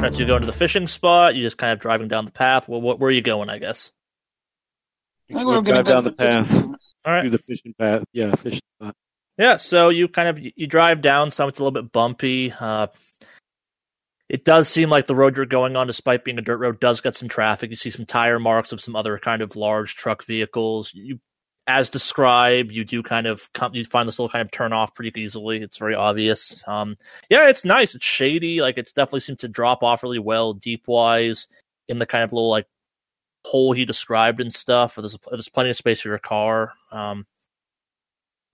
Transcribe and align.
Right, 0.00 0.14
so 0.14 0.20
you 0.20 0.26
go 0.26 0.36
into 0.36 0.46
the 0.46 0.52
fishing 0.52 0.86
spot. 0.86 1.34
You 1.34 1.42
just 1.42 1.58
kind 1.58 1.74
of 1.74 1.78
driving 1.78 2.08
down 2.08 2.24
the 2.24 2.30
path. 2.30 2.66
Well, 2.66 2.80
what, 2.80 2.98
where 2.98 3.08
are 3.08 3.12
you 3.12 3.20
going? 3.20 3.50
I 3.50 3.58
guess. 3.58 3.90
I 5.30 5.34
think 5.34 5.46
we're 5.46 5.60
gonna 5.60 5.82
drive 5.82 5.84
go 5.84 5.94
down 5.94 6.04
the 6.04 6.12
path. 6.12 6.64
All 7.04 7.12
right. 7.12 7.22
Do 7.24 7.28
the 7.28 7.38
fishing 7.38 7.74
path. 7.78 8.04
Yeah, 8.12 8.34
fishing 8.34 8.62
spot. 8.80 8.94
Yeah, 9.36 9.56
so 9.56 9.90
you 9.90 10.08
kind 10.08 10.28
of 10.28 10.38
you 10.40 10.66
drive 10.66 11.02
down 11.02 11.30
some. 11.30 11.50
It's 11.50 11.58
a 11.58 11.62
little 11.62 11.82
bit 11.82 11.92
bumpy. 11.92 12.50
Uh, 12.58 12.86
it 14.30 14.46
does 14.46 14.68
seem 14.68 14.88
like 14.88 15.06
the 15.06 15.14
road 15.14 15.36
you're 15.36 15.44
going 15.44 15.76
on, 15.76 15.86
despite 15.86 16.24
being 16.24 16.38
a 16.38 16.42
dirt 16.42 16.58
road, 16.58 16.80
does 16.80 17.02
get 17.02 17.14
some 17.14 17.28
traffic. 17.28 17.68
You 17.68 17.76
see 17.76 17.90
some 17.90 18.06
tire 18.06 18.38
marks 18.38 18.72
of 18.72 18.80
some 18.80 18.96
other 18.96 19.18
kind 19.18 19.42
of 19.42 19.54
large 19.54 19.96
truck 19.96 20.24
vehicles. 20.24 20.92
You, 20.94 21.20
as 21.70 21.88
described, 21.88 22.72
you 22.72 22.84
do 22.84 23.00
kind 23.00 23.28
of 23.28 23.48
come, 23.52 23.74
you 23.74 23.84
find 23.84 24.08
this 24.08 24.18
little 24.18 24.28
kind 24.28 24.42
of 24.42 24.50
turn 24.50 24.72
off 24.72 24.92
pretty 24.92 25.18
easily. 25.20 25.62
It's 25.62 25.78
very 25.78 25.94
obvious. 25.94 26.64
Um, 26.66 26.96
yeah, 27.30 27.48
it's 27.48 27.64
nice. 27.64 27.94
It's 27.94 28.04
shady. 28.04 28.60
Like 28.60 28.76
it's 28.76 28.92
definitely 28.92 29.20
seems 29.20 29.38
to 29.38 29.48
drop 29.48 29.84
off 29.84 30.02
really 30.02 30.18
well, 30.18 30.52
deep 30.52 30.88
wise, 30.88 31.46
in 31.86 31.98
the 31.98 32.06
kind 32.06 32.24
of 32.24 32.32
little 32.32 32.50
like 32.50 32.66
hole 33.46 33.72
he 33.72 33.84
described 33.84 34.40
and 34.40 34.52
stuff. 34.52 34.96
There's 34.96 35.16
there's 35.30 35.48
plenty 35.48 35.70
of 35.70 35.76
space 35.76 36.00
for 36.00 36.08
your 36.08 36.18
car. 36.18 36.72
Um, 36.90 37.24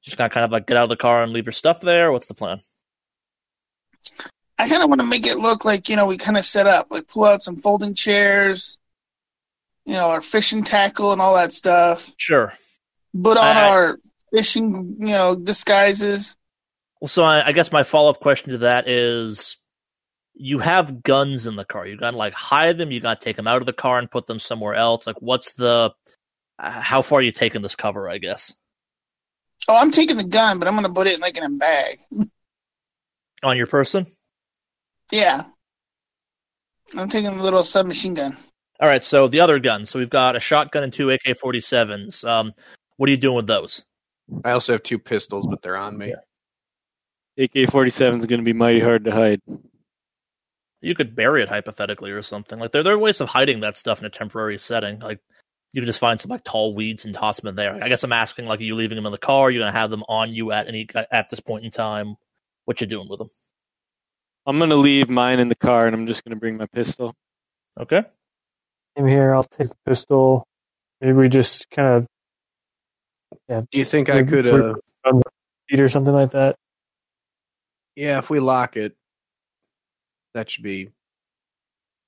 just 0.03 0.19
gotta 0.19 0.33
kind 0.33 0.45
of 0.45 0.53
like 0.53 0.67
get 0.67 0.77
out 0.77 0.85
of 0.85 0.91
the 0.91 0.97
car 0.97 1.23
and 1.23 1.33
leave 1.33 1.47
your 1.47 1.53
stuff 1.53 1.81
there. 1.81 2.13
What's 2.13 2.27
the 2.27 2.35
plan? 2.35 2.61
I 4.59 4.69
kind 4.69 4.83
of 4.83 4.91
want 4.91 5.01
to 5.01 5.07
make 5.07 5.27
it 5.27 5.39
look 5.39 5.65
like 5.65 5.89
you 5.89 5.97
know 5.97 6.07
we 6.07 6.19
kind 6.19 6.37
of 6.37 6.45
set 6.45 6.67
up, 6.67 6.89
like 6.91 7.09
pull 7.09 7.25
out 7.25 7.43
some 7.43 7.57
folding 7.57 7.95
chairs, 7.95 8.79
you 9.87 9.95
know, 9.95 10.11
our 10.11 10.21
fishing 10.21 10.63
tackle 10.63 11.13
and 11.13 11.21
all 11.23 11.35
that 11.35 11.53
stuff. 11.53 12.13
Sure. 12.19 12.53
Put 13.23 13.37
on 13.39 13.57
I- 13.57 13.69
our 13.71 13.99
fishing, 14.35 14.97
you 14.99 15.07
know, 15.09 15.35
disguises. 15.37 16.37
Well, 17.01 17.09
so 17.09 17.23
I, 17.25 17.47
I 17.49 17.53
guess 17.53 17.71
my 17.73 17.83
follow 17.83 18.11
up 18.11 18.21
question 18.21 18.53
to 18.53 18.59
that 18.59 18.89
is, 18.89 19.59
you 20.35 20.59
have 20.59 21.03
guns 21.03 21.47
in 21.47 21.57
the 21.57 21.65
car. 21.65 21.87
You 21.87 21.97
gotta 21.97 22.17
like 22.17 22.33
hide 22.35 22.79
them. 22.79 22.91
You 22.91 23.01
gotta 23.01 23.21
take 23.21 23.37
them 23.37 23.47
out 23.47 23.63
of 23.63 23.67
the 23.67 23.73
car 23.73 23.99
and 23.99 24.11
put 24.11 24.27
them 24.27 24.39
somewhere 24.39 24.75
else. 24.75 25.07
Like, 25.07 25.21
what's 25.21 25.53
the? 25.55 25.93
Uh, 26.59 26.71
how 26.71 27.03
far 27.03 27.19
are 27.19 27.23
you 27.23 27.33
taking 27.33 27.63
this 27.63 27.77
cover? 27.77 28.09
I 28.09 28.19
guess 28.19 28.55
Oh, 29.69 29.77
I'm 29.77 29.91
taking 29.91 30.17
the 30.17 30.25
gun, 30.25 30.59
but 30.59 30.69
I'm 30.69 30.75
gonna 30.75 30.93
put 30.93 31.07
it 31.07 31.21
like 31.21 31.37
in 31.37 31.45
a 31.45 31.49
bag. 31.51 31.99
on 33.43 33.57
your 33.57 33.67
person. 33.67 34.07
Yeah, 35.13 35.43
I'm 36.97 37.09
taking 37.09 37.37
the 37.37 37.43
little 37.43 37.63
submachine 37.65 38.15
gun. 38.15 38.37
All 38.81 38.89
right. 38.89 39.03
So 39.05 39.29
the 39.29 39.41
other 39.41 39.59
guns. 39.59 39.91
So 39.91 39.99
we've 39.99 40.11
got 40.11 40.37
a 40.37 40.41
shotgun 40.41 40.83
and 40.85 40.93
two 40.93 41.11
AK 41.11 41.39
forty 41.41 41.61
sevens. 41.61 42.25
Um, 42.25 42.53
what 42.97 43.09
are 43.09 43.13
you 43.13 43.19
doing 43.19 43.37
with 43.37 43.47
those? 43.47 43.85
I 44.45 44.53
also 44.53 44.73
have 44.73 44.83
two 44.83 44.99
pistols, 44.99 45.47
but 45.47 45.63
they're 45.63 45.77
on 45.77 45.97
me. 45.97 46.15
AK 47.39 47.71
forty 47.71 47.91
seven 47.91 48.21
is 48.21 48.27
going 48.27 48.41
to 48.41 48.45
be 48.45 48.53
mighty 48.53 48.81
hard 48.81 49.05
to 49.05 49.13
hide. 49.13 49.41
You 50.81 50.95
could 50.95 51.15
bury 51.15 51.43
it 51.43 51.49
hypothetically 51.49 52.11
or 52.11 52.23
something. 52.23 52.59
Like 52.59 52.73
there, 52.73 52.83
there 52.83 52.95
are 52.95 52.99
ways 52.99 53.21
of 53.21 53.29
hiding 53.29 53.61
that 53.61 53.77
stuff 53.77 54.01
in 54.01 54.07
a 54.07 54.11
temporary 54.11 54.59
setting. 54.59 55.01
Like 55.01 55.21
you 55.73 55.81
could 55.83 55.87
just 55.87 56.01
find 56.01 56.21
some 56.21 56.31
like 56.31 56.45
tall 56.45 56.75
weeds 56.75 57.05
and 57.05 57.15
toss 57.15 57.41
them 57.41 57.49
in 57.49 57.57
there. 57.57 57.83
I 57.83 57.89
guess 57.89 58.05
I'm 58.05 58.13
asking 58.13 58.47
like, 58.47 58.61
are 58.61 58.65
you 58.65 58.75
leaving 58.75 58.97
them 58.97 59.07
in 59.07 59.13
the 59.13 59.19
car? 59.19 59.51
You're 59.51 59.63
gonna 59.63 59.73
have 59.73 59.91
them 59.91 60.05
on 60.09 60.33
you 60.33 60.53
at 60.53 60.69
any 60.69 60.87
at 61.11 61.29
this 61.29 61.41
point 61.41 61.65
in 61.65 61.71
time? 61.71 62.17
What 62.65 62.81
you 62.81 62.87
doing 62.87 63.09
with 63.09 63.19
them? 63.19 63.31
I'm 64.47 64.59
going 64.59 64.71
to 64.71 64.77
leave 64.77 65.11
mine 65.11 65.41
in 65.41 65.49
the 65.49 65.57
car, 65.57 65.87
and 65.87 65.95
I'm 65.95 66.07
just 66.07 66.25
going 66.25 66.35
to 66.35 66.41
bring 66.41 66.57
my 66.57 66.67
pistol. 66.67 67.15
Okay. 67.79 68.05
I'm 68.97 69.07
here. 69.07 69.35
I'll 69.35 69.43
take 69.43 69.69
the 69.69 69.77
pistol. 69.85 70.47
Maybe 71.01 71.15
we 71.15 71.29
just 71.29 71.69
kind 71.71 71.89
of 71.89 72.07
Do 73.49 73.67
you 73.73 73.85
think 73.85 74.09
I 74.09 74.23
could? 74.23 74.45
put 74.45 74.55
Uh, 74.55 74.75
it 74.75 74.77
on 75.05 75.17
the 75.19 75.31
feet 75.69 75.81
or 75.81 75.89
something 75.89 76.13
like 76.13 76.31
that. 76.33 76.57
yeah, 77.95 78.19
if 78.19 78.31
we 78.31 78.41
lock 78.41 78.77
it, 78.77 78.97
that 80.35 80.51
should 80.51 80.65
be 80.65 80.91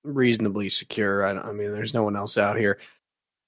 reasonably 0.04 0.68
secure. 0.68 1.24
I, 1.24 1.30
I 1.48 1.52
mean, 1.52 1.72
there's 1.72 1.94
no 1.94 2.02
one 2.02 2.16
else 2.16 2.38
out 2.38 2.56
here. 2.58 2.78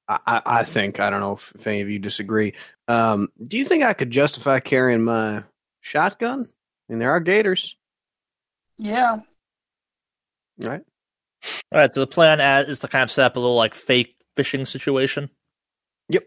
I, 0.09 0.19
I, 0.27 0.43
I 0.47 0.65
think 0.65 0.99
I 1.01 1.11
don't 1.11 1.21
know 1.21 1.35
if, 1.35 1.53
if 1.55 1.67
any 1.67 1.81
of 1.81 1.91
you 1.91 1.99
disagree. 1.99 2.55
Um, 2.89 3.29
do 3.47 3.57
you 3.59 3.65
think 3.65 3.85
I 3.85 3.93
could 3.93 4.11
justify 4.11 4.59
carrying 4.61 5.03
my 5.05 5.45
shotgun? 5.81 6.49
I 6.89 6.93
mean, 6.93 6.99
there 6.99 7.11
are 7.13 7.21
gators, 7.21 7.77
Yeah, 8.79 9.19
right? 10.59 10.83
All 11.73 11.81
right. 11.81 11.95
So 11.95 12.01
the 12.01 12.07
plan 12.09 12.41
is 12.69 12.81
to 12.81 12.89
kind 12.89 13.05
of 13.05 13.11
set 13.11 13.27
up 13.27 13.37
a 13.37 13.41
little 13.41 13.55
like 13.57 13.75
fake 13.75 14.17
fishing 14.37 14.65
situation. 14.65 15.31
Yep. 16.09 16.25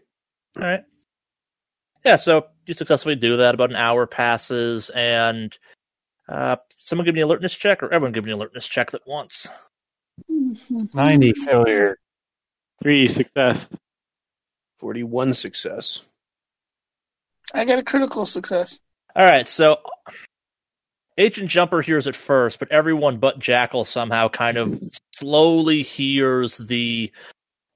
All 0.56 0.62
right. 0.62 0.84
Yeah. 2.04 2.16
So 2.16 2.46
you 2.66 2.74
successfully 2.74 3.16
do 3.16 3.38
that. 3.38 3.54
About 3.54 3.70
an 3.70 3.76
hour 3.76 4.06
passes, 4.06 4.90
and 4.90 5.56
uh, 6.28 6.56
someone 6.78 7.04
give 7.04 7.14
me 7.14 7.20
an 7.20 7.26
alertness 7.26 7.54
check, 7.54 7.82
or 7.82 7.92
everyone 7.92 8.12
give 8.12 8.24
me 8.24 8.30
an 8.30 8.38
alertness 8.38 8.66
check 8.66 8.90
that 8.92 9.06
once. 9.06 9.48
Ninety 10.94 11.32
failure. 11.32 11.98
Three 12.82 13.08
success. 13.08 13.70
Forty-one 14.78 15.34
success. 15.34 16.02
I 17.52 17.64
got 17.64 17.78
a 17.78 17.82
critical 17.82 18.26
success. 18.26 18.80
All 19.16 19.24
right, 19.24 19.46
so 19.46 19.78
Agent 21.16 21.48
Jumper 21.48 21.82
hears 21.82 22.06
it 22.06 22.16
first, 22.16 22.58
but 22.58 22.70
everyone 22.72 23.18
but 23.18 23.38
Jackal 23.38 23.84
somehow 23.84 24.28
kind 24.28 24.56
of 24.56 24.80
slowly 25.14 25.82
hears 25.82 26.58
the 26.58 27.12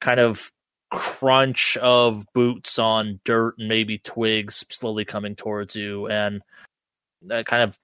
kind 0.01 0.21
of 0.21 0.51
crunch 0.91 1.77
of 1.77 2.25
boots 2.35 2.79
on 2.79 3.21
dirt 3.25 3.55
and 3.59 3.69
maybe 3.69 3.99
twigs 3.99 4.65
slowly 4.71 5.05
coming 5.05 5.37
towards 5.37 5.77
you, 5.77 6.07
and 6.09 6.43
uh, 7.31 7.43
kind 7.45 7.63
of 7.63 7.79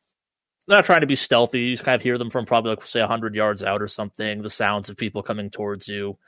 not 0.66 0.84
trying 0.84 1.02
to 1.02 1.06
be 1.06 1.16
stealthy. 1.16 1.62
You 1.62 1.78
kind 1.78 1.96
of 1.96 2.02
hear 2.02 2.18
them 2.18 2.30
from 2.30 2.46
probably 2.46 2.70
like 2.70 2.86
say 2.86 3.00
hundred 3.00 3.34
yards 3.34 3.62
out 3.62 3.82
or 3.82 3.88
something. 3.88 4.42
The 4.42 4.50
sounds 4.50 4.88
of 4.88 4.96
people 4.96 5.22
coming 5.22 5.50
towards 5.50 5.88
you. 5.88 6.18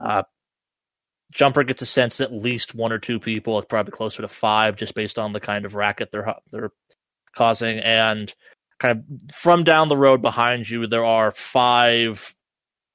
Uh, 0.00 0.24
Jumper 1.30 1.64
gets 1.64 1.82
a 1.82 1.86
sense 1.86 2.18
that 2.18 2.30
at 2.30 2.36
least 2.36 2.74
one 2.74 2.92
or 2.92 2.98
two 2.98 3.18
people, 3.18 3.54
like 3.54 3.68
probably 3.68 3.92
closer 3.92 4.22
to 4.22 4.28
five, 4.28 4.76
just 4.76 4.94
based 4.94 5.18
on 5.18 5.32
the 5.32 5.40
kind 5.40 5.64
of 5.64 5.74
racket 5.74 6.10
they're 6.12 6.34
they're 6.50 6.70
causing, 7.34 7.78
and 7.78 8.32
kind 8.80 8.98
of 8.98 9.34
from 9.34 9.64
down 9.64 9.88
the 9.88 9.96
road 9.96 10.22
behind 10.22 10.68
you, 10.68 10.86
there 10.86 11.04
are 11.04 11.32
five 11.32 12.34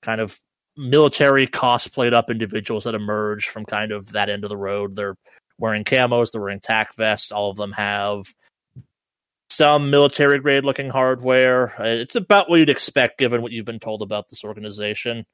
kind 0.01 0.21
of 0.21 0.39
military 0.77 1.47
cosplayed 1.47 2.13
up 2.13 2.29
individuals 2.29 2.85
that 2.85 2.95
emerge 2.95 3.49
from 3.49 3.65
kind 3.65 3.91
of 3.91 4.11
that 4.13 4.29
end 4.29 4.43
of 4.43 4.49
the 4.49 4.57
road. 4.57 4.95
They're 4.95 5.17
wearing 5.59 5.83
camos, 5.83 6.31
they're 6.31 6.41
wearing 6.41 6.59
tack 6.59 6.95
vests. 6.95 7.31
All 7.31 7.49
of 7.49 7.57
them 7.57 7.71
have 7.73 8.25
some 9.49 9.89
military 9.89 10.39
grade 10.39 10.63
looking 10.63 10.89
hardware. 10.89 11.79
Uh, 11.79 11.85
It's 11.85 12.15
about 12.15 12.49
what 12.49 12.59
you'd 12.59 12.69
expect 12.69 13.19
given 13.19 13.41
what 13.41 13.51
you've 13.51 13.65
been 13.65 13.79
told 13.79 14.01
about 14.01 14.29
this 14.29 14.43
organization. 14.43 15.17
And 15.17 15.25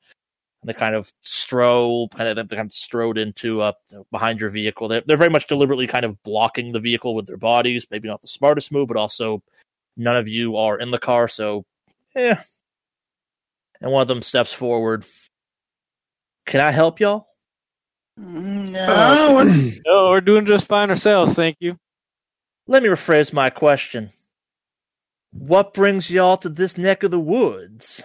they 0.63 0.73
kind 0.73 0.95
of 0.95 1.13
stroll, 1.21 2.09
kind 2.09 2.27
of 2.27 2.49
they 2.49 2.55
kind 2.55 2.65
of 2.65 2.73
strode 2.73 3.19
into 3.19 3.61
uh, 3.61 3.73
behind 4.11 4.39
your 4.39 4.49
vehicle. 4.49 4.87
They're, 4.87 5.03
they're 5.05 5.17
very 5.17 5.29
much 5.29 5.47
deliberately 5.47 5.85
kind 5.85 6.03
of 6.03 6.21
blocking 6.23 6.71
the 6.71 6.79
vehicle 6.79 7.13
with 7.13 7.27
their 7.27 7.37
bodies. 7.37 7.85
Maybe 7.91 8.07
not 8.07 8.21
the 8.21 8.27
smartest 8.27 8.71
move, 8.71 8.87
but 8.87 8.97
also 8.97 9.43
none 9.95 10.15
of 10.15 10.27
you 10.27 10.57
are 10.57 10.77
in 10.77 10.91
the 10.91 10.99
car, 10.99 11.27
so 11.27 11.65
yeah. 12.15 12.41
And 13.81 13.91
one 13.91 14.01
of 14.01 14.07
them 14.07 14.21
steps 14.21 14.53
forward. 14.53 15.05
Can 16.45 16.61
I 16.61 16.71
help 16.71 16.99
y'all? 16.99 17.27
Mm, 18.19 18.69
Uh, 18.75 19.15
No, 19.15 19.35
we're- 19.35 19.81
Oh, 19.87 20.09
we're 20.09 20.21
doing 20.21 20.45
just 20.45 20.67
fine 20.67 20.89
ourselves, 20.89 21.35
thank 21.35 21.57
you. 21.59 21.77
Let 22.67 22.83
me 22.83 22.89
rephrase 22.89 23.31
my 23.31 23.49
question. 23.49 24.09
What 25.31 25.73
brings 25.73 26.09
y'all 26.09 26.37
to 26.37 26.49
this 26.49 26.77
neck 26.77 27.03
of 27.03 27.11
the 27.11 27.19
woods? 27.19 28.01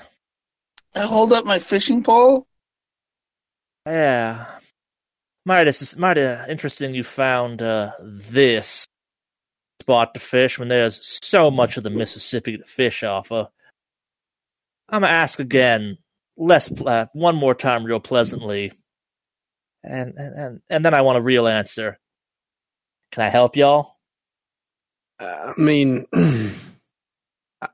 I 0.94 1.00
hold 1.06 1.32
up 1.32 1.44
my 1.46 1.58
fishing 1.58 2.02
pole. 2.04 2.46
Yeah. 3.86 4.46
Might 5.44 5.66
it's 5.66 5.96
might 5.96 6.18
uh, 6.18 6.44
interesting 6.48 6.94
you 6.94 7.02
found 7.02 7.62
uh, 7.62 7.92
this 8.00 8.86
spot 9.80 10.14
to 10.14 10.20
fish 10.20 10.58
when 10.58 10.68
there's 10.68 11.00
so 11.24 11.50
much 11.50 11.76
of 11.76 11.82
the 11.82 11.90
Mississippi 11.90 12.58
to 12.58 12.64
fish 12.64 13.02
off 13.02 13.32
of. 13.32 13.48
I'm 14.92 15.00
gonna 15.00 15.12
ask 15.12 15.40
again, 15.40 15.96
less 16.36 16.70
uh, 16.82 17.06
one 17.14 17.34
more 17.34 17.54
time, 17.54 17.82
real 17.84 17.98
pleasantly, 17.98 18.72
and 19.82 20.14
and 20.18 20.60
and, 20.68 20.84
then 20.84 20.92
I 20.92 21.00
want 21.00 21.16
a 21.16 21.22
real 21.22 21.48
answer. 21.48 21.98
Can 23.10 23.24
I 23.24 23.30
help 23.30 23.56
y'all? 23.56 23.96
Uh, 25.18 25.54
I 25.56 25.60
mean, 25.60 26.04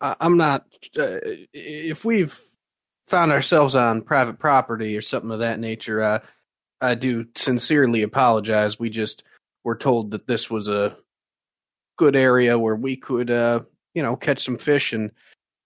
I, 0.00 0.16
I'm 0.20 0.36
not. 0.36 0.66
Uh, 0.96 1.18
if 1.52 2.04
we've 2.04 2.38
found 3.04 3.32
ourselves 3.32 3.74
on 3.74 4.02
private 4.02 4.38
property 4.38 4.96
or 4.96 5.02
something 5.02 5.32
of 5.32 5.40
that 5.40 5.58
nature, 5.58 6.00
uh, 6.00 6.20
I 6.80 6.94
do 6.94 7.26
sincerely 7.34 8.02
apologize. 8.02 8.78
We 8.78 8.90
just 8.90 9.24
were 9.64 9.76
told 9.76 10.12
that 10.12 10.28
this 10.28 10.48
was 10.48 10.68
a 10.68 10.94
good 11.96 12.14
area 12.14 12.56
where 12.56 12.76
we 12.76 12.96
could, 12.96 13.28
uh, 13.28 13.60
you 13.94 14.04
know, 14.04 14.14
catch 14.14 14.44
some 14.44 14.56
fish 14.56 14.92
and 14.92 15.10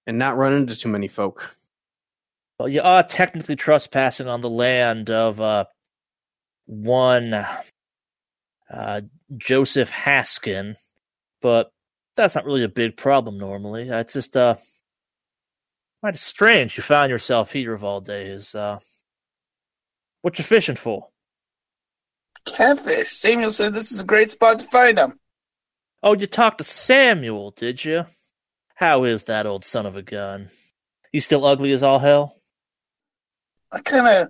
and 0.07 0.19
not 0.19 0.37
run 0.37 0.53
into 0.53 0.77
too 0.77 0.89
many 0.89 1.09
folk. 1.09 1.55
Well, 2.59 2.69
you 2.69 2.83
are 2.83 3.03
technically 3.03 3.57
trespassing 3.57 4.29
on 4.29 4.41
the 4.41 4.51
land 4.51 5.11
of 5.11 5.41
uh, 5.41 5.65
one 6.67 7.47
uh, 8.73 9.01
Joseph 9.37 9.91
Haskin, 9.91 10.77
but 11.41 11.73
that's 12.17 12.35
not 12.35 12.45
really 12.45 12.63
a 12.63 12.69
big 12.69 12.97
problem 12.97 13.39
normally. 13.39 13.89
It's 13.89 14.13
just 14.13 14.37
uh, 14.37 14.57
quite 16.01 16.19
strange 16.19 16.77
you 16.77 16.83
found 16.83 17.11
yourself 17.11 17.53
here 17.53 17.73
of 17.73 17.85
all 17.85 18.01
days. 18.01 18.55
Uh, 18.55 18.79
what 20.21 20.39
you 20.39 20.45
fishing 20.45 20.77
for? 20.77 21.09
Catfish. 22.45 23.09
Samuel 23.09 23.51
said 23.51 23.73
this 23.73 23.93
is 23.93 24.01
a 24.01 24.05
great 24.05 24.31
spot 24.31 24.59
to 24.59 24.65
find 24.67 24.99
them. 24.99 25.19
Oh, 26.03 26.15
you 26.15 26.27
talked 26.27 26.59
to 26.59 26.65
Samuel, 26.65 27.53
did 27.53 27.85
you? 27.85 28.07
How 28.83 29.05
is 29.05 29.23
that 29.25 29.47
old 29.47 29.65
son 29.65 29.87
of 29.87 29.95
a 29.95 30.03
gun? 30.03 30.51
You 31.13 31.21
still 31.21 31.45
ugly 31.45 31.71
as 31.71 31.85
all 31.85 32.01
hell? 32.01 32.37
I 33.71 33.79
kind 33.79 34.09
of 34.09 34.29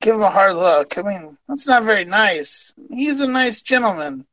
give 0.00 0.14
him 0.14 0.22
a 0.22 0.30
hard 0.30 0.54
look. 0.54 0.96
I 0.96 1.02
mean, 1.02 1.36
that's 1.46 1.68
not 1.68 1.84
very 1.84 2.06
nice. 2.06 2.72
He's 2.88 3.20
a 3.20 3.26
nice 3.26 3.60
gentleman. 3.60 4.24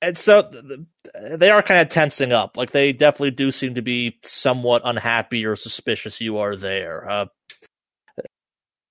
And 0.00 0.18
so 0.18 0.42
th- 0.42 0.64
th- 0.64 1.38
they 1.38 1.50
are 1.50 1.62
kind 1.62 1.82
of 1.82 1.88
tensing 1.88 2.32
up. 2.32 2.56
Like 2.56 2.72
they 2.72 2.92
definitely 2.92 3.30
do 3.30 3.52
seem 3.52 3.76
to 3.76 3.82
be 3.82 4.18
somewhat 4.24 4.82
unhappy 4.84 5.46
or 5.46 5.54
suspicious 5.54 6.20
you 6.20 6.38
are 6.38 6.56
there. 6.56 7.08
Uh, 7.08 7.26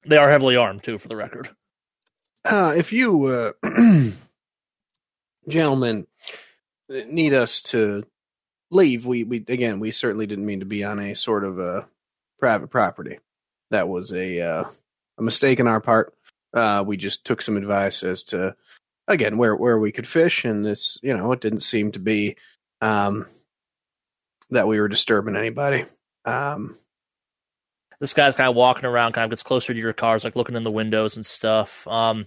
they 0.05 0.15
are 0.15 0.29
heavily 0.29 0.55
armed 0.55 0.83
too, 0.83 0.97
for 0.97 1.09
the 1.09 1.17
record. 1.17 1.49
Uh, 2.45 2.73
if 2.77 2.93
you, 2.93 3.25
uh, 3.25 3.51
gentlemen, 5.49 6.07
need 6.87 7.33
us 7.33 7.61
to 7.63 8.05
leave, 8.71 9.05
we, 9.05 9.23
we 9.23 9.37
again, 9.47 9.79
we 9.79 9.91
certainly 9.91 10.25
didn't 10.25 10.45
mean 10.45 10.61
to 10.61 10.65
be 10.65 10.83
on 10.83 10.99
a 10.99 11.13
sort 11.15 11.43
of 11.43 11.59
a 11.59 11.85
private 12.39 12.69
property. 12.69 13.19
That 13.69 13.87
was 13.87 14.11
a 14.13 14.41
uh, 14.41 14.63
a 15.17 15.21
mistake 15.21 15.59
on 15.59 15.67
our 15.67 15.79
part. 15.81 16.13
Uh, 16.53 16.83
we 16.85 16.97
just 16.97 17.23
took 17.25 17.41
some 17.41 17.57
advice 17.57 18.03
as 18.03 18.23
to 18.23 18.55
again 19.07 19.37
where 19.37 19.55
where 19.55 19.77
we 19.79 19.91
could 19.91 20.07
fish, 20.07 20.43
and 20.45 20.65
this, 20.65 20.97
you 21.01 21.15
know, 21.15 21.31
it 21.31 21.41
didn't 21.41 21.61
seem 21.61 21.91
to 21.93 21.99
be 21.99 22.35
um, 22.81 23.25
that 24.49 24.67
we 24.67 24.79
were 24.79 24.87
disturbing 24.89 25.35
anybody. 25.35 25.85
Um, 26.25 26.77
This 27.99 28.13
guy's 28.13 28.35
kind 28.35 28.49
of 28.49 28.55
walking 28.55 28.85
around, 28.85 29.13
kind 29.13 29.25
of 29.25 29.29
gets 29.29 29.43
closer 29.43 29.73
to 29.73 29.79
your 29.79 29.93
cars, 29.93 30.23
like 30.23 30.35
looking 30.35 30.55
in 30.55 30.63
the 30.63 30.71
windows 30.71 31.15
and 31.15 31.25
stuff. 31.25 31.87
Um, 31.87 32.25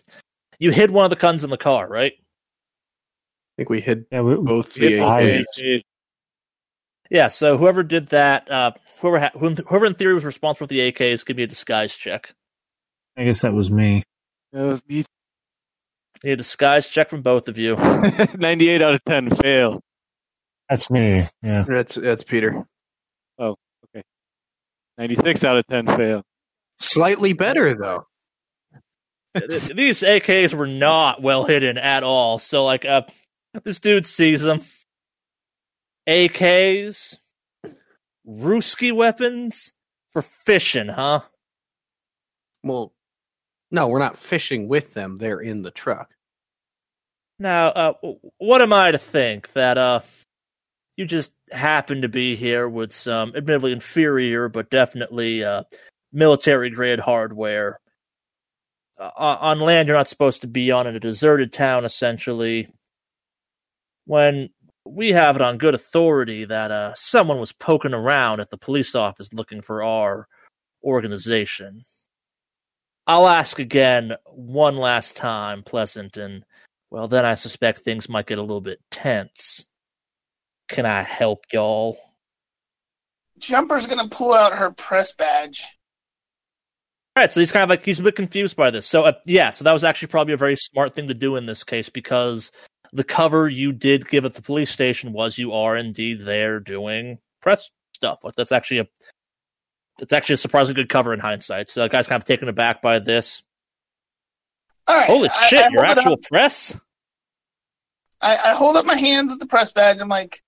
you 0.58 0.70
hid 0.70 0.90
one 0.90 1.04
of 1.04 1.10
the 1.10 1.16
guns 1.16 1.42
in 1.44 1.50
the 1.50 1.56
car, 1.58 1.86
right? 1.88 2.12
I 2.12 3.52
think 3.56 3.68
we 3.70 3.80
hid 3.80 4.06
Yeah, 4.10 4.20
we, 4.22 4.36
both 4.36 4.72
the 4.74 5.00
I- 5.00 5.44
AKs. 5.58 5.80
Yeah. 7.10 7.28
So 7.28 7.56
whoever 7.56 7.82
did 7.82 8.08
that, 8.08 8.50
uh, 8.50 8.72
whoever 9.00 9.20
ha- 9.20 9.30
whoever 9.34 9.86
in 9.86 9.94
theory 9.94 10.14
was 10.14 10.24
responsible 10.24 10.66
for 10.66 10.68
the 10.68 10.80
AKs, 10.92 11.24
give 11.24 11.36
me 11.36 11.42
a 11.42 11.46
disguise 11.46 11.94
check. 11.94 12.34
I 13.16 13.24
guess 13.24 13.42
that 13.42 13.52
was 13.52 13.70
me. 13.70 14.02
That 14.52 14.62
was 14.64 14.82
me. 14.88 15.04
A 16.24 16.36
disguise 16.36 16.88
check 16.88 17.10
from 17.10 17.22
both 17.22 17.48
of 17.48 17.58
you. 17.58 17.76
98 18.36 18.80
out 18.80 18.94
of 18.94 19.04
10 19.04 19.30
fail. 19.30 19.80
That's 20.70 20.90
me. 20.90 21.28
Yeah. 21.42 21.64
That's 21.68 21.96
that's 21.96 22.24
Peter. 22.24 22.64
Oh, 23.38 23.56
okay. 23.94 24.02
96 24.96 25.44
out 25.44 25.58
of 25.58 25.66
10 25.66 25.86
fail. 25.88 26.22
Slightly 26.78 27.34
better 27.34 27.76
though. 27.76 28.06
These 29.34 30.02
AKs 30.02 30.54
were 30.54 30.66
not 30.68 31.20
well 31.20 31.44
hidden 31.44 31.76
at 31.76 32.04
all. 32.04 32.38
So 32.38 32.64
like, 32.64 32.84
uh, 32.84 33.02
this 33.64 33.80
dude 33.80 34.06
sees 34.06 34.42
them. 34.42 34.62
AKs, 36.08 37.18
Ruski 38.26 38.92
weapons 38.92 39.72
for 40.10 40.22
fishing, 40.22 40.88
huh? 40.88 41.20
Well, 42.62 42.92
no, 43.70 43.88
we're 43.88 43.98
not 43.98 44.18
fishing 44.18 44.68
with 44.68 44.94
them. 44.94 45.16
They're 45.16 45.40
in 45.40 45.62
the 45.62 45.70
truck. 45.70 46.10
Now, 47.38 47.68
uh, 47.68 47.92
what 48.38 48.62
am 48.62 48.72
I 48.72 48.92
to 48.92 48.98
think 48.98 49.52
that 49.52 49.76
uh, 49.76 50.00
you 50.96 51.04
just 51.06 51.32
happen 51.50 52.02
to 52.02 52.08
be 52.08 52.36
here 52.36 52.68
with 52.68 52.92
some 52.92 53.34
admittedly 53.34 53.72
inferior 53.72 54.48
but 54.48 54.70
definitely 54.70 55.44
uh, 55.44 55.64
military 56.12 56.70
grade 56.70 57.00
hardware? 57.00 57.80
Uh, 58.98 59.10
on 59.18 59.58
land, 59.58 59.88
you're 59.88 59.96
not 59.96 60.06
supposed 60.06 60.42
to 60.42 60.46
be 60.46 60.70
on 60.70 60.86
in 60.86 60.94
a 60.94 61.00
deserted 61.00 61.52
town, 61.52 61.84
essentially. 61.84 62.68
When 64.06 64.50
we 64.94 65.10
have 65.10 65.34
it 65.34 65.42
on 65.42 65.58
good 65.58 65.74
authority 65.74 66.44
that 66.44 66.70
uh, 66.70 66.94
someone 66.94 67.40
was 67.40 67.52
poking 67.52 67.92
around 67.92 68.40
at 68.40 68.50
the 68.50 68.56
police 68.56 68.94
office 68.94 69.32
looking 69.32 69.60
for 69.60 69.82
our 69.82 70.28
organization. 70.84 71.84
I'll 73.06 73.26
ask 73.26 73.58
again 73.58 74.14
one 74.26 74.76
last 74.76 75.16
time, 75.16 75.62
Pleasant, 75.62 76.16
and 76.16 76.44
well, 76.90 77.08
then 77.08 77.24
I 77.24 77.34
suspect 77.34 77.80
things 77.80 78.08
might 78.08 78.26
get 78.26 78.38
a 78.38 78.42
little 78.42 78.60
bit 78.60 78.78
tense. 78.90 79.66
Can 80.68 80.86
I 80.86 81.02
help 81.02 81.44
y'all? 81.52 81.98
Jumper's 83.38 83.88
gonna 83.88 84.08
pull 84.08 84.32
out 84.32 84.56
her 84.56 84.70
press 84.70 85.14
badge. 85.14 85.64
All 87.16 87.22
right, 87.22 87.32
so 87.32 87.40
he's 87.40 87.52
kind 87.52 87.64
of 87.64 87.70
like 87.70 87.84
he's 87.84 88.00
a 88.00 88.04
bit 88.04 88.14
confused 88.14 88.56
by 88.56 88.70
this. 88.70 88.86
So 88.86 89.02
uh, 89.02 89.12
yeah, 89.26 89.50
so 89.50 89.64
that 89.64 89.72
was 89.72 89.84
actually 89.84 90.08
probably 90.08 90.34
a 90.34 90.38
very 90.38 90.56
smart 90.56 90.94
thing 90.94 91.08
to 91.08 91.14
do 91.14 91.34
in 91.36 91.46
this 91.46 91.64
case 91.64 91.88
because 91.88 92.52
the 92.94 93.04
cover 93.04 93.48
you 93.48 93.72
did 93.72 94.08
give 94.08 94.24
at 94.24 94.34
the 94.34 94.42
police 94.42 94.70
station 94.70 95.12
was 95.12 95.36
you 95.36 95.52
are 95.52 95.76
indeed 95.76 96.20
there 96.20 96.60
doing 96.60 97.18
press 97.42 97.70
stuff. 97.92 98.20
That's 98.36 98.52
actually 98.52 98.78
a 98.78 98.86
it's 99.98 100.12
actually 100.12 100.34
a 100.34 100.38
surprisingly 100.38 100.82
good 100.82 100.88
cover 100.88 101.12
in 101.12 101.20
hindsight. 101.20 101.70
So 101.70 101.86
guy's 101.88 102.06
kind 102.06 102.20
of 102.22 102.26
taken 102.26 102.48
aback 102.48 102.80
by 102.80 103.00
this. 103.00 103.42
All 104.86 104.96
right. 104.96 105.06
Holy 105.06 105.28
I- 105.28 105.46
shit, 105.48 105.64
I 105.64 105.68
your 105.68 105.84
actual 105.84 106.14
up. 106.14 106.22
press? 106.22 106.78
I, 108.20 108.36
I 108.36 108.54
hold 108.54 108.76
up 108.76 108.86
my 108.86 108.94
hands 108.96 109.32
at 109.32 109.38
the 109.38 109.46
press 109.46 109.72
badge. 109.72 110.00
I'm 110.00 110.08
like, 110.08 110.40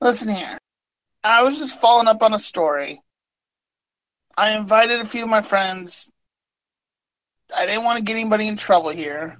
listen 0.00 0.34
here. 0.34 0.58
I 1.22 1.42
was 1.44 1.58
just 1.58 1.80
following 1.80 2.08
up 2.08 2.22
on 2.22 2.34
a 2.34 2.38
story. 2.38 2.98
I 4.36 4.56
invited 4.56 5.00
a 5.00 5.04
few 5.04 5.22
of 5.22 5.28
my 5.28 5.42
friends. 5.42 6.10
I 7.56 7.66
didn't 7.66 7.84
want 7.84 7.98
to 7.98 8.04
get 8.04 8.16
anybody 8.16 8.48
in 8.48 8.56
trouble 8.56 8.90
here. 8.90 9.38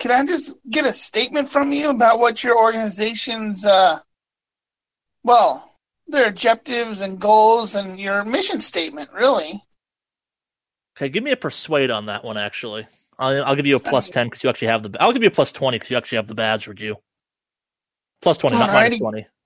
Can 0.00 0.10
I 0.10 0.24
just 0.24 0.56
get 0.68 0.86
a 0.86 0.92
statement 0.92 1.48
from 1.48 1.72
you 1.72 1.90
about 1.90 2.18
what 2.18 2.42
your 2.42 2.58
organization's, 2.58 3.66
uh, 3.66 3.98
well, 5.22 5.70
their 6.08 6.26
objectives 6.26 7.02
and 7.02 7.20
goals 7.20 7.74
and 7.74 8.00
your 8.00 8.24
mission 8.24 8.60
statement, 8.60 9.10
really? 9.12 9.52
Okay, 10.96 11.10
give 11.10 11.22
me 11.22 11.32
a 11.32 11.36
persuade 11.36 11.90
on 11.90 12.06
that 12.06 12.24
one. 12.24 12.38
Actually, 12.38 12.86
I'll, 13.18 13.44
I'll 13.44 13.54
give 13.56 13.66
you 13.66 13.76
a 13.76 13.80
plus 13.80 14.08
ten 14.08 14.26
because 14.26 14.42
you 14.42 14.48
actually 14.50 14.68
have 14.68 14.82
the. 14.82 14.96
I'll 15.00 15.12
give 15.12 15.22
you 15.22 15.28
a 15.28 15.32
plus 15.32 15.52
twenty 15.52 15.76
because 15.76 15.90
you 15.90 15.98
actually 15.98 16.16
have 16.16 16.26
the 16.26 16.34
badge 16.34 16.66
would 16.66 16.80
you. 16.80 16.96
Plus 18.22 18.38
twenty, 18.38 18.56
not 18.56 18.92
twenty. 18.96 19.26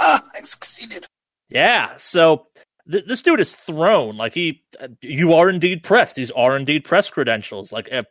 Ah, 0.00 0.22
I 0.32 0.42
succeeded. 0.42 1.06
Yeah, 1.48 1.96
so 1.96 2.46
th- 2.88 3.04
this 3.06 3.22
dude 3.22 3.40
is 3.40 3.54
thrown. 3.54 4.16
Like 4.16 4.32
he, 4.32 4.62
uh, 4.78 4.88
you 5.02 5.32
are 5.32 5.50
indeed 5.50 5.82
pressed. 5.82 6.14
These 6.14 6.30
are 6.30 6.56
indeed 6.56 6.84
press 6.84 7.10
credentials. 7.10 7.72
Like 7.72 7.88
uh, 7.90 8.04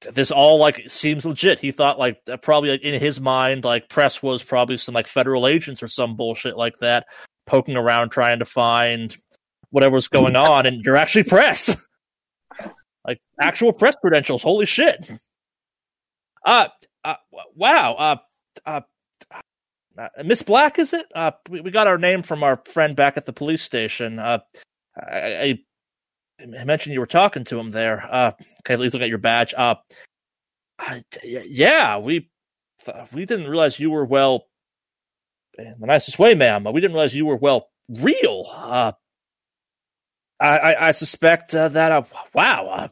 this 0.00 0.30
all 0.30 0.58
like 0.58 0.88
seems 0.88 1.24
legit. 1.24 1.58
He 1.58 1.72
thought 1.72 1.98
like 1.98 2.20
probably 2.42 2.70
like, 2.70 2.82
in 2.82 3.00
his 3.00 3.20
mind 3.20 3.64
like 3.64 3.88
press 3.88 4.22
was 4.22 4.42
probably 4.42 4.76
some 4.76 4.94
like 4.94 5.06
federal 5.06 5.46
agents 5.46 5.82
or 5.82 5.88
some 5.88 6.16
bullshit 6.16 6.56
like 6.56 6.78
that 6.78 7.06
poking 7.46 7.76
around 7.76 8.10
trying 8.10 8.38
to 8.38 8.44
find 8.44 9.16
whatever's 9.70 10.08
going 10.08 10.36
on, 10.36 10.66
and 10.66 10.84
you're 10.84 10.96
actually 10.96 11.24
press. 11.24 11.74
like 13.06 13.20
actual 13.40 13.72
press 13.72 13.96
credentials. 13.96 14.42
Holy 14.42 14.66
shit. 14.66 15.10
Uh, 16.44 16.68
uh 17.04 17.14
wow. 17.54 17.94
Uh, 17.94 18.16
uh, 18.66 18.80
uh, 19.98 20.08
Miss 20.24 20.42
Black, 20.42 20.78
is 20.78 20.92
it? 20.92 21.06
Uh, 21.14 21.32
we, 21.50 21.60
we 21.60 21.70
got 21.72 21.88
our 21.88 21.98
name 21.98 22.22
from 22.22 22.44
our 22.44 22.62
friend 22.66 22.94
back 22.94 23.16
at 23.16 23.26
the 23.26 23.32
police 23.32 23.62
station. 23.62 24.20
Uh, 24.20 24.38
I, 24.96 25.18
I, 25.18 25.58
I 26.40 26.64
mentioned 26.64 26.94
you 26.94 27.00
were 27.00 27.06
talking 27.06 27.44
to 27.44 27.58
him 27.58 27.70
there. 27.70 28.06
Uh, 28.10 28.32
okay, 28.60 28.76
please 28.76 28.94
look 28.94 29.02
at 29.02 29.08
your 29.08 29.18
badge. 29.18 29.54
Uh, 29.56 29.74
I, 30.78 31.02
yeah, 31.24 31.98
we 31.98 32.30
we 33.12 33.24
didn't 33.24 33.48
realize 33.48 33.80
you 33.80 33.90
were 33.90 34.04
well. 34.04 34.46
In 35.58 35.74
the 35.80 35.86
nicest 35.86 36.20
way, 36.20 36.34
ma'am. 36.36 36.64
We 36.64 36.80
didn't 36.80 36.94
realize 36.94 37.16
you 37.16 37.26
were 37.26 37.36
well 37.36 37.68
real. 37.88 38.44
Uh, 38.54 38.92
I, 40.38 40.58
I, 40.58 40.88
I 40.88 40.90
suspect 40.92 41.52
uh, 41.54 41.68
that. 41.70 41.90
Uh, 41.90 42.02
wow, 42.32 42.66
uh, 42.68 42.88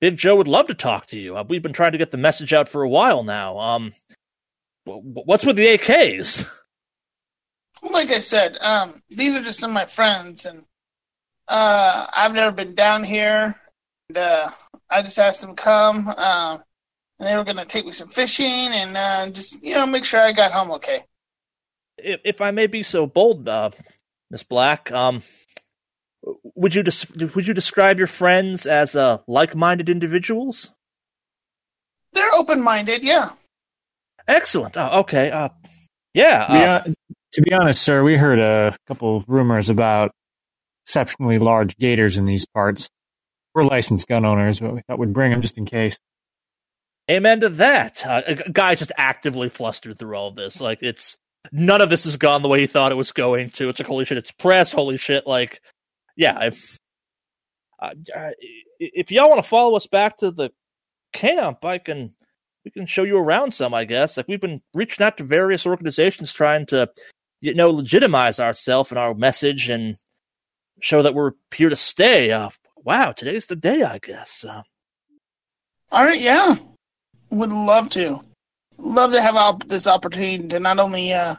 Big 0.00 0.16
Joe 0.16 0.34
would 0.36 0.48
love 0.48 0.66
to 0.66 0.74
talk 0.74 1.06
to 1.06 1.18
you. 1.18 1.36
Uh, 1.36 1.44
we've 1.48 1.62
been 1.62 1.72
trying 1.72 1.92
to 1.92 1.98
get 1.98 2.10
the 2.10 2.16
message 2.16 2.52
out 2.52 2.68
for 2.68 2.82
a 2.82 2.88
while 2.88 3.22
now. 3.22 3.58
Um, 3.58 3.92
what's 4.84 5.46
with 5.46 5.56
the 5.56 5.78
AKs? 5.78 6.50
Like 7.88 8.10
I 8.10 8.18
said, 8.18 8.58
um, 8.60 9.02
these 9.10 9.36
are 9.36 9.42
just 9.42 9.60
some 9.60 9.70
of 9.70 9.74
my 9.74 9.86
friends, 9.86 10.46
and 10.46 10.64
uh, 11.48 12.06
I've 12.14 12.34
never 12.34 12.52
been 12.52 12.74
down 12.74 13.04
here. 13.04 13.54
And, 14.08 14.18
uh, 14.18 14.50
I 14.90 15.02
just 15.02 15.18
asked 15.18 15.40
them 15.40 15.56
to 15.56 15.62
come, 15.62 16.06
uh, 16.08 16.58
and 17.18 17.28
they 17.28 17.36
were 17.36 17.44
going 17.44 17.56
to 17.56 17.64
take 17.64 17.86
me 17.86 17.92
some 17.92 18.08
fishing 18.08 18.46
and 18.46 18.96
uh, 18.96 19.30
just 19.30 19.64
you 19.64 19.74
know 19.74 19.86
make 19.86 20.04
sure 20.04 20.20
I 20.20 20.32
got 20.32 20.52
home 20.52 20.70
okay. 20.72 21.00
If, 21.96 22.20
if 22.24 22.40
I 22.40 22.50
may 22.50 22.66
be 22.66 22.82
so 22.82 23.06
bold, 23.06 23.48
uh, 23.48 23.70
Miss 24.30 24.42
Black, 24.42 24.92
um, 24.92 25.22
would 26.54 26.74
you 26.74 26.82
des- 26.82 27.26
would 27.34 27.46
you 27.46 27.54
describe 27.54 27.98
your 27.98 28.06
friends 28.06 28.66
as 28.66 28.94
uh, 28.96 29.18
like-minded 29.26 29.88
individuals? 29.88 30.70
They're 32.12 32.34
open-minded, 32.34 33.04
yeah. 33.04 33.30
Excellent. 34.28 34.76
Oh, 34.76 35.00
okay. 35.00 35.30
Uh, 35.30 35.48
yeah. 36.14 36.44
Uh, 36.44 36.54
yeah. 36.54 36.92
To 37.32 37.42
be 37.42 37.52
honest, 37.54 37.82
sir, 37.82 38.02
we 38.02 38.18
heard 38.18 38.38
a 38.38 38.76
couple 38.86 39.24
rumors 39.26 39.70
about 39.70 40.12
exceptionally 40.86 41.38
large 41.38 41.76
gators 41.76 42.18
in 42.18 42.24
these 42.24 42.46
parts. 42.46 42.88
We're 43.54 43.64
licensed 43.64 44.08
gun 44.08 44.24
owners, 44.24 44.60
but 44.60 44.74
we 44.74 44.80
thought 44.82 44.98
we'd 44.98 45.12
bring 45.12 45.30
them 45.30 45.42
just 45.42 45.58
in 45.58 45.64
case. 45.64 45.98
Amen 47.10 47.40
to 47.40 47.48
that. 47.50 48.06
Uh, 48.06 48.22
guy's 48.52 48.78
just 48.78 48.92
actively 48.96 49.48
flustered 49.48 49.98
through 49.98 50.14
all 50.14 50.30
this. 50.30 50.60
Like 50.60 50.82
it's 50.82 51.18
none 51.50 51.80
of 51.80 51.90
this 51.90 52.04
has 52.04 52.16
gone 52.16 52.42
the 52.42 52.48
way 52.48 52.60
he 52.60 52.66
thought 52.66 52.92
it 52.92 52.96
was 52.96 53.12
going 53.12 53.50
to. 53.50 53.68
It's 53.68 53.80
like 53.80 53.88
holy 53.88 54.04
shit, 54.04 54.18
it's 54.18 54.32
press. 54.32 54.72
Holy 54.72 54.96
shit, 54.96 55.26
like 55.26 55.60
yeah, 56.16 56.44
if 56.44 56.76
uh, 57.80 57.90
if 58.78 59.10
y'all 59.10 59.28
want 59.28 59.42
to 59.42 59.48
follow 59.48 59.76
us 59.76 59.86
back 59.86 60.18
to 60.18 60.30
the 60.30 60.50
camp, 61.12 61.64
I 61.64 61.78
can 61.78 62.14
we 62.64 62.70
can 62.70 62.86
show 62.86 63.02
you 63.02 63.18
around 63.18 63.52
some. 63.52 63.74
I 63.74 63.84
guess 63.84 64.16
like 64.16 64.28
we've 64.28 64.40
been 64.40 64.62
reaching 64.72 65.04
out 65.04 65.16
to 65.18 65.24
various 65.24 65.66
organizations 65.66 66.32
trying 66.32 66.66
to 66.66 66.88
you 67.40 67.54
know 67.54 67.70
legitimize 67.70 68.38
ourselves 68.38 68.90
and 68.90 68.98
our 68.98 69.14
message 69.14 69.68
and 69.68 69.96
show 70.82 71.02
that 71.02 71.14
we're 71.14 71.32
here 71.54 71.70
to 71.70 71.76
stay. 71.76 72.30
Uh, 72.30 72.50
wow, 72.76 73.12
today's 73.12 73.46
the 73.46 73.56
day, 73.56 73.82
I 73.82 73.98
guess. 73.98 74.44
Uh, 74.44 74.62
All 75.90 76.04
right, 76.04 76.20
yeah, 76.20 76.54
would 77.30 77.50
love 77.50 77.88
to. 77.90 78.20
Love 78.78 79.12
to 79.12 79.22
have 79.22 79.36
op- 79.36 79.68
this 79.68 79.86
opportunity 79.86 80.48
to 80.48 80.60
not 80.60 80.78
only 80.78 81.12
uh, 81.12 81.36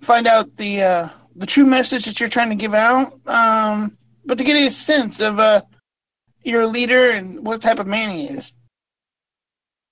find 0.00 0.26
out 0.26 0.56
the 0.56 0.82
uh, 0.82 1.08
the 1.34 1.46
true 1.46 1.64
message 1.64 2.04
that 2.04 2.20
you're 2.20 2.28
trying 2.28 2.50
to 2.50 2.56
give 2.56 2.74
out, 2.74 3.14
um, 3.26 3.96
but 4.26 4.38
to 4.38 4.44
get 4.44 4.56
a 4.56 4.70
sense 4.70 5.20
of 5.20 5.38
uh, 5.38 5.62
your 6.44 6.66
leader 6.66 7.10
and 7.10 7.44
what 7.44 7.62
type 7.62 7.78
of 7.78 7.86
man 7.86 8.10
he 8.10 8.24
is. 8.24 8.52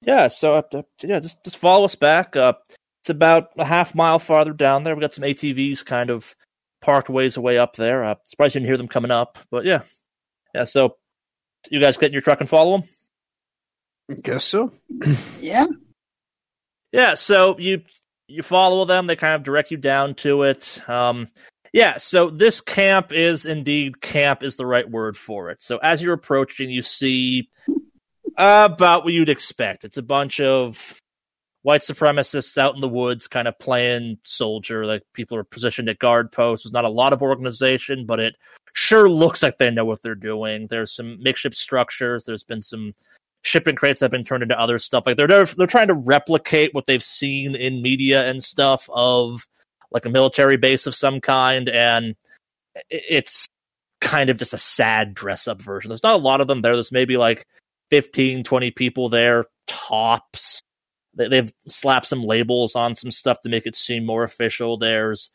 Yeah, 0.03 0.29
so 0.29 0.55
uh, 0.55 0.83
yeah, 1.03 1.21
just 1.21 1.43
just 1.45 1.57
follow 1.57 1.87
us 1.87 1.95
back. 1.95 2.37
Uh, 2.37 2.55
it's 3.01 3.11
about 3.11 3.53
a 3.57 3.65
half 3.65 3.95
mile 3.95 4.19
farther 4.19 4.53
down 4.53 4.83
there. 4.83 4.95
We 4.95 5.01
got 5.01 5.15
some 5.15 5.25
ATVs 5.25 5.85
kind 5.85 6.11
of 6.11 6.35
parked 6.81 7.09
ways 7.09 7.37
away 7.37 7.59
up 7.59 7.77
there. 7.77 8.05
Uh, 8.05 8.15
surprised 8.25 8.55
you 8.55 8.61
didn't 8.61 8.69
hear 8.69 8.77
them 8.77 8.89
coming 8.89 9.11
up, 9.11 9.39
but 9.51 9.65
yeah, 9.65 9.83
yeah. 10.55 10.65
So 10.65 10.97
you 11.71 11.81
guys 11.81 11.97
get 11.97 12.07
in 12.07 12.13
your 12.13 12.23
truck 12.23 12.41
and 12.41 12.49
follow 12.49 12.79
them. 12.79 14.21
Guess 14.23 14.45
so. 14.45 14.73
yeah. 15.41 15.67
Yeah. 16.93 17.15
So 17.15 17.59
you 17.59 17.83
you 18.27 18.43
follow 18.43 18.85
them. 18.85 19.07
They 19.07 19.17
kind 19.17 19.35
of 19.35 19.43
direct 19.43 19.71
you 19.71 19.77
down 19.77 20.15
to 20.17 20.43
it. 20.45 20.83
Um, 20.89 21.29
yeah, 21.73 21.99
so 21.99 22.31
this 22.31 22.61
camp 22.61 23.13
is 23.13 23.47
indeed 23.47 24.01
camp 24.01 24.43
is 24.43 24.57
the 24.57 24.67
right 24.67 24.89
word 24.89 25.17
for 25.17 25.51
it. 25.51 25.63
So 25.63 25.79
as 25.79 26.03
you're 26.03 26.15
approaching, 26.15 26.71
you 26.71 26.83
see 26.83 27.49
uh, 28.37 28.69
about 28.73 29.05
what 29.05 29.13
you'd 29.13 29.29
expect. 29.29 29.85
It's 29.85 29.97
a 29.97 30.03
bunch 30.03 30.41
of 30.41 31.01
white 31.63 31.83
supremacists 31.83 32.57
out 32.57 32.75
in 32.75 32.81
the 32.81 32.89
woods, 32.89 33.27
kind 33.27 33.47
of 33.49 33.59
playing 33.59 34.19
soldier. 34.23 34.87
Like 34.87 35.03
people 35.13 35.37
are 35.37 35.45
positioned 35.45 35.89
at 35.89 35.99
guard 35.99 36.33
posts. 36.33 36.65
There's 36.65 36.73
not 36.73 36.85
a 36.85 36.91
lot 36.91 37.13
of 37.13 37.23
organization, 37.23 38.07
but 38.07 38.21
it 38.21 38.37
sure 38.73 39.09
looks 39.09 39.43
like 39.43 39.59
they 39.59 39.71
know 39.71 39.85
what 39.85 40.03
they're 40.03 40.15
doing. 40.15 40.67
There's 40.69 40.95
some 40.95 41.23
makeshift 41.23 41.57
structures. 41.57 42.25
There's 42.25 42.45
been 42.45 42.63
some 42.63 42.95
shipping 43.43 43.75
crates 43.75 44.01
that 44.01 44.07
have 44.07 44.11
been 44.11 44.25
turned 44.25 44.43
into 44.43 44.59
other 44.59 44.79
stuff. 44.79 45.05
Like 45.07 45.17
they're 45.17 45.27
they're 45.27 45.67
trying 45.67 45.89
to 45.89 45.95
replicate 45.95 46.75
what 46.75 46.87
they've 46.87 47.03
seen 47.03 47.55
in 47.55 47.83
media 47.83 48.27
and 48.27 48.43
stuff 48.43 48.89
of 48.93 49.47
like 49.91 50.07
a 50.07 50.11
military 50.11 50.57
base 50.57 50.87
of 50.87 50.95
some 50.95 51.21
kind, 51.21 51.69
and 51.69 52.15
it's 52.89 53.49
kind 54.01 54.31
of 54.31 54.39
just 54.39 54.55
a 54.55 54.59
sad 54.59 55.15
dress 55.15 55.49
up 55.49 55.61
version. 55.61 55.89
There's 55.89 56.03
not 56.03 56.15
a 56.15 56.23
lot 56.23 56.41
of 56.41 56.49
them 56.49 56.61
there. 56.61 56.75
There's 56.75 56.93
maybe 56.93 57.17
like 57.17 57.47
15, 57.91 58.45
20 58.45 58.71
people 58.71 59.09
there 59.09 59.45
tops. 59.67 60.63
They've 61.15 61.53
slapped 61.67 62.07
some 62.07 62.23
labels 62.23 62.77
on 62.77 62.95
some 62.95 63.11
stuff 63.11 63.41
to 63.43 63.49
make 63.49 63.67
it 63.67 63.75
seem 63.75 64.07
more 64.07 64.25
official. 64.25 64.77
There's, 64.77 65.31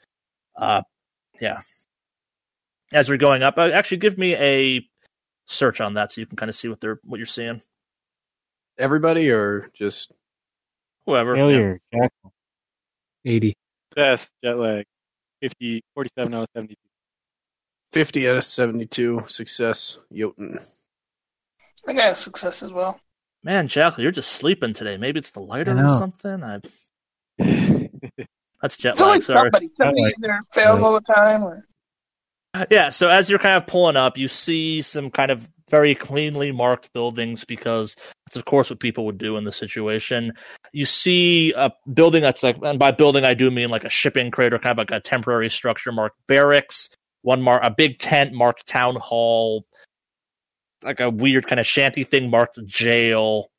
uh, 0.55 0.83
yeah. 1.41 1.61
As 2.93 3.09
we're 3.09 3.17
going 3.17 3.43
up, 3.43 3.57
uh, 3.57 3.69
actually, 3.73 3.97
give 3.97 4.17
me 4.17 4.35
a 4.35 4.87
search 5.47 5.81
on 5.81 5.95
that 5.95 6.11
so 6.11 6.21
you 6.21 6.27
can 6.27 6.37
kind 6.37 6.49
of 6.49 6.55
see 6.55 6.67
what 6.67 6.79
they're 6.79 6.99
what 7.03 7.17
you're 7.17 7.25
seeing 7.25 7.61
everybody 8.77 9.31
or 9.31 9.69
just 9.73 10.11
whoever? 11.05 11.35
Failure, 11.35 11.79
yeah. 11.91 12.07
80. 13.25 13.57
Best 13.95 14.29
jet 14.43 14.57
lag. 14.57 14.85
50, 15.41 15.83
47 15.93 16.33
out 16.33 16.43
of 16.43 16.47
72. 16.55 16.75
50 17.93 18.29
out 18.29 18.37
of 18.37 18.45
72. 18.45 19.23
Success, 19.27 19.97
Jotun. 20.13 20.59
I 21.87 21.93
got 21.93 22.11
a 22.11 22.15
success 22.15 22.63
as 22.63 22.73
well. 22.73 22.99
Man, 23.45 23.67
Jack, 23.67 23.99
you're 23.99 24.11
just 24.11 24.31
sleeping 24.31 24.73
today. 24.73 24.97
Maybe 24.97 25.19
it's 25.19 25.29
the 25.29 25.39
lighter 25.39 25.77
or 25.77 25.89
something. 25.89 26.43
I... 26.43 26.61
That's 28.61 28.75
jet 28.75 28.99
lag. 28.99 29.07
like 29.07 29.21
Sorry. 29.21 29.37
somebody, 29.53 29.69
somebody 29.77 30.01
like- 30.01 30.15
either 30.17 30.39
fails 30.51 30.81
all 30.81 30.93
the 30.95 31.13
time 31.13 31.43
or 31.43 31.63
uh, 32.55 32.65
Yeah, 32.71 32.89
so 32.89 33.07
as 33.07 33.29
you're 33.29 33.37
kind 33.37 33.55
of 33.61 33.67
pulling 33.67 33.97
up, 33.97 34.17
you 34.17 34.27
see 34.27 34.81
some 34.81 35.11
kind 35.11 35.29
of 35.29 35.47
very 35.69 35.93
cleanly 35.93 36.51
marked 36.51 36.91
buildings 36.93 37.43
because 37.43 37.95
that's 38.25 38.35
of 38.35 38.45
course 38.45 38.71
what 38.71 38.79
people 38.79 39.05
would 39.05 39.19
do 39.19 39.37
in 39.37 39.43
this 39.43 39.57
situation. 39.57 40.33
You 40.73 40.85
see 40.85 41.53
a 41.55 41.71
building 41.93 42.23
that's 42.23 42.41
like, 42.41 42.57
and 42.63 42.79
by 42.79 42.91
building 42.91 43.25
I 43.25 43.35
do 43.35 43.51
mean 43.51 43.69
like 43.69 43.83
a 43.83 43.89
shipping 43.89 44.31
crate 44.31 44.53
or 44.53 44.59
kind 44.59 44.71
of 44.71 44.77
like 44.79 44.91
a 44.91 44.99
temporary 44.99 45.51
structure 45.51 45.91
marked 45.91 46.17
barracks. 46.27 46.89
One 47.21 47.43
mark, 47.43 47.63
a 47.63 47.69
big 47.69 47.99
tent 47.99 48.33
marked 48.33 48.65
town 48.65 48.95
hall, 48.95 49.65
like 50.85 50.99
a 50.99 51.09
weird 51.09 51.47
kind 51.47 51.59
of 51.59 51.65
shanty 51.65 52.03
thing 52.03 52.29
marked 52.29 52.63
jail. 52.65 53.49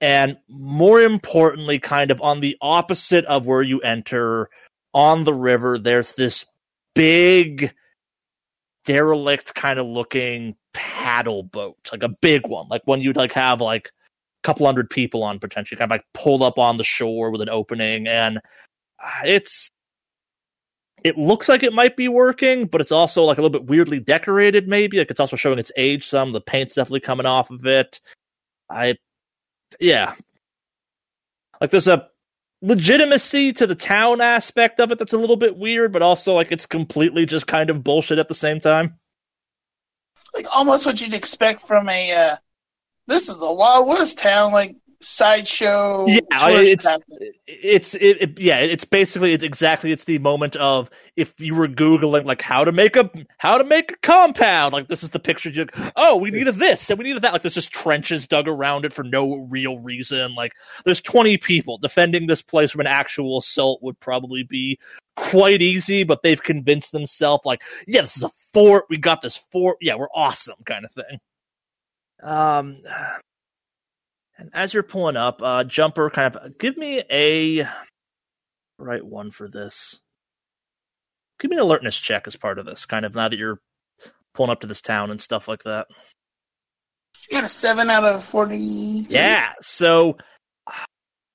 And 0.00 0.38
more 0.48 1.02
importantly, 1.02 1.78
kind 1.78 2.10
of 2.10 2.22
on 2.22 2.40
the 2.40 2.56
opposite 2.62 3.26
of 3.26 3.44
where 3.44 3.62
you 3.62 3.80
enter 3.80 4.48
on 4.94 5.24
the 5.24 5.34
river, 5.34 5.78
there's 5.78 6.12
this 6.12 6.46
big 6.94 7.74
derelict 8.86 9.54
kind 9.54 9.78
of 9.78 9.86
looking 9.86 10.56
paddle 10.72 11.42
boat, 11.42 11.76
like 11.92 12.02
a 12.02 12.08
big 12.08 12.46
one, 12.46 12.66
like 12.68 12.82
one 12.86 13.00
you'd 13.00 13.16
like 13.16 13.32
have 13.32 13.60
like 13.60 13.88
a 13.88 13.90
couple 14.42 14.66
hundred 14.66 14.88
people 14.88 15.22
on 15.22 15.38
potentially, 15.38 15.78
kind 15.78 15.90
of 15.90 15.96
like 15.96 16.04
pulled 16.14 16.42
up 16.42 16.58
on 16.58 16.78
the 16.78 16.84
shore 16.84 17.30
with 17.30 17.42
an 17.42 17.50
opening, 17.50 18.06
and 18.06 18.38
uh, 18.38 19.20
it's 19.24 19.70
it 21.04 21.16
looks 21.18 21.48
like 21.48 21.62
it 21.62 21.72
might 21.72 21.96
be 21.96 22.08
working, 22.08 22.66
but 22.66 22.80
it's 22.80 22.92
also 22.92 23.24
like 23.24 23.38
a 23.38 23.42
little 23.42 23.58
bit 23.58 23.68
weirdly 23.68 24.00
decorated, 24.00 24.68
maybe. 24.68 24.98
Like 24.98 25.10
it's 25.10 25.20
also 25.20 25.36
showing 25.36 25.58
its 25.58 25.72
age 25.76 26.06
some. 26.06 26.32
The 26.32 26.40
paint's 26.40 26.74
definitely 26.74 27.00
coming 27.00 27.26
off 27.26 27.50
of 27.50 27.66
it. 27.66 28.00
I 28.68 28.96
yeah. 29.78 30.14
Like 31.60 31.70
there's 31.70 31.88
a 31.88 32.08
legitimacy 32.62 33.52
to 33.54 33.66
the 33.66 33.74
town 33.74 34.20
aspect 34.20 34.80
of 34.80 34.92
it 34.92 34.98
that's 34.98 35.12
a 35.12 35.18
little 35.18 35.36
bit 35.36 35.56
weird, 35.56 35.92
but 35.92 36.02
also 36.02 36.34
like 36.34 36.52
it's 36.52 36.66
completely 36.66 37.26
just 37.26 37.46
kind 37.46 37.70
of 37.70 37.84
bullshit 37.84 38.18
at 38.18 38.28
the 38.28 38.34
same 38.34 38.60
time. 38.60 38.98
like 40.34 40.46
almost 40.54 40.86
what 40.86 41.00
you'd 41.00 41.14
expect 41.14 41.62
from 41.62 41.88
a 41.88 42.12
uh, 42.12 42.36
this 43.06 43.28
is 43.28 43.40
a 43.42 43.52
Wild 43.52 43.88
West 43.88 44.18
town. 44.18 44.52
Like 44.52 44.76
sideshow. 45.00 46.06
Yeah, 46.06 46.20
it's 46.30 46.86
it's 47.46 47.94
it, 47.94 48.22
it- 48.22 48.38
yeah, 48.38 48.58
it's 48.58 48.84
basically 48.84 49.32
it's 49.32 49.44
exactly 49.44 49.92
it's 49.92 50.04
the 50.04 50.18
moment 50.18 50.56
of 50.56 50.90
if 51.16 51.34
you 51.38 51.54
were 51.54 51.68
googling 51.68 52.24
like 52.24 52.42
how 52.42 52.64
to 52.64 52.72
make 52.72 52.96
a 52.96 53.10
how 53.38 53.58
to 53.58 53.64
make 53.64 53.92
a 53.92 53.96
compound 53.98 54.72
like 54.72 54.88
this 54.88 55.02
is 55.02 55.10
the 55.10 55.18
picture 55.18 55.50
you 55.50 55.66
oh 55.96 56.16
we 56.16 56.30
needed 56.30 56.54
this 56.56 56.88
and 56.90 56.98
we 56.98 57.04
needed 57.04 57.22
that 57.22 57.32
like 57.32 57.42
there's 57.42 57.54
just 57.54 57.72
trenches 57.72 58.26
dug 58.26 58.48
around 58.48 58.84
it 58.84 58.92
for 58.92 59.02
no 59.04 59.46
real 59.50 59.78
reason 59.78 60.34
like 60.34 60.52
there's 60.84 61.00
20 61.00 61.36
people 61.38 61.78
defending 61.78 62.26
this 62.26 62.42
place 62.42 62.70
from 62.70 62.80
an 62.80 62.86
actual 62.86 63.38
assault 63.38 63.82
would 63.82 63.98
probably 64.00 64.42
be 64.42 64.78
quite 65.16 65.60
easy 65.60 66.04
but 66.04 66.22
they've 66.22 66.42
convinced 66.42 66.92
themselves 66.92 67.44
like 67.44 67.62
yeah 67.86 68.00
this 68.00 68.16
is 68.16 68.22
a 68.22 68.30
fort 68.52 68.84
we 68.88 68.96
got 68.96 69.20
this 69.20 69.36
fort 69.52 69.76
yeah 69.80 69.94
we're 69.94 70.08
awesome 70.14 70.56
kind 70.64 70.84
of 70.84 70.92
thing 70.92 71.18
um 72.22 72.76
and 74.40 74.50
as 74.54 74.72
you're 74.72 74.82
pulling 74.82 75.16
up, 75.16 75.42
uh, 75.42 75.64
Jumper, 75.64 76.08
kind 76.10 76.34
of 76.34 76.58
give 76.58 76.78
me 76.78 77.02
a 77.10 77.68
right 78.78 79.04
one 79.04 79.30
for 79.30 79.48
this. 79.48 80.00
Give 81.38 81.50
me 81.50 81.58
an 81.58 81.62
alertness 81.62 81.96
check 81.96 82.26
as 82.26 82.36
part 82.36 82.58
of 82.58 82.66
this, 82.66 82.86
kind 82.86 83.04
of 83.04 83.14
now 83.14 83.28
that 83.28 83.38
you're 83.38 83.60
pulling 84.34 84.50
up 84.50 84.60
to 84.60 84.66
this 84.66 84.80
town 84.80 85.10
and 85.10 85.20
stuff 85.20 85.46
like 85.46 85.62
that. 85.64 85.86
You 87.30 87.36
got 87.36 87.44
a 87.44 87.48
seven 87.48 87.90
out 87.90 88.04
of 88.04 88.24
forty. 88.24 88.56
Yeah, 88.56 89.52
so 89.60 90.16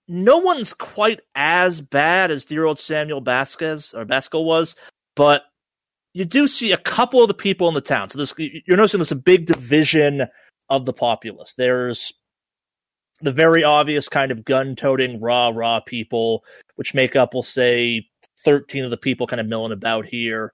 no 0.08 0.38
one's 0.38 0.74
quite 0.74 1.22
as 1.36 1.82
bad 1.82 2.32
as 2.32 2.46
dear 2.46 2.66
old 2.66 2.80
Samuel 2.80 3.22
Vasquez 3.22 3.94
or 3.94 4.06
Basco 4.06 4.42
was, 4.42 4.76
but 5.16 5.44
you 6.14 6.26
do 6.26 6.48
see 6.48 6.72
a 6.72 6.78
couple 6.78 7.22
of 7.22 7.28
the 7.28 7.34
people 7.34 7.68
in 7.68 7.74
the 7.76 7.82
town. 7.82 8.10
So 8.10 8.18
this, 8.18 8.34
you're 8.38 8.78
noticing 8.78 9.00
there's 9.00 9.12
a 9.12 9.16
big 9.16 9.46
division 9.46 10.28
of 10.70 10.86
the 10.86 10.94
populace. 10.94 11.54
There's 11.56 12.14
the 13.22 13.32
very 13.32 13.64
obvious 13.64 14.10
kind 14.10 14.32
of 14.32 14.44
gun-toting 14.44 15.20
rah 15.20 15.52
rah 15.54 15.80
people, 15.80 16.44
which 16.76 16.94
make 16.94 17.16
up, 17.16 17.34
we'll 17.34 17.44
say, 17.44 18.08
13 18.44 18.84
of 18.84 18.92
the 18.92 18.98
people 18.98 19.28
kind 19.28 19.40
of 19.40 19.48
milling 19.48 19.72
about 19.72 20.06
here. 20.06 20.54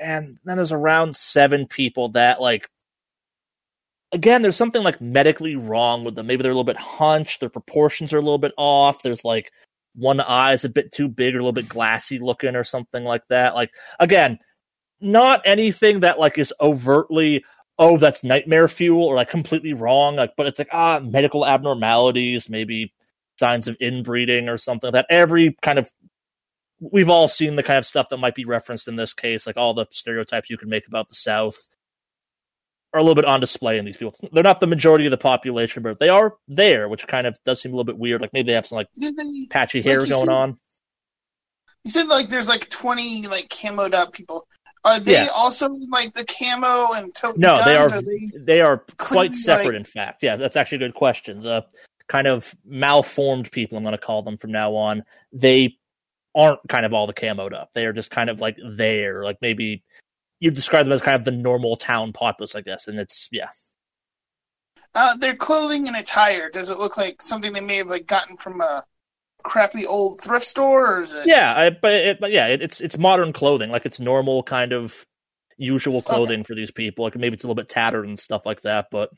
And 0.00 0.38
then 0.44 0.56
there's 0.56 0.72
around 0.72 1.14
seven 1.14 1.66
people 1.66 2.10
that 2.10 2.40
like 2.40 2.68
again, 4.12 4.42
there's 4.42 4.56
something 4.56 4.82
like 4.82 5.00
medically 5.00 5.56
wrong 5.56 6.04
with 6.04 6.16
them. 6.16 6.26
Maybe 6.26 6.42
they're 6.42 6.50
a 6.50 6.54
little 6.54 6.64
bit 6.64 6.76
hunched, 6.76 7.40
their 7.40 7.48
proportions 7.48 8.12
are 8.12 8.18
a 8.18 8.22
little 8.22 8.38
bit 8.38 8.52
off. 8.56 9.02
There's 9.02 9.24
like 9.24 9.52
one 9.94 10.20
eye 10.20 10.52
is 10.52 10.64
a 10.64 10.68
bit 10.68 10.92
too 10.92 11.08
big 11.08 11.34
or 11.34 11.38
a 11.38 11.42
little 11.42 11.52
bit 11.52 11.68
glassy 11.68 12.18
looking 12.18 12.56
or 12.56 12.64
something 12.64 13.04
like 13.04 13.22
that. 13.28 13.54
Like 13.54 13.70
again, 13.98 14.38
not 15.00 15.42
anything 15.44 16.00
that 16.00 16.18
like 16.18 16.38
is 16.38 16.52
overtly 16.60 17.44
oh 17.80 17.96
that's 17.96 18.22
nightmare 18.22 18.68
fuel 18.68 19.02
or 19.04 19.16
like 19.16 19.28
completely 19.30 19.72
wrong 19.72 20.14
like 20.14 20.34
but 20.36 20.46
it's 20.46 20.58
like 20.60 20.68
ah 20.70 21.00
medical 21.02 21.44
abnormalities 21.46 22.48
maybe 22.48 22.92
signs 23.38 23.66
of 23.66 23.76
inbreeding 23.80 24.50
or 24.50 24.58
something 24.58 24.88
like 24.92 24.92
that. 24.92 25.06
Every 25.12 25.56
kind 25.62 25.78
of 25.78 25.90
we've 26.78 27.08
all 27.08 27.26
seen 27.26 27.56
the 27.56 27.62
kind 27.62 27.78
of 27.78 27.86
stuff 27.86 28.10
that 28.10 28.18
might 28.18 28.34
be 28.34 28.44
referenced 28.44 28.86
in 28.86 28.96
this 28.96 29.14
case 29.14 29.46
like 29.46 29.56
all 29.56 29.72
the 29.74 29.86
stereotypes 29.90 30.50
you 30.50 30.58
can 30.58 30.68
make 30.68 30.86
about 30.86 31.08
the 31.08 31.14
south 31.14 31.68
are 32.92 33.00
a 33.00 33.02
little 33.02 33.14
bit 33.14 33.24
on 33.24 33.38
display 33.40 33.78
in 33.78 33.84
these 33.84 33.96
people. 33.96 34.12
They're 34.32 34.42
not 34.42 34.58
the 34.60 34.66
majority 34.66 35.06
of 35.06 35.10
the 35.10 35.16
population 35.16 35.82
but 35.82 35.98
they 35.98 36.08
are 36.10 36.34
there 36.48 36.86
which 36.88 37.06
kind 37.06 37.26
of 37.26 37.34
does 37.44 37.62
seem 37.62 37.72
a 37.72 37.76
little 37.76 37.84
bit 37.84 37.98
weird 37.98 38.20
like 38.20 38.32
maybe 38.34 38.48
they 38.48 38.54
have 38.54 38.66
some 38.66 38.76
like 38.76 38.88
they- 38.96 39.46
patchy 39.48 39.80
hair 39.80 40.00
you 40.02 40.08
going 40.10 40.20
said- 40.20 40.28
on. 40.28 40.58
You 41.84 41.90
said 41.90 42.08
like 42.08 42.28
there's 42.28 42.48
like 42.48 42.68
twenty 42.68 43.26
like 43.26 43.48
camoed 43.48 43.94
up 43.94 44.12
people. 44.12 44.46
Are 44.84 44.98
they 44.98 45.12
Yeah. 45.12 45.26
also 45.34 45.68
like 45.90 46.14
the 46.14 46.24
camo 46.24 46.92
and 46.94 47.14
tote 47.14 47.36
No, 47.36 47.56
they 47.64 47.74
guns? 47.74 47.92
are. 47.92 48.02
they 48.02 48.28
They 48.34 48.60
are 48.60 48.78
quite 48.96 49.34
separate. 49.34 49.66
like- 49.68 49.74
In 49.76 49.84
fact, 49.84 50.22
yeah, 50.22 50.36
that's 50.36 50.56
actually 50.56 50.76
a 50.76 50.88
good 50.88 50.94
question. 50.94 51.42
The 51.42 51.66
kind 52.08 52.26
of 52.26 52.54
malformed 52.64 53.52
people, 53.52 53.76
I'm 53.76 53.84
going 53.84 53.92
to 53.92 53.98
call 53.98 54.22
them 54.22 54.36
from 54.38 54.52
now 54.52 54.74
on. 54.74 55.04
They 55.32 55.76
aren't 56.34 56.60
kind 56.68 56.86
of 56.86 56.94
all 56.94 57.06
the 57.06 57.12
camoed 57.14 57.52
up. 57.52 57.70
They 57.74 57.84
are 57.86 57.92
just 57.92 58.10
kind 58.10 58.30
of 58.30 58.40
like 58.40 58.56
there. 58.76 59.22
Like 59.22 59.38
maybe 59.42 59.84
you 60.40 60.50
describe 60.50 60.86
them 60.86 60.92
as 60.92 61.02
kind 61.02 61.16
of 61.16 61.24
the 61.24 61.30
normal 61.32 61.76
town 61.76 62.12
populace, 62.14 62.54
I 62.54 62.62
guess. 62.62 62.88
And 62.88 62.98
it's 62.98 63.28
yeah, 63.30 63.50
Uh, 64.94 65.16
their 65.18 65.36
clothing 65.36 65.86
and 65.88 65.96
attire. 65.96 66.48
Does 66.50 66.70
it 66.70 66.78
look 66.78 66.96
like 66.96 67.20
something 67.22 67.52
they 67.52 67.60
may 67.60 67.76
have 67.76 67.88
like 67.88 68.06
gotten 68.06 68.36
from 68.36 68.60
a 68.60 68.84
crappy 69.42 69.86
old 69.86 70.20
thrift 70.20 70.44
store, 70.44 70.96
or 70.96 71.02
is 71.02 71.14
it? 71.14 71.26
yeah, 71.26 71.54
I, 71.54 71.70
but, 71.70 71.92
it, 71.92 72.20
but 72.20 72.32
yeah, 72.32 72.48
it, 72.48 72.62
it's 72.62 72.80
it's 72.80 72.98
modern 72.98 73.32
clothing. 73.32 73.70
Like 73.70 73.86
it's 73.86 74.00
normal 74.00 74.42
kind 74.42 74.72
of 74.72 75.06
usual 75.56 76.02
clothing 76.02 76.44
for 76.44 76.54
these 76.54 76.70
people. 76.70 77.04
Like 77.04 77.16
maybe 77.16 77.34
it's 77.34 77.44
a 77.44 77.46
little 77.46 77.60
bit 77.60 77.68
tattered 77.68 78.06
and 78.06 78.18
stuff 78.18 78.46
like 78.46 78.62
that, 78.62 78.86
but. 78.90 79.10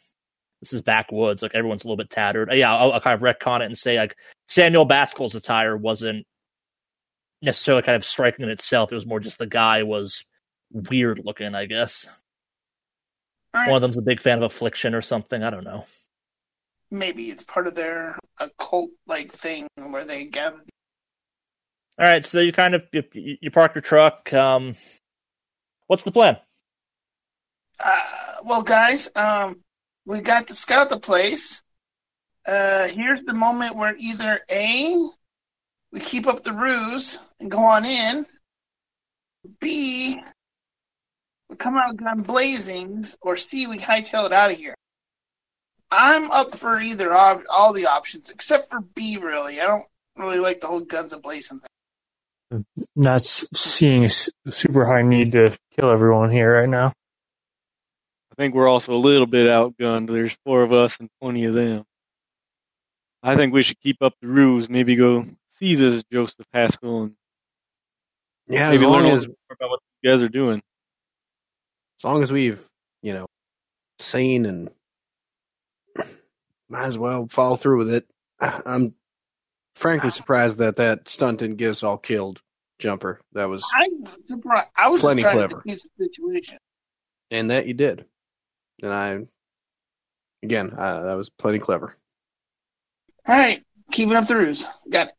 This 0.60 0.74
is 0.74 0.80
backwoods. 0.80 1.42
Like 1.42 1.56
everyone's 1.56 1.84
a 1.84 1.88
little 1.88 1.96
bit 1.96 2.08
tattered. 2.08 2.48
Yeah, 2.52 2.72
I'll, 2.72 2.92
I'll 2.92 3.00
kind 3.00 3.16
of 3.16 3.20
retcon 3.20 3.62
it 3.62 3.64
and 3.64 3.76
say 3.76 3.98
like 3.98 4.14
Samuel 4.46 4.86
Baskel's 4.86 5.34
attire 5.34 5.76
wasn't 5.76 6.24
necessarily 7.42 7.82
kind 7.82 7.96
of 7.96 8.04
striking 8.04 8.44
in 8.44 8.48
itself. 8.48 8.92
It 8.92 8.94
was 8.94 9.04
more 9.04 9.20
just 9.20 9.38
the 9.38 9.46
guy 9.46 9.82
was 9.82 10.24
weird 10.70 11.20
looking, 11.24 11.54
I 11.54 11.66
guess. 11.66 12.06
Right. 13.52 13.66
One 13.66 13.76
of 13.76 13.82
them's 13.82 13.98
a 13.98 14.02
big 14.02 14.20
fan 14.20 14.38
of 14.38 14.44
Affliction 14.44 14.94
or 14.94 15.02
something. 15.02 15.42
I 15.42 15.50
don't 15.50 15.64
know. 15.64 15.84
Maybe 16.92 17.30
it's 17.30 17.42
part 17.42 17.66
of 17.66 17.74
their 17.74 18.18
occult 18.38 18.90
like 19.06 19.32
thing 19.32 19.66
where 19.76 20.04
they 20.04 20.26
gather. 20.26 20.60
All 21.98 22.06
right, 22.06 22.24
so 22.24 22.40
you 22.40 22.52
kind 22.52 22.74
of 22.74 22.82
you, 22.92 23.02
you 23.14 23.50
park 23.50 23.74
your 23.74 23.80
truck. 23.82 24.30
Um, 24.32 24.74
what's 25.86 26.02
the 26.02 26.12
plan? 26.12 26.36
Uh, 27.82 28.00
well, 28.44 28.62
guys, 28.62 29.10
um, 29.16 29.62
we 30.04 30.20
got 30.20 30.46
to 30.48 30.54
scout 30.54 30.90
the 30.90 31.00
place. 31.00 31.62
Uh, 32.46 32.88
here's 32.88 33.24
the 33.24 33.34
moment 33.34 33.74
where 33.74 33.94
either 33.98 34.40
A, 34.50 34.94
we 35.92 36.00
keep 36.00 36.26
up 36.26 36.42
the 36.42 36.52
ruse 36.52 37.20
and 37.40 37.50
go 37.50 37.58
on 37.58 37.86
in, 37.86 38.26
B, 39.60 40.20
we 41.48 41.56
come 41.56 41.76
out 41.76 41.96
gun 41.96 42.22
blazings, 42.22 43.16
or 43.22 43.36
C, 43.36 43.66
we 43.66 43.78
hightail 43.78 44.26
it 44.26 44.32
out 44.32 44.52
of 44.52 44.58
here. 44.58 44.74
I'm 45.94 46.30
up 46.30 46.54
for 46.56 46.78
either 46.80 47.12
of 47.14 47.44
all 47.52 47.72
the 47.72 47.86
options, 47.86 48.30
except 48.30 48.68
for 48.70 48.80
B, 48.80 49.18
really. 49.20 49.60
I 49.60 49.66
don't 49.66 49.84
really 50.16 50.38
like 50.38 50.60
the 50.60 50.66
whole 50.66 50.80
guns 50.80 51.14
ablazing 51.14 51.60
thing. 52.50 52.64
Not 52.96 53.22
seeing 53.22 54.02
a 54.02 54.06
s- 54.06 54.30
super 54.48 54.84
high 54.86 55.02
need 55.02 55.32
to 55.32 55.56
kill 55.78 55.90
everyone 55.90 56.30
here 56.30 56.54
right 56.60 56.68
now. 56.68 56.88
I 58.30 58.34
think 58.36 58.54
we're 58.54 58.68
also 58.68 58.94
a 58.94 58.96
little 58.98 59.26
bit 59.26 59.46
outgunned. 59.46 60.08
There's 60.08 60.36
four 60.44 60.62
of 60.62 60.72
us 60.72 60.98
and 60.98 61.08
20 61.20 61.44
of 61.44 61.54
them. 61.54 61.84
I 63.22 63.36
think 63.36 63.52
we 63.52 63.62
should 63.62 63.78
keep 63.80 63.98
up 64.00 64.14
the 64.20 64.28
ruse. 64.28 64.68
Maybe 64.68 64.96
go 64.96 65.26
see 65.50 65.74
this 65.74 66.02
Joseph 66.10 66.46
Haskell 66.52 67.02
and 67.04 67.14
Yeah, 68.48 68.70
as 68.70 68.80
maybe 68.80 68.90
learn 68.90 69.02
long 69.04 69.10
a 69.10 69.14
as 69.14 69.20
little 69.20 69.36
more 69.48 69.56
about 69.60 69.70
what 69.70 69.80
you 70.02 70.10
guys 70.10 70.22
are 70.22 70.28
doing. 70.28 70.60
as 71.98 72.04
long 72.04 72.22
as 72.22 72.32
we've 72.32 72.66
you 73.02 73.12
know 73.12 73.26
seen 73.98 74.46
and 74.46 74.70
might 76.72 76.86
as 76.86 76.98
well 76.98 77.26
follow 77.28 77.56
through 77.56 77.78
with 77.78 77.92
it. 77.92 78.06
I'm 78.40 78.94
frankly 79.74 80.10
surprised 80.10 80.58
that 80.58 80.76
that 80.76 81.08
stunt 81.08 81.38
didn't 81.40 81.56
get 81.56 81.70
us 81.70 81.82
all 81.82 81.98
killed. 81.98 82.42
Jumper, 82.78 83.20
that 83.32 83.48
was, 83.48 83.64
I 83.76 83.88
was 84.00 84.18
surprised. 84.26 84.66
I 84.74 84.88
was 84.88 85.00
Plenty 85.02 85.22
trying 85.22 85.36
clever. 85.36 85.62
to 85.64 85.68
the 85.68 85.78
situation. 85.78 86.58
and 87.30 87.50
that 87.50 87.66
you 87.68 87.74
did, 87.74 88.06
and 88.82 88.92
I, 88.92 89.18
again, 90.42 90.70
uh, 90.76 91.02
that 91.04 91.14
was 91.14 91.30
plenty 91.30 91.60
clever. 91.60 91.96
All 93.28 93.38
right, 93.38 93.60
keeping 93.92 94.16
up 94.16 94.26
the 94.26 94.36
ruse. 94.36 94.66
Got 94.90 95.08
it. 95.08 95.12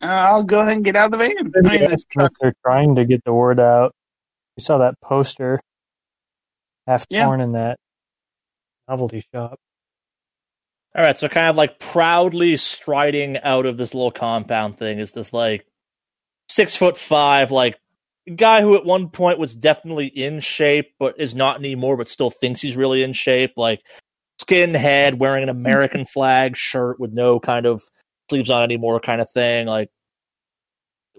Uh, 0.00 0.06
I'll 0.06 0.44
go 0.44 0.60
ahead 0.60 0.74
and 0.74 0.84
get 0.84 0.94
out 0.94 1.06
of 1.06 1.12
the 1.12 1.18
van. 1.18 1.32
I 1.36 1.42
mean, 1.68 1.96
They're 2.40 2.54
trying 2.64 2.94
to 2.94 3.04
get 3.04 3.24
the 3.24 3.32
word 3.32 3.58
out. 3.58 3.92
We 4.56 4.62
saw 4.62 4.78
that 4.78 5.00
poster 5.00 5.60
half 6.86 7.06
Yeah. 7.10 7.24
torn 7.24 7.40
in 7.40 7.52
that 7.52 7.76
novelty 8.88 9.24
shop. 9.34 9.58
All 10.94 11.04
right, 11.04 11.18
so 11.18 11.28
kind 11.28 11.48
of 11.48 11.56
like 11.56 11.78
proudly 11.78 12.56
striding 12.56 13.38
out 13.38 13.64
of 13.64 13.76
this 13.76 13.94
little 13.94 14.10
compound 14.10 14.76
thing 14.76 14.98
is 14.98 15.12
this 15.12 15.32
like 15.32 15.64
six 16.48 16.74
foot 16.74 16.98
five, 16.98 17.52
like 17.52 17.78
guy 18.34 18.60
who 18.60 18.74
at 18.74 18.84
one 18.84 19.08
point 19.08 19.38
was 19.38 19.54
definitely 19.54 20.06
in 20.06 20.40
shape, 20.40 20.92
but 20.98 21.14
is 21.18 21.34
not 21.34 21.58
anymore, 21.58 21.96
but 21.96 22.08
still 22.08 22.30
thinks 22.30 22.60
he's 22.60 22.76
really 22.76 23.02
in 23.04 23.12
shape. 23.12 23.52
Like 23.56 23.82
skin 24.40 24.74
head, 24.74 25.20
wearing 25.20 25.44
an 25.44 25.48
American 25.48 26.04
flag 26.12 26.56
shirt 26.56 26.98
with 26.98 27.12
no 27.12 27.38
kind 27.38 27.66
of 27.66 27.82
sleeves 28.28 28.50
on 28.50 28.64
anymore, 28.64 28.98
kind 28.98 29.20
of 29.20 29.30
thing. 29.30 29.66
Like 29.66 29.90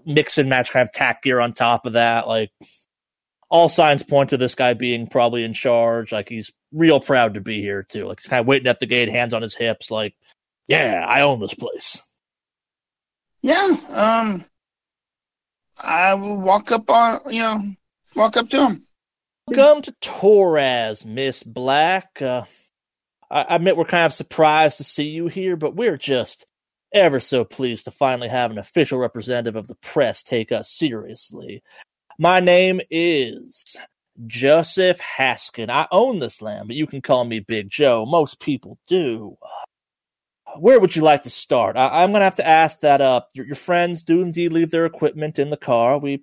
mix 0.04 0.36
and 0.36 0.50
match 0.50 0.70
kind 0.70 0.86
of 0.86 0.92
tack 0.92 1.22
gear 1.22 1.40
on 1.40 1.54
top 1.54 1.86
of 1.86 1.94
that. 1.94 2.28
Like 2.28 2.50
all 3.52 3.68
signs 3.68 4.02
point 4.02 4.30
to 4.30 4.38
this 4.38 4.54
guy 4.54 4.72
being 4.72 5.06
probably 5.06 5.44
in 5.44 5.52
charge. 5.52 6.10
Like 6.10 6.30
he's 6.30 6.50
real 6.72 7.00
proud 7.00 7.34
to 7.34 7.40
be 7.42 7.60
here 7.60 7.82
too. 7.82 8.06
Like 8.06 8.18
he's 8.18 8.26
kind 8.26 8.40
of 8.40 8.46
waiting 8.46 8.66
at 8.66 8.80
the 8.80 8.86
gate, 8.86 9.10
hands 9.10 9.34
on 9.34 9.42
his 9.42 9.54
hips, 9.54 9.90
like, 9.90 10.14
yeah, 10.66 11.04
I 11.06 11.20
own 11.20 11.38
this 11.38 11.52
place. 11.52 12.00
yeah. 13.42 13.76
Um, 13.90 14.44
I 15.78 16.14
will 16.14 16.38
walk 16.38 16.72
up 16.72 16.90
on 16.90 17.20
you 17.30 17.42
know 17.42 17.60
walk 18.16 18.38
up 18.38 18.48
to 18.48 18.68
him. 18.68 18.86
Welcome 19.46 19.82
to 19.82 19.94
Torres, 20.00 21.04
Miss 21.04 21.42
Black. 21.42 22.22
Uh, 22.22 22.44
I 23.30 23.42
I 23.42 23.56
admit 23.56 23.76
we're 23.76 23.84
kind 23.84 24.06
of 24.06 24.14
surprised 24.14 24.78
to 24.78 24.84
see 24.84 25.08
you 25.08 25.26
here, 25.26 25.56
but 25.56 25.76
we're 25.76 25.98
just 25.98 26.46
ever 26.94 27.20
so 27.20 27.44
pleased 27.44 27.84
to 27.84 27.90
finally 27.90 28.28
have 28.28 28.50
an 28.50 28.58
official 28.58 28.98
representative 28.98 29.56
of 29.56 29.68
the 29.68 29.74
press 29.74 30.22
take 30.22 30.52
us 30.52 30.70
seriously. 30.70 31.62
My 32.18 32.40
name 32.40 32.80
is 32.90 33.76
Joseph 34.26 35.00
Haskin. 35.00 35.70
I 35.70 35.86
own 35.90 36.18
this 36.18 36.42
land, 36.42 36.68
but 36.68 36.76
you 36.76 36.86
can 36.86 37.00
call 37.00 37.24
me 37.24 37.40
Big 37.40 37.70
Joe. 37.70 38.04
Most 38.06 38.40
people 38.40 38.78
do. 38.86 39.36
Where 40.58 40.78
would 40.78 40.94
you 40.94 41.02
like 41.02 41.22
to 41.22 41.30
start? 41.30 41.76
I, 41.76 42.02
am 42.02 42.10
going 42.10 42.20
to 42.20 42.24
have 42.24 42.34
to 42.34 42.46
ask 42.46 42.80
that 42.80 43.00
uh, 43.00 43.22
your, 43.32 43.46
your 43.46 43.56
friends 43.56 44.02
do 44.02 44.20
indeed 44.20 44.52
leave 44.52 44.70
their 44.70 44.84
equipment 44.84 45.38
in 45.38 45.48
the 45.48 45.56
car. 45.56 45.98
We, 45.98 46.22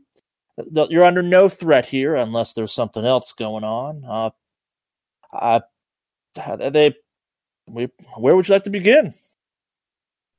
you're 0.72 1.06
under 1.06 1.24
no 1.24 1.50
threat 1.50 1.86
here 1.88 2.16
unless 2.16 2.54
there's 2.54 2.72
something 2.72 3.06
else 3.06 3.34
going 3.34 3.64
on. 3.64 4.04
Uh, 4.06 4.30
uh, 5.34 5.60
they, 6.70 6.94
we, 7.68 7.88
where 8.16 8.36
would 8.36 8.48
you 8.48 8.54
like 8.54 8.64
to 8.66 8.70
begin? 8.70 9.16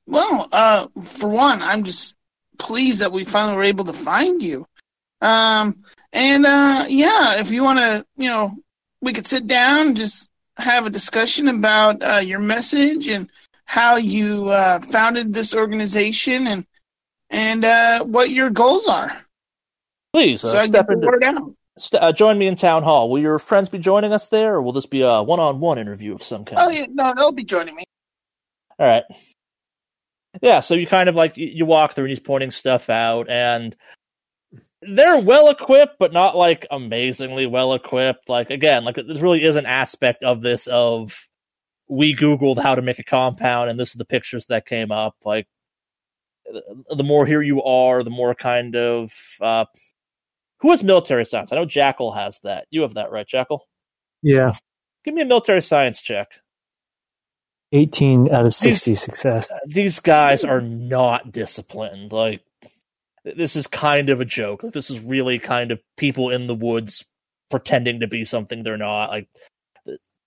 Well, 0.07 0.49
uh, 0.53 0.87
for 1.03 1.29
one, 1.29 1.61
I'm 1.63 1.83
just 1.83 2.15
pleased 2.59 3.01
that 3.01 3.13
we 3.13 3.25
finally 3.25 3.57
were 3.57 3.65
able 3.65 3.85
to 3.87 3.93
find 3.93 4.41
you. 4.41 4.65
Um, 5.21 5.85
and 6.13 6.47
uh, 6.47 6.87
yeah, 6.89 7.41
if 7.41 7.51
you 7.51 7.63
want 7.63 7.79
to, 7.79 8.05
you 8.17 8.29
know, 8.29 8.53
we 9.01 9.13
could 9.13 9.27
sit 9.27 9.47
down 9.47 9.89
and 9.89 9.97
just 9.97 10.31
have 10.57 10.87
a 10.87 10.91
discussion 10.91 11.49
about 11.49 12.03
uh, 12.03 12.19
your 12.19 12.41
message 12.41 13.09
and 13.09 13.29
how 13.65 13.97
you 13.97 14.49
uh, 14.49 14.81
founded 14.81 15.33
this 15.33 15.55
organization 15.55 16.47
and 16.47 16.67
and 17.31 17.65
uh, 17.65 18.05
what 18.05 18.31
your 18.31 18.51
goals 18.51 18.89
are. 18.89 19.11
Please 20.13 20.41
so 20.41 20.49
uh, 20.49 20.63
I 20.63 20.67
step 20.67 20.91
into, 20.91 21.07
word 21.07 21.23
out. 21.23 21.55
st- 21.79 22.03
uh, 22.03 22.13
join 22.13 22.37
me 22.37 22.49
in 22.49 22.57
town 22.57 22.83
hall. 22.83 23.09
Will 23.09 23.21
your 23.21 23.39
friends 23.39 23.69
be 23.69 23.79
joining 23.79 24.13
us 24.13 24.29
there, 24.29 24.57
or 24.57 24.63
will 24.63 24.73
this 24.73 24.87
be 24.87 25.03
a 25.03 25.23
one-on-one 25.23 25.79
interview 25.79 26.15
of 26.15 26.23
some 26.23 26.45
kind? 26.45 26.61
Oh 26.61 26.71
yeah, 26.71 26.87
no, 26.91 27.15
they'll 27.15 27.33
be 27.33 27.45
joining 27.45 27.77
me. 27.77 27.85
All 28.79 28.87
right. 28.87 29.05
Yeah, 30.43 30.61
so 30.61 30.75
you 30.75 30.87
kind 30.87 31.09
of 31.09 31.15
like 31.15 31.37
you 31.37 31.67
walk 31.67 31.93
through 31.93 32.05
and 32.05 32.11
he's 32.11 32.21
pointing 32.21 32.51
stuff 32.51 32.91
out, 32.91 33.29
and 33.29 33.77
they're 34.83 35.21
well 35.21 35.49
equipped, 35.51 35.99
but 35.99 36.13
not 36.13 36.37
like 36.37 36.67
amazingly 36.71 37.47
well 37.47 37.75
equipped. 37.75 38.29
Like 38.29 38.51
again, 38.51 38.85
like 38.85 38.97
this 38.97 39.21
really 39.21 39.45
is 39.45 39.57
an 39.57 39.67
aspect 39.67 40.23
of 40.23 40.43
this 40.43 40.67
of 40.67 41.29
we 41.89 42.15
googled 42.15 42.63
how 42.63 42.75
to 42.75 42.83
make 42.83 42.99
a 42.99 43.05
compound, 43.05 43.71
and 43.71 43.79
this 43.79 43.91
is 43.91 43.97
the 43.97 44.05
pictures 44.05 44.47
that 44.47 44.67
came 44.67 44.93
up. 44.93 45.17
Like 45.25 45.47
the 46.45 47.05
more 47.05 47.27
here 47.27 47.43
you 47.43 47.63
are, 47.63 48.03
the 48.03 48.11
more 48.11 48.35
kind 48.35 48.75
of 48.77 49.13
uh, 49.41 49.67
who 50.61 50.71
has 50.71 50.83
military 50.83 51.25
science? 51.25 51.53
I 51.53 51.57
know 51.57 51.65
Jackal 51.65 52.13
has 52.13 52.41
that. 52.41 52.67
You 52.71 52.83
have 52.83 52.95
that, 52.95 53.11
right, 53.11 53.27
Jackal? 53.27 53.67
Yeah. 54.23 54.55
Give 55.05 55.15
me 55.15 55.23
a 55.23 55.27
military 55.27 55.63
science 55.63 56.03
check. 56.03 56.41
18 57.73 58.33
out 58.33 58.47
of 58.47 58.55
60 58.55 58.95
success. 58.97 59.49
These 59.67 60.01
guys 60.01 60.45
are 60.45 60.61
not 60.61 61.33
disciplined. 61.33 62.13
Like 62.13 62.43
this 63.25 63.57
is 63.57 63.67
kind 63.67 64.11
of 64.11 64.21
a 64.21 64.25
joke. 64.25 64.63
Like, 64.63 64.73
this 64.73 64.91
is 64.91 65.01
really 65.01 65.39
kind 65.39 65.71
of 65.71 65.81
people 65.97 66.31
in 66.31 66.47
the 66.47 66.55
woods 66.55 67.05
pretending 67.51 68.01
to 68.01 68.07
be 68.07 68.25
something 68.25 68.63
they're 68.63 68.77
not. 68.77 69.11
Like 69.11 69.29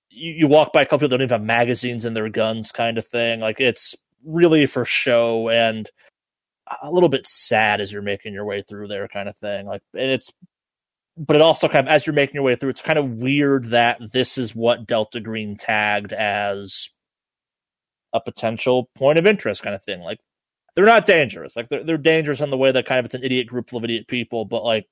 you, 0.10 0.34
you 0.34 0.48
walk 0.48 0.74
by 0.74 0.82
a 0.82 0.86
couple 0.86 1.08
that 1.08 1.10
don't 1.10 1.22
even 1.22 1.30
have 1.30 1.44
magazines 1.46 2.06
in 2.06 2.14
their 2.14 2.30
guns, 2.30 2.72
kind 2.72 2.98
of 2.98 3.08
thing. 3.08 3.40
Like 3.40 3.60
it's 3.60 3.96
really 4.26 4.66
for 4.66 4.86
show 4.86 5.50
and 5.50 5.90
a 6.82 6.92
little 6.92 7.10
bit 7.10 7.26
sad 7.26 7.82
as 7.82 7.92
you're 7.92 8.02
making 8.02 8.34
your 8.34 8.46
way 8.46 8.62
through 8.62 8.88
there, 8.88 9.08
kind 9.08 9.28
of 9.28 9.38
thing. 9.38 9.66
Like 9.66 9.82
and 9.94 10.12
it's, 10.12 10.32
but 11.18 11.36
it 11.36 11.42
also 11.42 11.68
kind 11.68 11.88
of 11.88 11.94
as 11.94 12.06
you're 12.06 12.14
making 12.14 12.36
your 12.36 12.44
way 12.44 12.56
through, 12.56 12.70
it's 12.70 12.82
kind 12.82 13.00
of 13.00 13.10
weird 13.10 13.66
that 13.66 14.00
this 14.12 14.38
is 14.38 14.56
what 14.56 14.86
Delta 14.86 15.20
Green 15.20 15.56
tagged 15.56 16.14
as 16.14 16.90
a 18.14 18.22
potential 18.22 18.90
point 18.96 19.18
of 19.18 19.26
interest, 19.26 19.64
kind 19.64 19.76
of 19.76 19.84
thing. 19.84 20.02
Like 20.02 20.20
they're 20.76 20.86
not 20.86 21.06
dangerous. 21.06 21.56
Like 21.56 21.70
they're 21.70 21.84
they're 21.84 21.98
dangerous 21.98 22.42
in 22.42 22.50
the 22.50 22.58
way 22.58 22.72
that 22.72 22.86
kind 22.86 23.00
of 23.00 23.06
it's 23.06 23.14
an 23.14 23.24
idiot 23.24 23.48
group 23.48 23.70
full 23.70 23.78
of 23.78 23.84
idiot 23.84 24.08
people, 24.08 24.46
but 24.46 24.64
like 24.64 24.88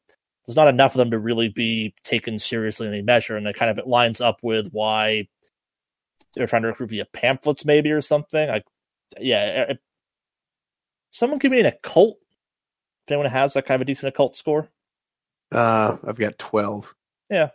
there's 0.46 0.56
not 0.56 0.68
enough 0.68 0.94
of 0.94 0.98
them 1.00 1.12
to 1.12 1.20
really 1.20 1.50
be 1.50 1.94
taken 2.04 2.40
seriously 2.40 2.88
in 2.88 2.94
any 2.94 3.04
measure, 3.04 3.36
and 3.38 3.48
it 3.48 3.56
kind 3.56 3.72
of 3.72 3.78
it 3.78 3.88
lines 3.88 4.22
up 4.22 4.38
with 4.42 4.70
why 4.72 5.28
they're 6.36 6.48
trying 6.48 6.62
to 6.64 6.70
recruit 6.70 6.90
via 6.92 7.06
pamphlets, 7.14 7.66
maybe 7.66 7.92
or 7.92 8.02
something. 8.02 8.48
Like, 8.48 8.64
yeah, 9.20 9.64
it, 9.70 9.80
someone 11.12 11.40
give 11.40 11.52
me 11.52 11.60
an 11.60 11.66
occult. 11.68 12.18
If 13.08 13.12
anyone 13.12 13.30
has 13.30 13.54
that 13.54 13.66
kind 13.66 13.76
of 13.76 13.82
a 13.82 13.86
decent 13.86 14.08
occult 14.10 14.36
score, 14.36 14.70
Uh, 15.52 15.98
I've 16.08 16.18
got 16.18 16.38
twelve. 16.38 16.94
Yeah. 17.30 17.50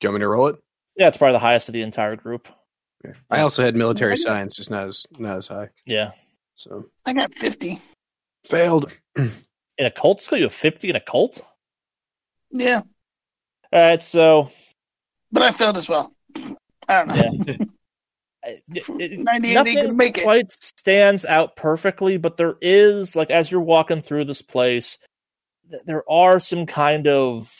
Do 0.00 0.06
you 0.06 0.10
want 0.10 0.20
me 0.20 0.24
to 0.24 0.28
roll 0.28 0.46
it? 0.48 0.56
yeah, 0.96 1.08
it's 1.08 1.16
probably 1.16 1.32
the 1.34 1.38
highest 1.40 1.68
of 1.68 1.72
the 1.72 1.82
entire 1.82 2.16
group. 2.16 2.48
I 3.30 3.40
also 3.40 3.62
had 3.62 3.76
military 3.76 4.16
science, 4.16 4.56
just 4.56 4.70
not 4.70 4.88
as 4.88 5.06
not 5.18 5.36
as 5.36 5.46
high. 5.46 5.68
Yeah, 5.86 6.12
So 6.58 6.90
I 7.06 7.12
got 7.12 7.32
fifty. 7.34 7.78
failed. 8.44 8.92
in 9.16 9.30
occult 9.86 10.20
skill, 10.20 10.38
you 10.38 10.44
have 10.44 10.52
fifty 10.52 10.90
in 10.90 10.96
occult. 10.96 11.40
Yeah, 12.50 12.80
All 13.72 13.90
right, 13.90 14.02
so 14.02 14.50
but 15.30 15.42
I 15.44 15.52
failed 15.52 15.76
as 15.76 15.88
well. 15.88 16.12
I 16.88 17.04
don't 17.04 17.08
know. 17.08 17.14
yeah. 17.46 17.56
It- 18.44 18.88
it- 18.88 19.18
98 19.20 19.54
nothing 19.54 19.74
could 19.76 19.96
make 19.96 20.16
it. 20.18 20.24
quite 20.24 20.50
stands 20.52 21.24
out 21.26 21.54
perfectly, 21.56 22.16
but 22.16 22.36
there 22.38 22.54
is 22.62 23.14
like 23.14 23.30
as 23.30 23.50
you're 23.50 23.60
walking 23.60 24.00
through 24.00 24.24
this 24.24 24.40
place, 24.42 24.96
th- 25.70 25.82
there 25.84 26.08
are 26.10 26.38
some 26.38 26.64
kind 26.64 27.06
of 27.08 27.52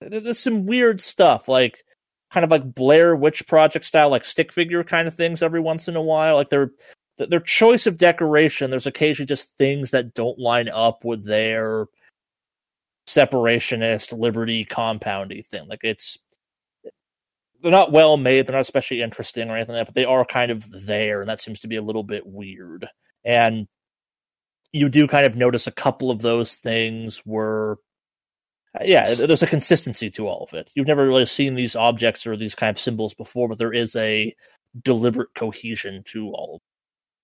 there- 0.00 0.20
there's 0.20 0.38
some 0.38 0.64
weird 0.66 0.98
stuff 1.00 1.46
like 1.46 1.84
kind 2.32 2.42
of 2.44 2.50
like 2.50 2.74
Blair 2.74 3.14
Witch 3.14 3.46
Project 3.46 3.84
style, 3.84 4.08
like 4.08 4.24
stick 4.24 4.50
figure 4.50 4.82
kind 4.82 5.06
of 5.06 5.14
things 5.14 5.42
every 5.42 5.60
once 5.60 5.88
in 5.88 5.96
a 5.96 6.00
while. 6.02 6.36
Like 6.36 6.48
their 6.48 6.68
th- 6.68 6.78
their 7.18 7.40
choice 7.40 7.86
of 7.86 7.98
decoration, 7.98 8.70
there's 8.70 8.86
occasionally 8.86 9.26
just 9.26 9.56
things 9.58 9.90
that 9.90 10.14
don't 10.14 10.38
line 10.38 10.68
up 10.68 11.04
with 11.04 11.24
their 11.24 11.86
separationist 13.08 14.16
liberty 14.18 14.64
compoundy 14.64 15.44
thing. 15.44 15.68
Like 15.68 15.84
it's 15.84 16.18
they're 17.62 17.70
not 17.70 17.92
well 17.92 18.16
made, 18.16 18.46
they're 18.46 18.54
not 18.54 18.60
especially 18.60 19.02
interesting 19.02 19.50
or 19.50 19.56
anything 19.56 19.74
like 19.74 19.86
that, 19.86 19.86
but 19.86 19.94
they 19.94 20.04
are 20.04 20.24
kind 20.24 20.50
of 20.50 20.64
there, 20.70 21.20
and 21.20 21.28
that 21.28 21.40
seems 21.40 21.60
to 21.60 21.68
be 21.68 21.76
a 21.76 21.82
little 21.82 22.02
bit 22.02 22.26
weird. 22.26 22.88
And 23.24 23.68
you 24.72 24.88
do 24.88 25.06
kind 25.06 25.26
of 25.26 25.36
notice 25.36 25.66
a 25.66 25.72
couple 25.72 26.10
of 26.10 26.22
those 26.22 26.54
things 26.54 27.22
were 27.26 27.78
uh, 28.74 28.84
yeah, 28.84 29.14
there's 29.14 29.42
a 29.42 29.46
consistency 29.46 30.10
to 30.10 30.26
all 30.26 30.44
of 30.44 30.54
it. 30.54 30.70
You've 30.74 30.86
never 30.86 31.06
really 31.06 31.26
seen 31.26 31.54
these 31.54 31.76
objects 31.76 32.26
or 32.26 32.36
these 32.36 32.54
kind 32.54 32.70
of 32.70 32.80
symbols 32.80 33.12
before, 33.12 33.48
but 33.48 33.58
there 33.58 33.72
is 33.72 33.94
a 33.96 34.34
deliberate 34.82 35.28
cohesion 35.34 36.02
to 36.06 36.28
all. 36.28 36.62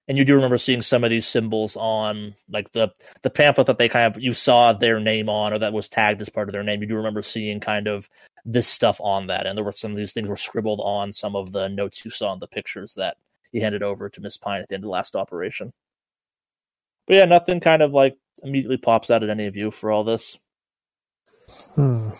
And 0.09 0.17
you 0.17 0.25
do 0.25 0.35
remember 0.35 0.57
seeing 0.57 0.81
some 0.81 1.05
of 1.05 1.11
these 1.11 1.27
symbols 1.27 1.77
on 1.77 2.35
like 2.49 2.73
the 2.73 2.91
the 3.23 3.31
pamphlet 3.31 3.67
that 3.67 3.77
they 3.79 3.91
kind 3.91 4.07
of 4.17 4.23
you 4.23 4.33
saw 4.33 4.73
their 4.73 4.99
name 4.99 5.29
on 5.29 5.53
or 5.53 5.59
that 5.59 5.75
was 5.75 5.89
tagged 5.89 6.23
as 6.23 6.31
part 6.31 6.49
of 6.49 6.55
their 6.55 6.63
name. 6.63 6.81
You 6.81 6.89
do 6.89 6.97
remember 6.97 7.21
seeing 7.21 7.61
kind 7.61 7.87
of 7.87 8.09
this 8.45 8.67
stuff 8.67 8.99
on 9.03 9.27
that. 9.27 9.47
And 9.47 9.57
there 9.57 9.65
were 9.65 9.73
some 9.73 9.91
of 9.91 9.99
these 9.99 10.15
things 10.15 10.27
were 10.27 10.37
scribbled 10.37 10.81
on 10.83 11.13
some 11.13 11.37
of 11.37 11.53
the 11.53 11.69
notes 11.69 12.05
you 12.05 12.11
saw 12.11 12.33
in 12.33 12.39
the 12.39 12.47
pictures 12.47 12.95
that 12.95 13.19
he 13.53 13.61
handed 13.61 13.83
over 13.83 14.09
to 14.09 14.21
Miss 14.21 14.39
Pine 14.39 14.63
at 14.63 14.69
the 14.69 14.75
end 14.75 14.85
of 14.85 14.89
the 14.89 14.93
last 14.93 15.15
operation. 15.15 15.73
But 17.07 17.17
yeah, 17.17 17.25
nothing 17.27 17.61
kind 17.61 17.83
of 17.83 17.93
like 17.93 18.17
immediately 18.43 18.79
pops 18.79 19.11
out 19.11 19.23
at 19.23 19.31
any 19.31 19.47
of 19.47 19.57
you 19.57 19.71
for 19.71 19.91
all 19.91 20.05
this. 20.05 20.39
Hmm. 21.75 22.11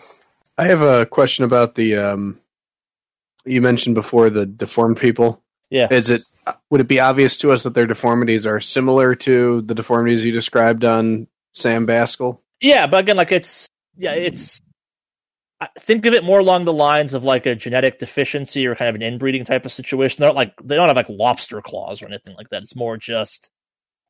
I 0.57 0.65
have 0.65 0.81
a 0.81 1.05
question 1.07 1.45
about 1.45 1.73
the 1.73 1.97
um 1.97 2.39
you 3.45 3.61
mentioned 3.61 3.95
before 3.95 4.29
the 4.29 4.45
deformed 4.45 4.97
people. 4.97 5.41
Yeah. 5.69 5.87
Is 5.89 6.09
it 6.09 6.21
would 6.69 6.81
it 6.81 6.87
be 6.87 6.99
obvious 6.99 7.37
to 7.37 7.51
us 7.51 7.63
that 7.63 7.73
their 7.73 7.87
deformities 7.87 8.45
are 8.45 8.59
similar 8.59 9.15
to 9.15 9.61
the 9.61 9.75
deformities 9.75 10.25
you 10.25 10.31
described 10.31 10.83
on 10.83 11.27
Sam 11.53 11.85
Baskell? 11.85 12.41
Yeah, 12.61 12.87
but 12.87 13.01
again, 13.01 13.17
like 13.17 13.31
it's 13.31 13.67
yeah, 13.97 14.13
it's 14.13 14.61
I 15.61 15.67
think 15.79 16.05
of 16.05 16.13
it 16.13 16.23
more 16.23 16.39
along 16.39 16.65
the 16.65 16.73
lines 16.73 17.13
of 17.13 17.23
like 17.23 17.45
a 17.45 17.55
genetic 17.55 17.99
deficiency 17.99 18.65
or 18.65 18.75
kind 18.75 18.89
of 18.89 18.95
an 18.95 19.01
inbreeding 19.01 19.45
type 19.45 19.65
of 19.65 19.71
situation. 19.71 20.21
They're 20.21 20.29
not 20.29 20.35
like 20.35 20.53
they 20.63 20.75
don't 20.75 20.87
have 20.87 20.95
like 20.95 21.09
lobster 21.09 21.61
claws 21.61 22.01
or 22.01 22.07
anything 22.07 22.35
like 22.35 22.49
that. 22.49 22.61
It's 22.61 22.75
more 22.75 22.97
just 22.97 23.51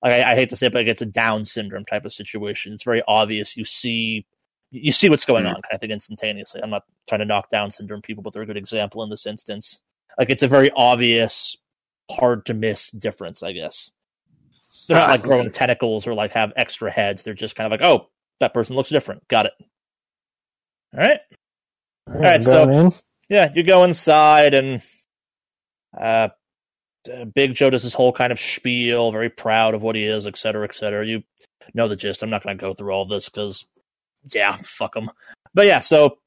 like 0.04 0.14
I, 0.14 0.32
I 0.32 0.36
hate 0.36 0.50
to 0.50 0.56
say 0.56 0.68
it, 0.68 0.74
but 0.74 0.88
it's 0.88 1.02
a 1.02 1.08
Down 1.08 1.46
syndrome 1.46 1.86
type 1.86 2.06
of 2.06 2.12
situation. 2.12 2.74
It's 2.74 2.84
very 2.84 3.02
obvious. 3.08 3.58
You 3.58 3.66
see 3.66 4.26
you 4.72 4.92
see 4.92 5.10
what's 5.10 5.26
going 5.26 5.44
hmm. 5.44 5.50
on 5.50 5.56
kind 5.56 5.74
of 5.74 5.82
thing 5.82 5.92
instantaneously. 5.92 6.62
I'm 6.62 6.70
not 6.70 6.84
trying 7.08 7.20
to 7.20 7.26
knock 7.26 7.50
down 7.50 7.72
syndrome 7.72 8.02
people, 8.02 8.24
but 8.24 8.34
they're 8.34 8.44
a 8.44 8.48
good 8.48 8.58
example 8.58 9.04
in 9.04 9.10
this 9.10 9.26
instance. 9.26 9.82
Like 10.18 10.30
it's 10.30 10.44
a 10.44 10.48
very 10.48 10.70
obvious, 10.76 11.58
hard 12.10 12.46
to 12.48 12.54
miss 12.54 12.92
difference, 12.92 13.44
I 13.44 13.52
guess. 13.52 13.92
They're 14.88 14.98
not 14.98 15.10
like 15.10 15.24
growing 15.24 15.52
tentacles 15.52 16.08
or 16.08 16.14
like 16.14 16.32
have 16.32 16.54
extra 16.56 16.92
heads. 16.92 17.24
They're 17.24 17.34
just 17.34 17.56
kind 17.56 17.66
of 17.66 17.72
like, 17.72 17.88
oh, 17.88 18.08
that 18.40 18.54
person 18.54 18.76
looks 18.76 18.90
different. 18.90 19.28
Got 19.28 19.48
it. 19.48 19.54
All 20.94 21.02
right. 21.02 21.20
All 22.08 22.14
right, 22.14 22.24
right, 22.24 22.44
so- 22.44 22.70
in. 22.70 22.94
Yeah, 23.30 23.52
you 23.54 23.62
go 23.64 23.84
inside 23.84 24.56
and 24.56 24.82
uh, 25.96 26.30
Big 27.36 27.54
Joe 27.54 27.70
does 27.70 27.84
his 27.84 27.94
whole 27.94 28.12
kind 28.12 28.32
of 28.32 28.40
spiel, 28.40 29.12
very 29.12 29.30
proud 29.30 29.76
of 29.76 29.84
what 29.84 29.96
he 29.96 30.04
is, 30.04 30.26
et 30.26 30.36
cetera, 30.36 30.64
et 30.64 30.74
cetera. 30.74 31.06
You 31.06 31.24
know 31.76 31.88
the 31.88 31.96
gist. 31.96 32.24
I'm 32.24 32.32
not 32.32 32.44
going 32.44 32.58
to 32.58 32.62
go 32.62 32.74
through 32.74 32.92
all 32.92 33.06
this 33.06 33.30
because, 33.30 33.68
yeah, 34.34 34.58
fuck 34.64 34.96
them. 34.96 35.12
But 35.54 35.68
yeah, 35.68 35.78
so 35.78 36.18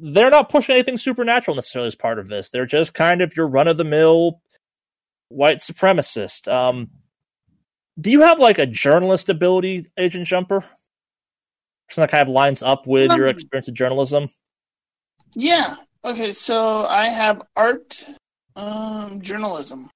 they're 0.00 0.28
not 0.30 0.50
pushing 0.50 0.74
anything 0.74 0.98
supernatural 0.98 1.54
necessarily 1.54 1.88
as 1.88 1.94
part 1.94 2.18
of 2.18 2.28
this. 2.28 2.50
They're 2.50 2.66
just 2.66 2.92
kind 2.92 3.22
of 3.22 3.34
your 3.34 3.48
run 3.48 3.68
of 3.68 3.78
the 3.78 3.84
mill 3.84 4.42
white 5.28 5.58
supremacist. 5.58 6.52
Um, 6.52 6.90
do 8.00 8.10
you 8.10 8.20
have 8.22 8.38
like 8.38 8.58
a 8.58 8.66
journalist 8.66 9.28
ability, 9.28 9.90
Agent 9.98 10.26
Jumper? 10.26 10.64
Something 11.90 12.02
that 12.02 12.10
kind 12.10 12.28
of 12.28 12.34
lines 12.34 12.62
up 12.62 12.86
with 12.86 13.12
your 13.16 13.28
Um, 13.28 13.34
experience 13.34 13.68
in 13.68 13.74
journalism. 13.74 14.28
Yeah. 15.34 15.74
Okay, 16.04 16.32
so 16.32 16.86
I 16.86 17.06
have 17.06 17.42
art 17.56 18.02
um 18.56 19.20
journalism. 19.20 19.88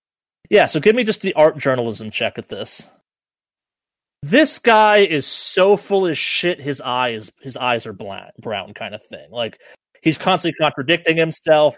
Yeah, 0.50 0.66
so 0.66 0.80
give 0.80 0.94
me 0.96 1.04
just 1.04 1.22
the 1.22 1.34
art 1.34 1.56
journalism 1.58 2.10
check 2.10 2.38
at 2.38 2.48
this. 2.48 2.88
This 4.22 4.58
guy 4.58 4.98
is 4.98 5.26
so 5.26 5.76
full 5.76 6.06
of 6.06 6.16
shit. 6.16 6.60
His 6.60 6.80
eyes, 6.80 7.30
his 7.40 7.56
eyes 7.56 7.86
are 7.86 7.92
black, 7.92 8.32
brown, 8.38 8.72
kind 8.74 8.94
of 8.94 9.02
thing. 9.04 9.30
Like 9.30 9.58
he's 10.02 10.18
constantly 10.18 10.56
contradicting 10.60 11.16
himself. 11.16 11.76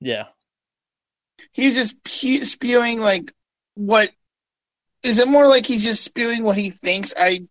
Yeah, 0.00 0.24
He's 1.52 1.74
just 1.74 2.46
spewing 2.46 3.00
like 3.00 3.32
what 3.74 4.10
is 5.02 5.18
it 5.18 5.28
more 5.28 5.46
like 5.46 5.66
he's 5.66 5.84
just 5.84 6.02
spewing 6.02 6.42
what 6.42 6.56
he 6.56 6.70
thinks 6.70 7.14
I 7.16 7.46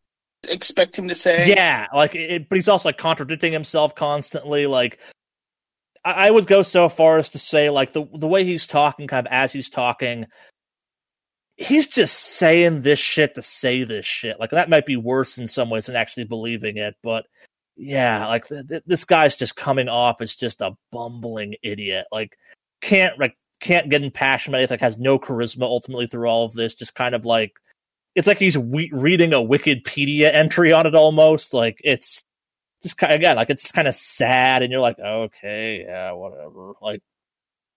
expect 0.50 0.98
him 0.98 1.08
to 1.08 1.16
say? 1.16 1.48
yeah. 1.50 1.88
Like, 1.94 2.16
it, 2.16 2.50
but 2.50 2.56
he's 2.56 2.68
also 2.68 2.90
like 2.90 2.98
contradicting 2.98 3.54
himself 3.54 3.96
constantly. 3.96 4.68
Like, 4.68 5.00
I, 6.04 6.28
I 6.28 6.32
would 6.32 6.48
go 6.48 6.62
so 6.62 6.90
far 6.90 7.18
as 7.18 7.30
to 7.30 7.40
say, 7.40 7.70
like 7.70 7.94
the 7.94 8.06
the 8.14 8.28
way 8.28 8.44
he's 8.44 8.68
talking, 8.68 9.08
kind 9.08 9.26
of 9.26 9.32
as 9.32 9.54
he's 9.54 9.70
talking, 9.70 10.26
he's 11.56 11.88
just 11.88 12.18
saying 12.18 12.82
this 12.82 13.00
shit 13.00 13.36
to 13.36 13.42
say 13.42 13.84
this 13.84 14.06
shit. 14.06 14.40
Like 14.40 14.52
that 14.52 14.70
might 14.70 14.86
be 14.86 14.98
worse 14.98 15.38
in 15.38 15.48
some 15.48 15.70
ways 15.70 15.88
than 15.88 15.96
actually 15.96 16.26
believing 16.26 16.78
it, 16.78 16.96
but 17.04 17.26
yeah, 17.76 18.28
like 18.28 18.48
th- 18.48 18.68
th- 18.68 18.84
this 18.86 19.04
guy's 19.06 19.38
just 19.38 19.56
coming 19.56 19.88
off 19.88 20.22
as 20.22 20.36
just 20.36 20.62
a 20.62 20.76
bumbling 20.92 21.56
idiot. 21.64 22.06
Like 22.12 22.38
can't 22.82 23.20
like 23.20 23.36
can't 23.60 23.90
get 23.90 24.04
impassioned. 24.04 24.54
Like 24.54 24.80
has 24.80 24.98
no 24.98 25.20
charisma 25.20 25.64
ultimately 25.64 26.08
through 26.08 26.28
all 26.28 26.46
of 26.46 26.54
this. 26.54 26.74
Just 26.74 26.96
kind 26.96 27.16
of 27.16 27.26
like 27.26 27.54
it's 28.16 28.28
like 28.28 28.40
he's 28.40 28.58
we- 28.58 28.92
reading 28.94 29.34
a 29.34 29.38
Wikipedia 29.38 30.34
entry 30.34 30.74
on 30.74 30.86
it 30.88 30.96
almost. 30.96 31.54
Like 31.54 31.80
it's 31.84 32.24
just 32.84 32.98
kind 32.98 33.14
of 33.14 33.18
again 33.18 33.36
like 33.36 33.50
it's 33.50 33.72
kind 33.72 33.88
of 33.88 33.96
sad, 33.96 34.64
and 34.64 34.72
you're 34.72 34.82
like, 34.82 35.00
okay, 35.00 35.84
yeah, 35.86 36.12
whatever. 36.12 36.74
Like 36.82 37.02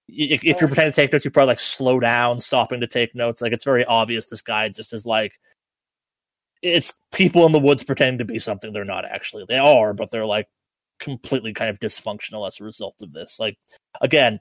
if, 0.09 0.45
if 0.45 0.61
you're 0.61 0.69
pretending 0.69 0.93
to 0.93 0.97
take 0.97 1.13
notes, 1.13 1.25
you 1.25 1.31
probably 1.31 1.53
like 1.53 1.61
slow 1.61 2.01
down, 2.01 2.41
stopping 2.41 2.81
to 2.81 2.87
take 2.87 3.15
notes. 3.15 3.41
Like 3.41 3.53
it's 3.53 3.65
very 3.65 3.85
obvious 3.85 4.27
this 4.27 4.43
guy 4.43 4.69
just 4.69 4.93
is 4.93 5.07
like 5.07 5.33
it's 6.63 6.93
people 7.13 7.47
in 7.47 7.53
the 7.53 7.59
woods 7.59 7.83
pretending 7.83 8.19
to 8.19 8.25
be 8.25 8.39
something 8.39 8.73
they're 8.73 8.85
not 8.85 9.05
actually. 9.05 9.45
They 9.49 9.59
are, 9.59 9.95
but 9.95 10.11
they're 10.11 10.27
like 10.27 10.49
completely 10.99 11.55
kind 11.55 11.71
of 11.71 11.81
dysfunctional 11.81 12.47
as 12.47 12.61
a 12.61 12.65
result 12.65 12.97
of 13.03 13.13
this. 13.13 13.39
Like 13.41 13.57
again, 14.01 14.41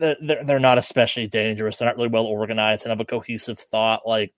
they're 0.00 0.44
they're 0.44 0.58
not 0.58 0.78
especially 0.78 1.26
dangerous. 1.26 1.76
They're 1.76 1.88
not 1.88 1.96
really 1.96 2.08
well 2.08 2.26
organized 2.26 2.84
and 2.84 2.90
have 2.90 3.00
a 3.00 3.04
cohesive 3.04 3.58
thought. 3.58 4.02
Like 4.06 4.32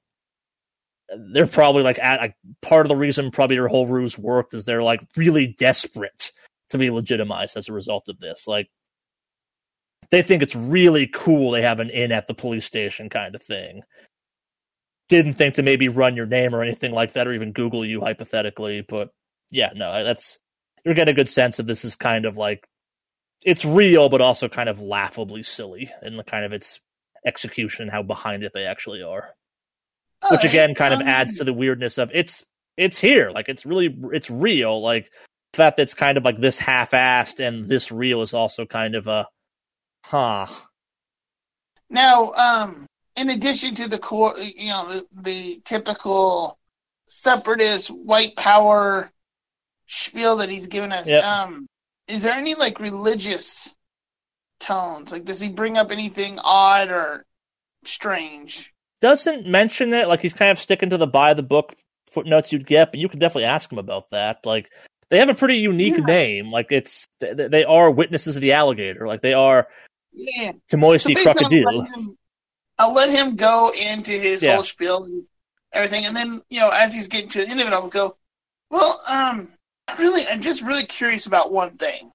they're 1.32 1.46
probably 1.46 1.82
like 1.82 1.98
at 1.98 2.20
like 2.20 2.34
part 2.60 2.86
of 2.86 2.88
the 2.88 2.96
reason 2.96 3.30
probably 3.30 3.56
their 3.56 3.68
whole 3.68 3.86
ruse 3.86 4.18
worked 4.18 4.54
is 4.54 4.64
they're 4.64 4.82
like 4.82 5.02
really 5.16 5.54
desperate 5.58 6.32
to 6.70 6.78
be 6.78 6.90
legitimized 6.90 7.56
as 7.56 7.68
a 7.68 7.72
result 7.72 8.08
of 8.08 8.18
this. 8.18 8.46
Like 8.46 8.68
they 10.10 10.22
think 10.22 10.42
it's 10.42 10.56
really 10.56 11.06
cool 11.06 11.50
they 11.50 11.62
have 11.62 11.80
an 11.80 11.90
in 11.90 12.12
at 12.12 12.26
the 12.26 12.34
police 12.34 12.64
station 12.64 13.08
kind 13.08 13.34
of 13.34 13.42
thing. 13.42 13.82
Didn't 15.08 15.34
think 15.34 15.54
to 15.54 15.62
maybe 15.62 15.88
run 15.88 16.16
your 16.16 16.26
name 16.26 16.54
or 16.54 16.62
anything 16.62 16.92
like 16.92 17.12
that 17.12 17.26
or 17.26 17.32
even 17.32 17.52
Google 17.52 17.84
you 17.84 18.00
hypothetically, 18.00 18.84
but 18.86 19.10
yeah, 19.50 19.70
no, 19.74 20.02
that's 20.02 20.38
you're 20.84 20.94
getting 20.94 21.12
a 21.12 21.16
good 21.16 21.28
sense 21.28 21.58
of 21.58 21.66
this 21.66 21.84
is 21.84 21.94
kind 21.94 22.24
of 22.24 22.36
like 22.36 22.66
it's 23.44 23.64
real 23.64 24.08
but 24.08 24.20
also 24.20 24.48
kind 24.48 24.68
of 24.68 24.80
laughably 24.80 25.42
silly 25.42 25.90
in 26.02 26.16
the 26.16 26.24
kind 26.24 26.44
of 26.44 26.52
its 26.52 26.80
execution 27.26 27.88
how 27.88 28.02
behind 28.02 28.42
it 28.42 28.52
they 28.52 28.66
actually 28.66 29.02
are. 29.02 29.30
Which 30.30 30.44
again 30.44 30.74
kind 30.74 30.94
of 30.94 31.00
um, 31.00 31.08
adds 31.08 31.38
to 31.38 31.44
the 31.44 31.52
weirdness 31.52 31.98
of 31.98 32.10
it's 32.14 32.44
it's 32.76 32.98
here. 32.98 33.30
Like 33.30 33.48
it's 33.48 33.66
really 33.66 33.94
it's 34.12 34.30
real. 34.30 34.80
Like 34.80 35.10
the 35.52 35.56
fact 35.56 35.76
that 35.76 35.82
it's 35.82 35.94
kind 35.94 36.16
of 36.16 36.24
like 36.24 36.38
this 36.38 36.58
half-assed 36.58 37.40
and 37.44 37.68
this 37.68 37.90
real 37.90 38.22
is 38.22 38.32
also 38.32 38.64
kind 38.64 38.94
of 38.94 39.06
a 39.08 39.26
huh. 40.04 40.46
Now, 41.90 42.30
um, 42.32 42.86
in 43.16 43.30
addition 43.30 43.74
to 43.74 43.88
the 43.88 43.98
core, 43.98 44.34
you 44.38 44.68
know, 44.68 44.88
the, 44.88 45.22
the 45.22 45.60
typical 45.64 46.58
separatist 47.06 47.88
white 47.88 48.34
power 48.36 49.10
spiel 49.86 50.36
that 50.36 50.48
he's 50.48 50.68
given 50.68 50.92
us, 50.92 51.06
Yep. 51.06 51.22
um, 51.22 51.66
is 52.12 52.22
there 52.22 52.34
any 52.34 52.54
like 52.54 52.78
religious 52.78 53.74
tones? 54.60 55.12
Like, 55.12 55.24
does 55.24 55.40
he 55.40 55.48
bring 55.48 55.76
up 55.76 55.90
anything 55.90 56.38
odd 56.42 56.90
or 56.90 57.24
strange? 57.84 58.72
doesn't 59.00 59.46
mention 59.48 59.92
it 59.92 60.06
like 60.06 60.20
he's 60.20 60.32
kind 60.32 60.52
of 60.52 60.60
sticking 60.60 60.90
to 60.90 60.96
the 60.96 61.08
buy 61.08 61.34
the 61.34 61.42
book 61.42 61.74
footnotes 62.12 62.52
you'd 62.52 62.64
get 62.64 62.92
but 62.92 63.00
you 63.00 63.08
could 63.08 63.18
definitely 63.18 63.42
ask 63.46 63.72
him 63.72 63.78
about 63.78 64.08
that 64.12 64.38
like 64.46 64.70
they 65.10 65.18
have 65.18 65.28
a 65.28 65.34
pretty 65.34 65.56
unique 65.56 65.98
Yeah. 65.98 66.04
name 66.04 66.52
like 66.52 66.70
it's 66.70 67.08
they 67.18 67.64
are 67.64 67.90
witnesses 67.90 68.36
of 68.36 68.42
the 68.42 68.52
alligator 68.52 69.08
like 69.08 69.20
they 69.20 69.32
are 69.34 69.66
Yeah. 70.12 70.52
Timoisi 70.70 71.16
I'll 71.16 71.22
crocodile 71.24 71.78
let, 71.78 71.96
him, 71.96 72.18
I'll 72.78 72.92
let 72.92 73.10
him 73.10 73.34
go 73.34 73.72
into 73.76 74.12
his 74.12 74.44
Yeah. 74.44 74.54
whole 74.54 74.62
spiel 74.62 75.02
and 75.02 75.24
everything, 75.72 76.04
and 76.06 76.14
then 76.14 76.40
you 76.48 76.60
know, 76.60 76.70
as 76.70 76.94
he's 76.94 77.08
getting 77.08 77.28
to 77.30 77.38
the 77.44 77.48
end 77.48 77.60
of 77.60 77.66
it, 77.66 77.72
I'll 77.72 77.88
go, 77.88 78.14
"Well, 78.70 79.02
um, 79.08 79.48
really, 79.98 80.22
I'm 80.30 80.40
just 80.40 80.62
really 80.62 80.84
curious 80.84 81.26
about 81.26 81.52
one 81.52 81.70
thing. 81.76 82.10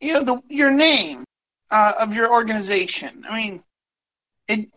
You 0.00 0.14
know, 0.14 0.24
the 0.24 0.42
your 0.48 0.70
name 0.70 1.24
uh, 1.70 1.92
of 2.00 2.14
your 2.14 2.32
organization. 2.32 3.24
I 3.28 3.36
mean, 3.36 3.60
it 4.48 4.68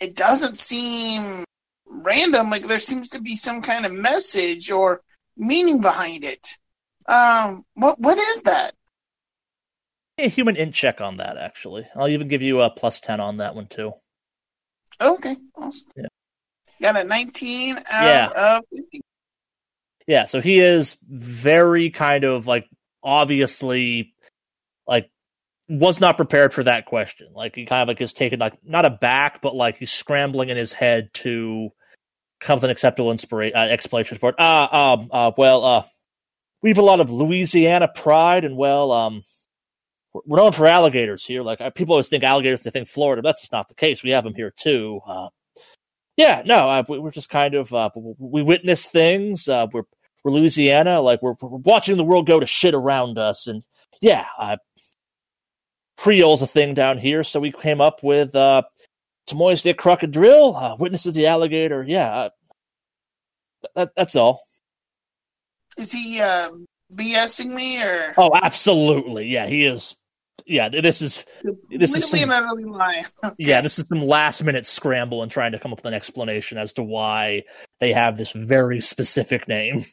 it 0.00 0.14
doesn't 0.16 0.56
seem 0.56 1.44
random. 1.90 2.50
Like 2.50 2.66
there 2.66 2.78
seems 2.78 3.08
to 3.10 3.20
be 3.20 3.34
some 3.36 3.62
kind 3.62 3.86
of 3.86 3.92
message 3.92 4.70
or 4.70 5.00
meaning 5.36 5.80
behind 5.80 6.24
it. 6.24 6.46
Um, 7.06 7.64
what 7.74 7.98
what 8.00 8.18
is 8.18 8.42
that? 8.42 8.74
a 10.20 10.28
HUMINT 10.28 10.74
check 10.74 11.00
on 11.00 11.18
that 11.18 11.36
actually 11.36 11.86
i'll 11.94 12.08
even 12.08 12.26
give 12.26 12.42
you 12.42 12.60
a 12.60 12.68
plus 12.68 12.98
10 12.98 13.20
on 13.20 13.36
that 13.36 13.54
one 13.54 13.68
too 13.68 13.92
Okay, 15.00 15.36
awesome. 15.56 15.86
Yeah. 15.96 16.06
Got 16.82 16.96
a 16.96 17.04
19 17.04 17.76
out 17.76 17.84
Yeah. 17.88 18.56
of 18.58 18.64
50. 18.74 19.00
Yeah, 20.08 20.24
so 20.24 20.40
he 20.40 20.58
is 20.58 20.96
very 21.06 21.90
kind 21.90 22.24
of 22.24 22.46
like 22.46 22.66
obviously 23.04 24.14
like 24.86 25.10
was 25.68 26.00
not 26.00 26.16
prepared 26.16 26.54
for 26.54 26.62
that 26.64 26.86
question. 26.86 27.28
Like 27.34 27.54
he 27.54 27.66
kind 27.66 27.82
of 27.82 27.88
like 27.88 28.00
is 28.00 28.14
taken 28.14 28.40
like 28.40 28.58
not 28.64 28.86
aback, 28.86 29.42
but 29.42 29.54
like 29.54 29.76
he's 29.76 29.92
scrambling 29.92 30.48
in 30.48 30.56
his 30.56 30.72
head 30.72 31.10
to 31.14 31.68
come 32.40 32.56
with 32.56 32.64
an 32.64 32.70
acceptable 32.70 33.12
inspira- 33.12 33.54
uh, 33.54 33.58
explanation 33.58 34.16
for 34.16 34.30
it. 34.30 34.36
Ah, 34.38 34.94
um, 34.94 35.08
uh, 35.12 35.30
well, 35.36 35.62
uh, 35.62 35.82
we 36.62 36.70
have 36.70 36.78
a 36.78 36.82
lot 36.82 37.00
of 37.00 37.10
Louisiana 37.10 37.88
pride, 37.94 38.46
and 38.46 38.56
well, 38.56 38.90
um, 38.92 39.22
we're- 40.14 40.42
known 40.42 40.52
for 40.52 40.66
alligators 40.66 41.22
here. 41.26 41.42
Like 41.42 41.60
uh, 41.60 41.68
people 41.68 41.92
always 41.92 42.08
think 42.08 42.24
alligators, 42.24 42.62
they 42.62 42.70
think 42.70 42.88
Florida. 42.88 43.20
But 43.20 43.28
that's 43.28 43.42
just 43.42 43.52
not 43.52 43.68
the 43.68 43.74
case. 43.74 44.02
We 44.02 44.10
have 44.12 44.24
them 44.24 44.34
here 44.34 44.54
too. 44.56 45.00
Uh, 45.06 45.28
yeah, 46.16 46.42
no, 46.46 46.70
uh, 46.70 46.82
we- 46.88 46.98
we're 46.98 47.10
just 47.10 47.28
kind 47.28 47.52
of 47.54 47.74
uh, 47.74 47.90
we 48.18 48.42
witness 48.42 48.86
things. 48.86 49.48
Uh, 49.48 49.66
we're 49.70 49.82
we're 50.24 50.32
Louisiana, 50.32 51.00
like 51.00 51.22
we're, 51.22 51.34
we're 51.40 51.58
watching 51.58 51.96
the 51.96 52.04
world 52.04 52.26
go 52.26 52.40
to 52.40 52.46
shit 52.46 52.74
around 52.74 53.18
us, 53.18 53.46
and 53.46 53.62
yeah, 54.00 54.26
uh, 54.38 54.56
Creole's 55.96 56.42
a 56.42 56.46
thing 56.46 56.74
down 56.74 56.98
here, 56.98 57.24
so 57.24 57.40
we 57.40 57.52
came 57.52 57.80
up 57.80 58.02
with 58.02 58.34
uh, 58.34 58.62
Tamoy's 59.26 59.62
de 59.62 59.74
Crocodile, 59.74 60.56
uh, 60.56 60.76
Witness 60.76 61.06
of 61.06 61.14
the 61.14 61.26
Alligator. 61.26 61.84
Yeah, 61.86 62.10
uh, 62.10 62.28
that, 63.74 63.90
that's 63.96 64.16
all. 64.16 64.42
Is 65.76 65.92
he 65.92 66.20
uh, 66.20 66.50
BSing 66.94 67.54
me 67.54 67.82
or 67.82 68.14
Oh, 68.16 68.30
absolutely, 68.34 69.26
yeah, 69.26 69.46
he 69.46 69.64
is. 69.64 69.96
Yeah, 70.46 70.70
this 70.70 71.02
is 71.02 71.24
this 71.68 71.94
is 71.94 72.04
completely 72.10 72.20
some- 72.20 72.30
utterly 72.30 73.34
yeah, 73.38 73.60
this 73.60 73.78
is 73.78 73.86
some 73.88 74.00
last 74.00 74.42
minute 74.42 74.64
scramble 74.66 75.22
and 75.22 75.30
trying 75.30 75.52
to 75.52 75.58
come 75.58 75.72
up 75.72 75.80
with 75.80 75.86
an 75.86 75.94
explanation 75.94 76.56
as 76.56 76.72
to 76.74 76.82
why 76.82 77.42
they 77.80 77.92
have 77.92 78.16
this 78.16 78.32
very 78.32 78.80
specific 78.80 79.46
name. 79.46 79.84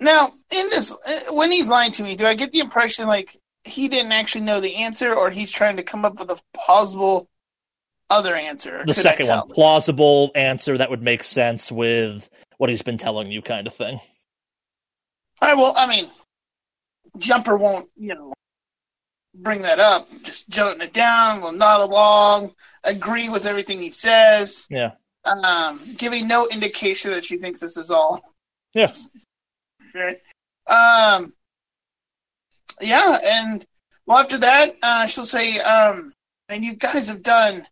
Now, 0.00 0.26
in 0.26 0.66
this, 0.68 0.94
uh, 1.06 1.34
when 1.34 1.50
he's 1.50 1.70
lying 1.70 1.92
to 1.92 2.02
me, 2.02 2.16
do 2.16 2.26
I 2.26 2.34
get 2.34 2.52
the 2.52 2.58
impression 2.58 3.06
like 3.06 3.36
he 3.64 3.88
didn't 3.88 4.12
actually 4.12 4.44
know 4.44 4.60
the 4.60 4.76
answer, 4.76 5.14
or 5.14 5.30
he's 5.30 5.52
trying 5.52 5.76
to 5.76 5.82
come 5.82 6.04
up 6.04 6.18
with 6.18 6.30
a 6.30 6.40
plausible 6.52 7.28
other 8.10 8.34
answer? 8.34 8.78
The 8.80 8.86
Could 8.86 8.96
second 8.96 9.28
one, 9.28 9.48
plausible 9.48 10.30
answer 10.34 10.76
that 10.78 10.90
would 10.90 11.02
make 11.02 11.22
sense 11.22 11.70
with 11.70 12.28
what 12.58 12.70
he's 12.70 12.82
been 12.82 12.98
telling 12.98 13.30
you, 13.30 13.40
kind 13.40 13.66
of 13.66 13.74
thing. 13.74 13.98
All 15.40 15.48
right. 15.48 15.56
Well, 15.56 15.74
I 15.76 15.86
mean, 15.86 16.04
Jumper 17.18 17.56
won't, 17.56 17.88
you 17.96 18.14
know, 18.14 18.32
bring 19.34 19.62
that 19.62 19.80
up. 19.80 20.06
Just 20.22 20.48
jotting 20.48 20.80
it 20.80 20.92
down. 20.92 21.40
Will 21.40 21.52
nod 21.52 21.80
along. 21.80 22.52
Agree 22.84 23.28
with 23.28 23.46
everything 23.46 23.80
he 23.80 23.90
says. 23.90 24.66
Yeah. 24.70 24.92
Um, 25.24 25.78
giving 25.96 26.28
no 26.28 26.46
indication 26.52 27.10
that 27.12 27.24
she 27.24 27.38
thinks 27.38 27.60
this 27.60 27.76
is 27.76 27.90
all. 27.90 28.20
Yeah. 28.74 28.88
Um. 30.66 31.32
yeah, 32.80 33.18
and 33.22 33.64
well, 34.06 34.18
after 34.18 34.38
that, 34.38 34.76
uh, 34.82 35.06
she'll 35.06 35.24
say, 35.24 35.58
um, 35.60 36.12
"And 36.48 36.64
you 36.64 36.74
guys 36.74 37.08
have 37.08 37.22
done 37.22 37.62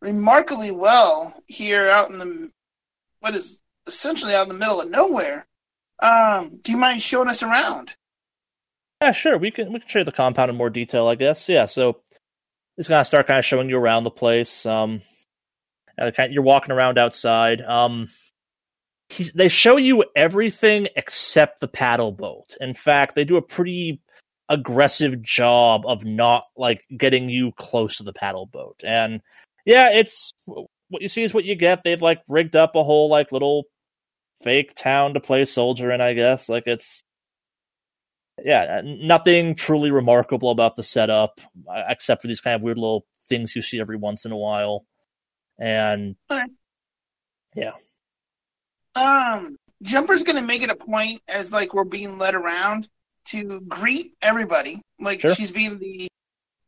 remarkably 0.00 0.70
well 0.70 1.34
here 1.46 1.88
out 1.88 2.10
in 2.10 2.18
the 2.18 2.50
what 3.20 3.34
is 3.34 3.60
essentially 3.86 4.34
out 4.34 4.44
in 4.44 4.48
the 4.48 4.58
middle 4.58 4.80
of 4.80 4.90
nowhere. 4.90 5.46
Um, 6.00 6.58
do 6.62 6.72
you 6.72 6.78
mind 6.78 7.02
showing 7.02 7.28
us 7.28 7.42
around?" 7.42 7.94
Yeah, 9.00 9.12
sure. 9.12 9.38
We 9.38 9.50
can 9.50 9.72
we 9.72 9.80
can 9.80 9.88
show 9.88 10.00
you 10.00 10.04
the 10.04 10.12
compound 10.12 10.50
in 10.50 10.56
more 10.56 10.70
detail, 10.70 11.06
I 11.06 11.14
guess. 11.14 11.48
Yeah. 11.48 11.66
So 11.66 12.00
it's 12.76 12.88
gonna 12.88 13.04
start 13.04 13.26
kind 13.26 13.38
of 13.38 13.44
showing 13.44 13.68
you 13.68 13.78
around 13.78 14.04
the 14.04 14.10
place. 14.10 14.64
Um, 14.66 15.02
you're 16.30 16.42
walking 16.42 16.72
around 16.72 16.98
outside. 16.98 17.60
Um, 17.60 18.08
he- 19.08 19.30
they 19.34 19.48
show 19.48 19.76
you 19.76 20.04
everything 20.16 20.88
except 20.96 21.60
the 21.60 21.68
paddle 21.68 22.12
boat. 22.12 22.56
In 22.60 22.74
fact, 22.74 23.14
they 23.14 23.24
do 23.24 23.36
a 23.36 23.42
pretty 23.42 24.00
aggressive 24.48 25.22
job 25.22 25.86
of 25.86 26.04
not 26.04 26.44
like 26.56 26.84
getting 26.96 27.28
you 27.28 27.52
close 27.52 27.96
to 27.96 28.02
the 28.02 28.12
paddle 28.12 28.46
boat. 28.46 28.80
And 28.84 29.20
yeah, 29.64 29.90
it's 29.92 30.32
what 30.44 31.02
you 31.02 31.08
see 31.08 31.22
is 31.22 31.34
what 31.34 31.44
you 31.44 31.54
get. 31.54 31.84
They've 31.84 32.00
like 32.00 32.22
rigged 32.28 32.56
up 32.56 32.74
a 32.74 32.84
whole 32.84 33.08
like 33.08 33.32
little 33.32 33.64
fake 34.42 34.74
town 34.74 35.14
to 35.14 35.20
play 35.20 35.44
soldier 35.44 35.90
in, 35.90 36.00
I 36.00 36.14
guess. 36.14 36.48
Like 36.48 36.64
it's 36.66 37.02
yeah, 38.44 38.82
nothing 38.84 39.54
truly 39.54 39.90
remarkable 39.90 40.50
about 40.50 40.76
the 40.76 40.82
setup 40.82 41.40
uh, 41.68 41.82
except 41.88 42.22
for 42.22 42.28
these 42.28 42.40
kind 42.40 42.54
of 42.54 42.62
weird 42.62 42.78
little 42.78 43.04
things 43.26 43.56
you 43.56 43.62
see 43.62 43.80
every 43.80 43.96
once 43.96 44.24
in 44.24 44.32
a 44.32 44.36
while. 44.36 44.86
And 45.58 46.16
yeah, 47.54 47.72
Um, 48.94 49.56
Jumper's 49.82 50.24
gonna 50.24 50.42
make 50.42 50.62
it 50.62 50.70
a 50.70 50.76
point 50.76 51.20
as 51.28 51.52
like 51.52 51.74
we're 51.74 51.84
being 51.84 52.18
led 52.18 52.34
around 52.34 52.88
to 53.26 53.60
greet 53.62 54.14
everybody. 54.22 54.80
Like 54.98 55.20
Sure. 55.20 55.34
she's 55.34 55.52
being 55.52 55.78
the 55.78 56.08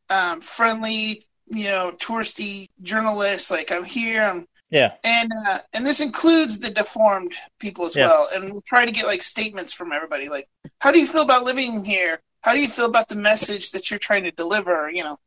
um, 0.09 0.41
friendly, 0.41 1.21
you 1.47 1.65
know, 1.65 1.91
touristy 1.97 2.67
journalist. 2.81 3.51
Like 3.51 3.71
I'm 3.71 3.83
here, 3.83 4.23
I'm 4.23 4.45
yeah, 4.69 4.93
and 5.03 5.29
uh, 5.47 5.59
and 5.73 5.85
this 5.85 5.99
includes 5.99 6.59
the 6.59 6.69
deformed 6.69 7.33
people 7.59 7.85
as 7.85 7.95
Yeah. 7.95 8.07
well. 8.07 8.27
And 8.33 8.51
we'll 8.53 8.63
try 8.67 8.85
to 8.85 8.91
get 8.91 9.05
like 9.05 9.21
statements 9.21 9.73
from 9.73 9.91
everybody. 9.91 10.29
Like, 10.29 10.47
how 10.79 10.91
do 10.91 10.99
you 10.99 11.05
feel 11.07 11.23
about 11.23 11.43
living 11.43 11.83
here? 11.83 12.21
How 12.41 12.53
do 12.53 12.61
you 12.61 12.69
feel 12.69 12.85
about 12.85 13.09
the 13.09 13.15
message 13.17 13.71
that 13.71 13.89
you're 13.91 13.99
trying 13.99 14.23
to 14.23 14.31
deliver? 14.31 14.89
You 14.89 15.03
know, 15.03 15.19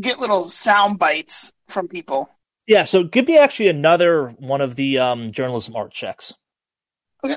get 0.00 0.18
little 0.18 0.44
sound 0.44 0.98
bites 0.98 1.52
from 1.68 1.88
people. 1.88 2.28
Yeah. 2.66 2.84
So 2.84 3.04
give 3.04 3.26
me 3.26 3.38
actually 3.38 3.68
another 3.68 4.28
one 4.38 4.60
of 4.60 4.76
the 4.76 4.98
um, 4.98 5.30
journalism 5.30 5.76
art 5.76 5.92
checks. 5.92 6.34
Okay. 7.24 7.36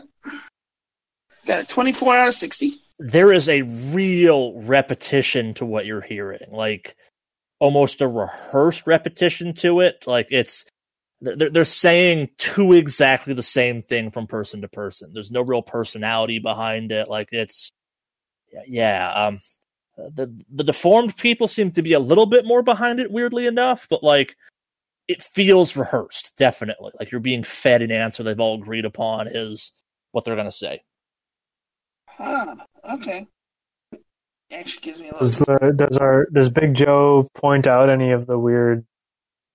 Got 1.46 1.64
a 1.64 1.68
24 1.68 2.18
out 2.18 2.28
of 2.28 2.34
60. 2.34 2.72
there 3.00 3.32
is 3.32 3.50
a 3.50 3.62
real 3.62 4.54
repetition 4.62 5.54
to 5.56 5.66
what 5.66 5.86
you're 5.86 6.02
hearing, 6.02 6.40
like 6.52 6.96
almost 7.60 8.02
a 8.02 8.08
rehearsed 8.08 8.88
repetition 8.88 9.54
to 9.54 9.82
it. 9.82 10.06
Like 10.08 10.28
it's 10.32 10.66
they're 11.22 11.50
they're 11.50 11.66
saying 11.66 12.30
two 12.38 12.74
exactly 12.74 13.34
the 13.34 13.44
same 13.44 13.82
thing 13.82 14.12
from 14.12 14.28
person 14.28 14.62
to 14.62 14.68
person. 14.68 15.12
There's 15.14 15.32
no 15.32 15.42
real 15.42 15.62
personality 15.62 16.40
behind 16.40 16.92
it. 16.92 17.08
Like 17.10 17.30
it's 17.32 17.72
yeah. 18.68 19.12
Um, 19.12 19.40
the 19.98 20.34
the 20.54 20.64
deformed 20.64 21.16
people 21.18 21.48
seem 21.48 21.72
to 21.72 21.82
be 21.82 21.94
a 21.94 22.00
little 22.00 22.26
bit 22.26 22.46
more 22.46 22.62
behind 22.64 23.00
it, 23.00 23.12
weirdly 23.12 23.46
enough, 23.46 23.88
but 23.90 24.04
like 24.04 24.36
it 25.08 25.24
feels 25.24 25.76
rehearsed, 25.76 26.34
definitely. 26.38 26.92
Like 27.00 27.12
you're 27.12 27.22
being 27.22 27.44
fed 27.44 27.82
an 27.82 27.92
answer 27.92 28.24
they've 28.24 28.40
all 28.40 28.56
agreed 28.56 28.86
upon 28.86 29.28
is 29.28 29.72
what 30.12 30.26
they're 30.26 30.36
gonna 30.36 30.52
say. 30.52 30.80
Huh. 32.08 32.56
Okay. 32.94 33.26
Actually 34.52 34.82
gives 34.82 35.02
me 35.02 35.10
a 35.10 35.20
Does, 35.20 35.40
little. 35.40 35.58
the, 35.60 35.74
does 35.74 35.98
our 35.98 36.28
does 36.32 36.50
Big 36.50 36.76
Joe 36.76 37.30
point 37.36 37.68
out 37.68 37.90
any 37.90 38.12
of 38.12 38.26
the 38.28 38.38
weird 38.38 38.86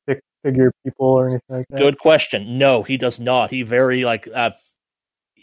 stick 0.03 0.21
figure 0.45 0.73
people 0.85 1.07
or 1.07 1.29
anything 1.29 1.57
like 1.57 1.67
that? 1.71 1.79
Good 1.79 1.99
question. 1.99 2.59
No, 2.59 2.83
he 2.83 2.97
does 2.97 3.19
not. 3.21 3.51
He 3.51 3.63
very 3.63 4.05
like 4.05 4.29
uh 4.35 4.51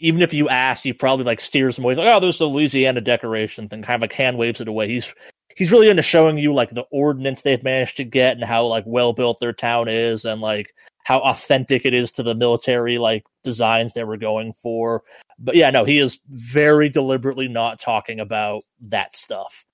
even 0.00 0.22
if 0.22 0.32
you 0.32 0.48
ask, 0.48 0.82
he 0.84 0.92
probably 0.92 1.24
like 1.24 1.40
steers 1.40 1.76
them 1.76 1.84
away. 1.84 1.96
Like, 1.96 2.08
oh, 2.08 2.20
there's 2.20 2.38
the 2.38 2.46
Louisiana 2.46 3.00
decoration 3.00 3.68
thing, 3.68 3.82
kind 3.82 3.96
of 3.96 4.02
like 4.02 4.12
hand 4.12 4.38
waves 4.38 4.60
it 4.60 4.68
away. 4.68 4.88
He's 4.88 5.12
he's 5.58 5.72
really 5.72 5.88
into 5.88 6.02
showing 6.02 6.38
you 6.38 6.54
like 6.54 6.70
the 6.70 6.86
ordinance 6.92 7.42
they've 7.42 7.64
managed 7.64 7.96
to 7.96 8.04
get 8.04 8.36
and 8.36 8.44
how 8.44 8.64
like 8.64 8.84
well 8.86 9.12
built 9.12 9.40
their 9.40 9.52
town 9.52 9.88
is 9.88 10.24
and 10.24 10.40
like 10.40 10.72
how 11.02 11.18
authentic 11.18 11.84
it 11.84 11.92
is 11.92 12.12
to 12.12 12.22
the 12.22 12.34
military 12.34 12.96
like 12.96 13.24
designs 13.42 13.92
they 13.92 14.04
were 14.04 14.16
going 14.16 14.52
for. 14.62 15.02
But 15.36 15.56
yeah, 15.56 15.70
no, 15.70 15.84
he 15.84 15.98
is 15.98 16.20
very 16.28 16.88
deliberately 16.88 17.48
not 17.48 17.80
talking 17.80 18.20
about 18.20 18.62
that 18.82 19.16
stuff 19.16 19.64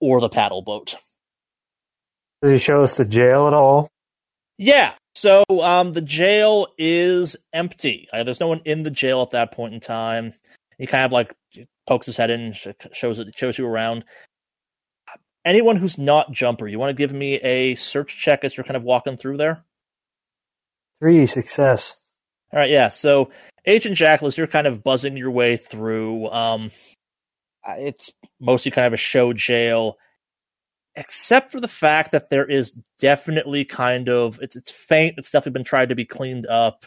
or 0.00 0.20
the 0.20 0.28
paddle 0.28 0.62
boat. 0.62 0.96
Does 2.42 2.50
he 2.50 2.58
show 2.58 2.82
us 2.82 2.96
the 2.96 3.04
jail 3.04 3.46
at 3.46 3.54
all? 3.54 3.88
Yeah. 4.58 4.94
So 5.14 5.44
um, 5.62 5.92
the 5.92 6.00
jail 6.00 6.66
is 6.76 7.36
empty. 7.52 8.08
Uh, 8.12 8.24
there's 8.24 8.40
no 8.40 8.48
one 8.48 8.62
in 8.64 8.82
the 8.82 8.90
jail 8.90 9.22
at 9.22 9.30
that 9.30 9.52
point 9.52 9.74
in 9.74 9.80
time. 9.80 10.32
He 10.76 10.86
kind 10.86 11.04
of 11.04 11.12
like 11.12 11.30
pokes 11.86 12.06
his 12.06 12.16
head 12.16 12.30
in, 12.30 12.52
sh- 12.52 12.68
shows 12.92 13.20
it, 13.20 13.28
shows 13.36 13.58
you 13.58 13.66
around. 13.66 14.04
Anyone 15.44 15.76
who's 15.76 15.96
not 15.96 16.32
Jumper, 16.32 16.68
you 16.68 16.78
want 16.78 16.90
to 16.90 17.00
give 17.00 17.12
me 17.12 17.36
a 17.36 17.74
search 17.74 18.16
check 18.16 18.44
as 18.44 18.56
you're 18.56 18.64
kind 18.64 18.76
of 18.76 18.82
walking 18.82 19.16
through 19.16 19.38
there? 19.38 19.64
Three 21.00 21.26
success. 21.26 21.96
All 22.52 22.58
right, 22.58 22.70
yeah. 22.70 22.88
So 22.88 23.30
Agent 23.64 23.96
Jackal, 23.96 24.26
as 24.26 24.36
you're 24.36 24.46
kind 24.46 24.66
of 24.66 24.84
buzzing 24.84 25.16
your 25.16 25.30
way 25.30 25.56
through, 25.56 26.28
um, 26.28 26.70
it's 27.66 28.12
mostly 28.40 28.70
kind 28.70 28.86
of 28.86 28.92
a 28.92 28.98
show 28.98 29.32
jail, 29.32 29.96
except 30.94 31.52
for 31.52 31.60
the 31.60 31.68
fact 31.68 32.12
that 32.12 32.28
there 32.28 32.44
is 32.44 32.72
definitely 32.98 33.64
kind 33.64 34.08
of 34.08 34.38
it's 34.42 34.56
it's 34.56 34.70
faint. 34.70 35.14
It's 35.16 35.30
definitely 35.30 35.58
been 35.58 35.64
tried 35.64 35.88
to 35.90 35.94
be 35.94 36.04
cleaned 36.04 36.46
up. 36.46 36.84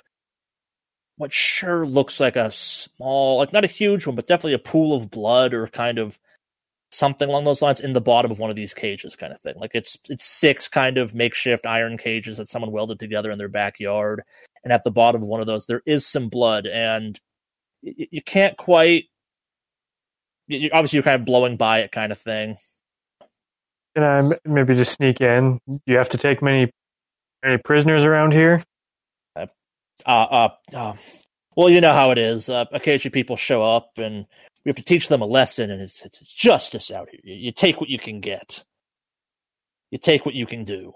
What 1.18 1.32
sure 1.32 1.86
looks 1.86 2.20
like 2.20 2.36
a 2.36 2.52
small, 2.52 3.38
like 3.38 3.54
not 3.54 3.64
a 3.64 3.68
huge 3.68 4.06
one, 4.06 4.16
but 4.16 4.28
definitely 4.28 4.54
a 4.54 4.60
pool 4.60 4.96
of 4.96 5.12
blood 5.12 5.54
or 5.54 5.68
kind 5.68 6.00
of 6.00 6.20
something 6.94 7.30
along 7.30 7.46
those 7.46 7.62
lines 7.62 7.80
in 7.80 7.94
the 7.94 8.02
bottom 8.02 8.32
of 8.32 8.40
one 8.40 8.50
of 8.50 8.56
these 8.56 8.74
cages, 8.74 9.16
kind 9.16 9.34
of 9.34 9.42
thing. 9.42 9.56
Like 9.58 9.72
it's 9.74 9.98
it's 10.10 10.26
six 10.26 10.68
kind 10.68 10.98
of 10.98 11.14
makeshift 11.14 11.66
iron 11.66 11.98
cages 11.98 12.38
that 12.38 12.50
someone 12.50 12.72
welded 12.72 13.00
together 13.00 13.32
in 13.32 13.38
their 13.38 13.50
backyard 13.50 14.24
and 14.64 14.74
at 14.74 14.84
the 14.84 14.92
bottom 14.92 15.22
of 15.22 15.28
one 15.28 15.42
of 15.42 15.48
those 15.48 15.66
there 15.66 15.82
is 15.86 16.06
some 16.06 16.30
blood 16.30 16.66
and 16.68 17.20
you, 17.82 18.08
you 18.12 18.22
can't 18.22 18.58
quite 18.58 19.06
you, 20.48 20.70
obviously 20.74 20.98
you're 20.98 21.04
kind 21.04 21.20
of 21.20 21.26
blowing 21.26 21.58
by 21.58 21.80
it 21.80 21.92
kind 21.92 22.12
of 22.12 22.18
thing 22.18 22.58
Can 23.96 24.04
I 24.04 24.38
maybe 24.46 24.76
just 24.76 24.94
sneak 24.94 25.22
in? 25.22 25.60
Do 25.68 25.80
you 25.86 25.98
have 25.98 26.10
to 26.10 26.18
take 26.18 26.42
many 26.42 26.72
any 27.44 27.58
prisoners 27.58 28.06
around 28.06 28.34
here? 28.34 28.64
uh 29.38 29.48
uh, 30.06 30.50
uh 30.76 30.94
well 31.56 31.70
you 31.70 31.82
know 31.82 31.94
how 31.94 32.12
it 32.12 32.18
is 32.18 32.50
uh, 32.50 32.66
occasionally 32.72 33.12
people 33.12 33.38
show 33.38 33.64
up 33.64 33.92
and 33.98 34.26
we 34.66 34.70
have 34.70 34.76
to 34.76 34.84
teach 34.84 35.08
them 35.08 35.22
a 35.22 35.26
lesson 35.26 35.72
and 35.72 35.82
it's, 35.82 36.04
it's 36.04 36.20
justice 36.20 36.92
out 36.92 37.10
here 37.10 37.20
you, 37.24 37.36
you 37.36 37.52
take 37.52 37.80
what 37.80 37.90
you 37.90 38.00
can 38.00 38.20
get 38.20 38.64
you 39.92 39.98
take 39.98 40.26
what 40.26 40.36
you 40.36 40.46
can 40.46 40.64
do 40.64 40.94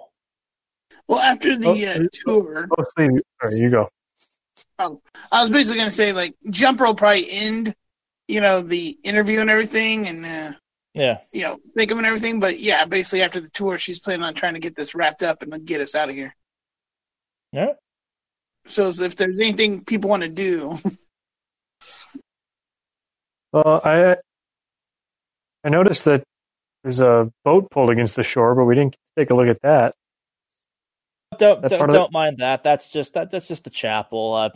Well, 1.07 1.19
after 1.19 1.57
the 1.57 1.67
Oh, 1.67 2.01
uh, 2.01 2.07
tour, 2.25 2.67
Mostly. 2.77 3.09
All 3.09 3.49
right, 3.49 3.57
you 3.57 3.69
go. 3.69 3.89
Oh 4.79 5.01
I 5.31 5.41
was 5.41 5.49
basically 5.49 5.77
going 5.77 5.89
to 5.89 5.95
say 5.95 6.13
like 6.13 6.35
Jumper 6.51 6.85
will 6.85 6.95
probably 6.95 7.25
end, 7.31 7.73
you 8.27 8.41
know, 8.41 8.61
the 8.61 8.97
interview 9.03 9.41
and 9.41 9.49
everything, 9.49 10.07
and 10.07 10.25
uh, 10.25 10.57
yeah 10.93 11.19
you 11.31 11.43
know, 11.43 11.57
think 11.75 11.91
of 11.91 11.97
and 11.97 12.07
everything. 12.07 12.39
But 12.39 12.59
yeah, 12.59 12.85
basically 12.85 13.21
after 13.21 13.39
the 13.39 13.49
tour, 13.49 13.77
she's 13.77 13.99
planning 13.99 14.23
on 14.23 14.33
trying 14.33 14.53
to 14.53 14.59
get 14.59 14.75
this 14.75 14.95
wrapped 14.95 15.23
up 15.23 15.41
and 15.41 15.65
get 15.65 15.81
us 15.81 15.95
out 15.95 16.09
of 16.09 16.15
here. 16.15 16.35
yeah 17.51 17.73
So 18.65 18.87
if 18.87 19.15
there's 19.15 19.39
anything 19.39 19.83
people 19.83 20.09
want 20.09 20.23
to 20.23 20.29
do, 20.29 20.75
Well, 23.57 23.81
I 23.83 24.17
I 25.63 25.69
noticed 25.69 26.05
that 26.05 26.23
there's 26.83 27.01
a 27.01 27.31
boat 27.43 27.71
pulled 27.71 27.89
against 27.89 28.15
the 28.15 28.21
shore, 28.21 28.53
but 28.53 28.65
we 28.65 28.75
didn't 28.75 28.95
take 29.17 29.31
a 29.31 29.33
look 29.33 29.47
at 29.47 29.61
that. 29.63 29.95
don't 31.39 31.61
That's 31.61 31.71
don't, 31.71 31.79
part 31.79 31.89
of 31.89 31.95
it? 31.95 31.97
don't 31.97 32.11
mind 32.11 32.37
that. 32.37 32.61
That's 32.61 32.89
just 32.89 33.15
that 33.15 33.31
that's 33.31 33.47
just 33.47 33.63
the 33.63 33.71
chapel. 33.71 34.33
Uh, 34.35 34.49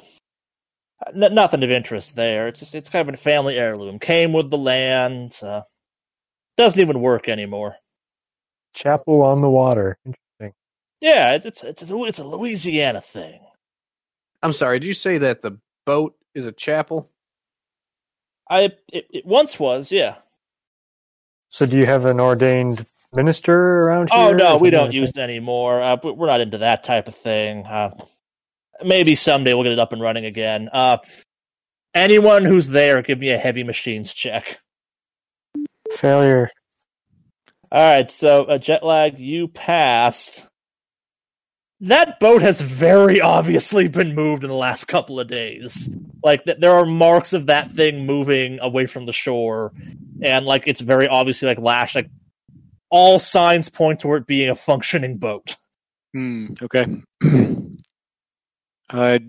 n- 1.15 1.33
nothing 1.33 1.63
of 1.63 1.71
interest 1.71 2.15
there. 2.15 2.47
It's 2.47 2.59
just 2.59 2.75
it's 2.75 2.89
kind 2.89 3.09
of 3.09 3.15
a 3.15 3.17
family 3.17 3.55
heirloom. 3.55 3.97
Came 3.97 4.33
with 4.33 4.51
the 4.51 4.57
land. 4.59 5.39
Uh, 5.41 5.63
doesn't 6.57 6.79
even 6.79 7.01
work 7.01 7.27
anymore. 7.27 7.77
Chapel 8.75 9.23
on 9.23 9.41
the 9.41 9.49
water. 9.49 9.97
Interesting. 10.05 10.53
Yeah, 11.01 11.33
it's 11.33 11.47
it's 11.47 11.63
it's 11.63 11.89
a, 11.89 12.03
it's 12.03 12.19
a 12.19 12.23
Louisiana 12.23 13.01
thing. 13.01 13.39
I'm 14.43 14.53
sorry. 14.53 14.79
Did 14.79 14.85
you 14.85 14.93
say 14.93 15.17
that 15.17 15.41
the 15.41 15.57
boat 15.87 16.15
is 16.35 16.45
a 16.45 16.51
chapel? 16.51 17.10
I 18.51 18.63
it, 18.91 19.07
it 19.09 19.25
once 19.25 19.59
was, 19.59 19.91
yeah. 19.91 20.15
So, 21.49 21.65
do 21.65 21.77
you 21.77 21.85
have 21.85 22.05
an 22.05 22.19
ordained 22.19 22.85
minister 23.15 23.53
around 23.79 24.09
here? 24.11 24.19
Oh 24.19 24.33
no, 24.33 24.57
we 24.57 24.69
don't 24.69 24.93
use 24.93 25.09
it 25.11 25.17
anymore. 25.17 25.81
Uh, 25.81 25.97
we- 26.03 26.11
we're 26.11 26.27
not 26.27 26.41
into 26.41 26.59
that 26.59 26.83
type 26.83 27.07
of 27.07 27.15
thing. 27.15 27.65
Uh, 27.65 27.91
maybe 28.85 29.15
someday 29.15 29.53
we'll 29.53 29.63
get 29.63 29.71
it 29.71 29.79
up 29.79 29.93
and 29.93 30.01
running 30.01 30.25
again. 30.25 30.69
Uh, 30.71 30.97
anyone 31.93 32.43
who's 32.45 32.67
there, 32.67 33.01
give 33.01 33.19
me 33.19 33.31
a 33.31 33.37
heavy 33.37 33.63
machines 33.63 34.13
check. 34.13 34.61
Failure. 35.93 36.51
All 37.71 37.81
right, 37.81 38.11
so 38.11 38.43
uh, 38.45 38.57
jet 38.57 38.83
lag, 38.83 39.17
you 39.17 39.47
passed. 39.47 40.47
That 41.81 42.19
boat 42.19 42.41
has 42.43 42.61
very 42.61 43.21
obviously 43.21 43.87
been 43.87 44.13
moved 44.13 44.43
in 44.43 44.49
the 44.49 44.55
last 44.55 44.85
couple 44.85 45.19
of 45.19 45.27
days. 45.27 45.89
Like 46.23 46.43
th- 46.43 46.59
there 46.59 46.73
are 46.73 46.85
marks 46.85 47.33
of 47.33 47.47
that 47.47 47.71
thing 47.71 48.05
moving 48.05 48.59
away 48.61 48.85
from 48.85 49.07
the 49.07 49.13
shore, 49.13 49.73
and 50.21 50.45
like 50.45 50.67
it's 50.67 50.79
very 50.81 51.07
obviously 51.07 51.47
like 51.47 51.57
lashed. 51.59 51.95
Like 51.95 52.09
all 52.91 53.17
signs 53.19 53.67
point 53.69 53.99
toward 53.99 54.21
it 54.23 54.27
being 54.27 54.49
a 54.49 54.55
functioning 54.55 55.17
boat. 55.17 55.55
Hmm. 56.13 56.53
Okay. 56.61 56.85
I 58.89 59.19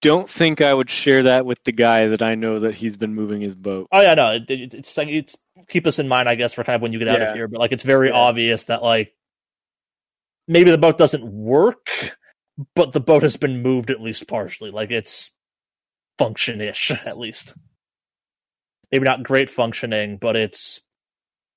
don't 0.00 0.30
think 0.30 0.60
I 0.60 0.72
would 0.72 0.88
share 0.90 1.24
that 1.24 1.44
with 1.44 1.62
the 1.64 1.72
guy 1.72 2.06
that 2.06 2.22
I 2.22 2.34
know 2.36 2.60
that 2.60 2.74
he's 2.74 2.96
been 2.96 3.14
moving 3.14 3.40
his 3.40 3.54
boat. 3.56 3.88
Oh 3.92 4.00
yeah, 4.00 4.14
no, 4.14 4.30
it, 4.32 4.50
it, 4.50 4.74
it's 4.74 4.96
like 4.96 5.08
it's 5.08 5.36
keep 5.68 5.84
this 5.84 5.98
in 5.98 6.08
mind, 6.08 6.28
I 6.28 6.36
guess, 6.36 6.52
for 6.52 6.62
kind 6.64 6.76
of 6.76 6.82
when 6.82 6.92
you 6.92 6.98
get 7.00 7.08
out 7.08 7.18
Yeah. 7.18 7.28
of 7.30 7.34
here. 7.34 7.48
But 7.48 7.60
like, 7.60 7.72
it's 7.72 7.82
very 7.82 8.08
Yeah. 8.08 8.14
obvious 8.14 8.64
that 8.64 8.82
like 8.82 9.12
maybe 10.48 10.70
the 10.70 10.78
boat 10.78 10.98
doesn't 10.98 11.24
work, 11.24 11.90
but 12.74 12.92
the 12.92 13.00
boat 13.00 13.22
has 13.22 13.36
been 13.36 13.62
moved 13.62 13.90
at 13.90 14.00
least 14.00 14.26
partially. 14.26 14.70
Like 14.70 14.90
it's 14.90 15.30
function-ish 16.18 16.90
at 17.06 17.18
least. 17.18 17.54
Maybe 18.90 19.04
not 19.04 19.22
great 19.22 19.50
functioning, 19.50 20.16
but 20.16 20.34
it's 20.34 20.80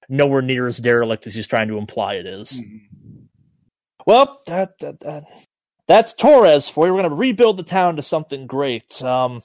nowhere 0.09 0.41
near 0.41 0.67
as 0.67 0.77
derelict 0.77 1.25
as 1.25 1.33
he's 1.33 1.47
trying 1.47 1.69
to 1.69 1.77
imply 1.77 2.15
it 2.15 2.27
is. 2.27 2.61
Well, 4.05 4.41
that, 4.47 4.77
that, 4.79 4.99
that 4.99 5.23
that's 5.87 6.13
Torres 6.13 6.67
for 6.67 6.85
you. 6.85 6.93
We're 6.93 7.01
going 7.01 7.11
to 7.11 7.15
rebuild 7.15 7.57
the 7.57 7.63
town 7.63 7.95
to 7.95 8.01
something 8.01 8.47
great. 8.47 9.01
Um, 9.03 9.41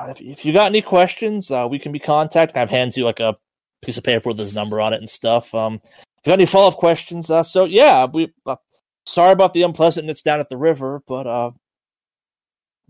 if, 0.00 0.20
if 0.20 0.44
you 0.44 0.52
got 0.52 0.66
any 0.66 0.82
questions, 0.82 1.50
uh, 1.50 1.66
we 1.70 1.78
can 1.78 1.92
be 1.92 1.98
contacted. 1.98 2.56
I've 2.56 2.70
hands 2.70 2.96
you 2.96 3.04
like 3.04 3.20
a 3.20 3.36
piece 3.82 3.96
of 3.96 4.04
paper 4.04 4.30
with 4.30 4.38
his 4.38 4.54
number 4.54 4.80
on 4.80 4.92
it 4.92 4.98
and 4.98 5.08
stuff. 5.08 5.54
Um, 5.54 5.74
if 5.74 6.05
you 6.26 6.30
got 6.30 6.38
any 6.40 6.46
follow 6.46 6.68
up 6.68 6.76
questions, 6.76 7.30
uh, 7.30 7.42
so 7.42 7.64
yeah, 7.64 8.06
we 8.06 8.32
uh, 8.46 8.56
sorry 9.04 9.32
about 9.32 9.52
the 9.52 9.62
unpleasantness 9.62 10.22
down 10.22 10.40
at 10.40 10.48
the 10.48 10.56
river, 10.56 11.02
but 11.06 11.26
uh, 11.26 11.50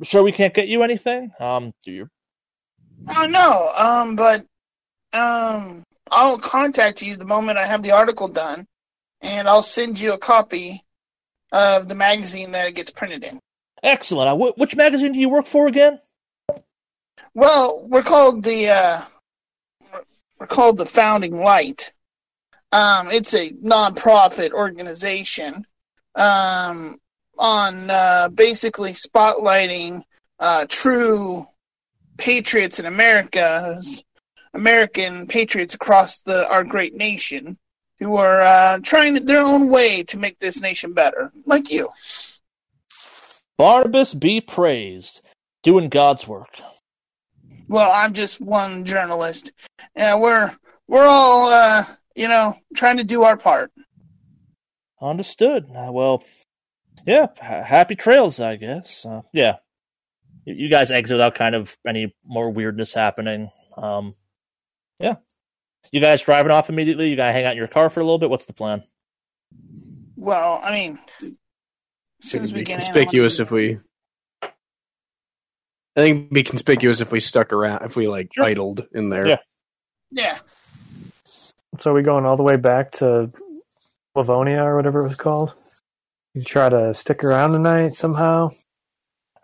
sure 0.03 0.23
we 0.23 0.33
can't 0.33 0.55
get 0.55 0.69
you 0.69 0.83
anything. 0.83 1.33
Um, 1.39 1.73
do 1.85 1.93
you? 1.93 2.09
Oh 3.09 3.27
no, 3.29 3.73
um, 3.79 4.17
but 4.17 4.41
um, 5.13 5.83
I'll 6.11 6.39
contact 6.39 7.03
you 7.03 7.17
the 7.17 7.25
moment 7.25 7.59
I 7.59 7.67
have 7.67 7.83
the 7.83 7.93
article 7.93 8.29
done, 8.29 8.67
and 9.21 9.49
I'll 9.49 9.63
send 9.63 10.01
you 10.01 10.15
a 10.15 10.19
copy 10.19 10.81
of 11.53 11.89
the 11.89 11.95
magazine 11.95 12.53
that 12.53 12.69
it 12.69 12.75
gets 12.75 12.91
printed 12.91 13.25
in. 13.25 13.39
Excellent. 13.83 14.29
Uh, 14.29 14.37
wh- 14.37 14.59
which 14.59 14.75
magazine 14.75 15.13
do 15.13 15.19
you 15.19 15.29
work 15.29 15.47
for 15.47 15.69
again? 15.69 16.01
Well, 17.35 17.87
we're 17.89 18.03
called 18.03 18.45
the 18.45 18.71
uh, 18.71 19.01
we're 20.39 20.47
called 20.47 20.79
the 20.79 20.87
Founding 20.87 21.37
Light. 21.37 21.93
Um, 22.77 23.11
it's 23.11 23.33
a 23.33 23.53
nonprofit 23.53 24.53
organization 24.53 25.65
um, 26.15 26.99
on 27.39 27.89
uh, 27.89 28.29
basically 28.29 28.93
spotlighting 28.93 30.03
uh, 30.39 30.67
true 30.69 31.47
patriots 32.19 32.79
in 32.79 32.85
America, 32.85 33.81
American 34.53 35.27
patriots 35.27 35.73
across 35.73 36.21
the 36.21 36.47
our 36.51 36.65
great 36.65 36.95
nation, 36.95 37.57
who 37.99 38.19
are 38.19 38.43
uh, 38.43 38.79
trying 38.83 39.15
their 39.25 39.41
own 39.41 39.71
way 39.71 40.03
to 40.03 40.19
make 40.19 40.39
this 40.39 40.61
nation 40.61 40.93
better, 40.93 41.33
like 41.47 41.73
you. 41.73 41.89
Barnabas 43.57 44.13
be 44.13 44.43
praised, 44.43 45.23
doing 45.63 45.89
God's 45.89 46.29
work. 46.29 46.59
Well, 47.69 47.91
I'm 47.91 48.13
just 48.13 48.39
one 48.39 48.85
journalist. 48.85 49.53
Uh, 49.99 50.19
we're 50.21 50.55
we're 50.89 51.07
all 51.07 51.49
uh, 51.49 51.85
you 52.17 52.29
know 52.29 52.55
trying 52.75 52.97
to 52.97 53.05
do 53.05 53.23
our 53.23 53.37
part. 53.37 53.71
Understood. 55.01 55.67
Uh, 55.71 55.91
well, 55.93 56.25
yeah. 57.07 57.27
happy 57.41 57.95
trails, 57.95 58.41
I 58.41 58.57
guess. 58.57 59.05
Uh, 59.05 59.23
yeah. 59.33 59.57
You, 60.47 60.55
you 60.55 60.69
guys 60.71 60.91
exit 60.91 61.15
without 61.17 61.35
kind 61.35 61.55
of 61.55 61.77
any 61.87 62.15
more 62.25 62.51
weirdness 62.51 62.95
happening. 62.95 63.51
Um, 63.77 64.15
yeah. 64.99 65.17
You 65.93 66.01
guys 66.01 66.23
driving 66.23 66.51
off 66.51 66.69
immediately? 66.71 67.11
You 67.11 67.17
gotta 67.17 67.33
hang 67.33 67.45
out 67.45 67.53
in 67.53 67.59
your 67.59 67.69
car 67.69 67.91
for 67.91 68.01
a 68.01 68.05
little 68.05 68.19
bit. 68.19 68.31
What's 68.31 68.47
the 68.47 68.53
plan? 68.55 68.83
Well, 70.17 70.61
I 70.65 70.73
mean, 70.73 70.99
as 71.23 71.37
soon 72.31 72.43
as 72.43 72.53
we 72.53 72.61
be 72.61 72.65
get 72.65 72.79
conspicuous 72.81 73.37
gonna- 73.37 73.47
if 73.47 73.51
we. 73.53 73.79
I 74.43 76.01
think 76.03 76.17
it'd 76.19 76.31
be 76.31 76.43
conspicuous 76.43 77.01
if 77.01 77.13
we 77.13 77.21
stuck 77.21 77.53
around, 77.53 77.85
if 77.85 77.97
we 77.97 78.07
like 78.07 78.31
Sure. 78.35 78.45
idled 78.45 78.87
in 78.93 79.09
there. 79.11 79.27
Yeah. 79.29 79.39
Yeah. 80.11 80.39
So 81.81 81.91
are 81.91 81.95
we 81.95 82.03
going 82.03 82.25
all 82.25 82.37
the 82.37 82.43
way 82.43 82.57
back 82.57 82.93
to 82.93 83.31
Livonia 84.15 84.63
or 84.63 84.77
whatever 84.77 85.01
it 85.05 85.09
was 85.09 85.17
called? 85.17 85.53
You 86.35 86.43
try 86.43 86.69
to 86.69 86.95
stick 86.95 87.25
around 87.25 87.53
tonight 87.53 87.97
somehow? 87.97 88.51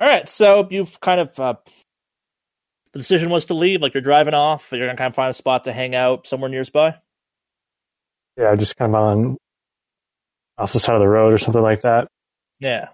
All 0.01 0.09
right. 0.09 0.27
So 0.29 0.67
you've 0.71 1.01
kind 1.01 1.21
of 1.21 1.39
uh, 1.41 1.55
the 2.93 2.99
decision 2.99 3.31
was 3.31 3.47
to 3.47 3.55
leave. 3.55 3.81
Like 3.81 3.95
you're 3.95 4.03
driving 4.03 4.35
off. 4.35 4.69
You're 4.71 4.87
gonna 4.87 4.97
kind 4.97 5.11
of 5.11 5.15
find 5.15 5.31
a 5.31 5.35
spot 5.35 5.65
to 5.65 5.73
hang 5.73 5.95
out 5.95 6.27
somewhere 6.27 6.51
nearby. 6.51 6.97
Yeah, 8.37 8.55
just 8.57 8.77
kind 8.77 8.95
of 8.95 9.01
on 9.03 9.37
off 10.59 10.73
the 10.73 10.79
side 10.79 10.95
of 10.95 11.01
the 11.01 11.09
road 11.09 11.33
or 11.33 11.39
something 11.39 11.63
like 11.63 11.83
that. 11.83 12.09
Yeah. 12.61 12.89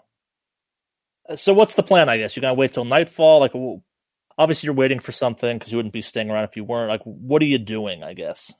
Uh, 1.28 1.36
So 1.36 1.52
what's 1.52 1.74
the 1.74 1.82
plan? 1.82 2.08
I 2.08 2.18
guess 2.18 2.36
you're 2.36 2.42
gonna 2.42 2.54
wait 2.54 2.72
till 2.72 2.84
nightfall. 2.84 3.40
Like, 3.40 3.52
obviously 4.36 4.68
you're 4.68 4.74
waiting 4.74 5.00
for 5.00 5.12
something 5.12 5.58
because 5.58 5.72
you 5.72 5.76
wouldn't 5.76 5.92
be 5.92 6.02
staying 6.02 6.30
around 6.30 6.44
if 6.44 6.56
you 6.56 6.64
weren't. 6.64 6.88
Like, 6.88 7.02
what 7.02 7.42
are 7.42 7.46
you 7.46 7.58
doing? 7.58 8.02
I 8.02 8.14
guess. 8.14 8.52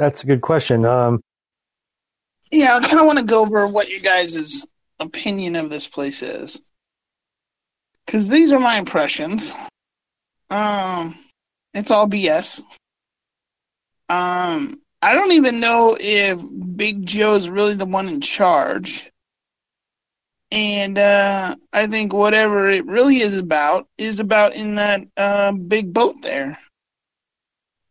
That's 0.00 0.24
a 0.24 0.26
good 0.26 0.40
question. 0.40 0.86
Um, 0.86 1.20
Yeah, 2.50 2.74
I 2.74 2.80
kind 2.80 3.00
of 3.00 3.06
want 3.06 3.18
to 3.18 3.24
go 3.24 3.42
over 3.42 3.68
what 3.68 3.90
you 3.90 4.00
guys' 4.00 4.66
opinion 4.98 5.56
of 5.56 5.68
this 5.68 5.86
place 5.86 6.22
is, 6.22 6.62
because 8.06 8.30
these 8.30 8.54
are 8.54 8.58
my 8.58 8.78
impressions. 8.78 9.52
Um, 10.48 11.18
it's 11.74 11.90
all 11.90 12.08
BS. 12.08 12.62
Um, 14.08 14.80
I 15.02 15.12
don't 15.12 15.32
even 15.32 15.60
know 15.60 15.98
if 16.00 16.40
Big 16.76 17.04
Joe's 17.04 17.50
really 17.50 17.74
the 17.74 17.84
one 17.84 18.08
in 18.08 18.22
charge. 18.22 19.10
And 20.50 20.96
uh, 20.96 21.56
I 21.74 21.86
think 21.86 22.14
whatever 22.14 22.70
it 22.70 22.86
really 22.86 23.18
is 23.18 23.38
about 23.38 23.86
is 23.98 24.18
about 24.18 24.54
in 24.54 24.76
that 24.76 25.02
uh, 25.18 25.52
big 25.52 25.92
boat 25.92 26.22
there. 26.22 26.58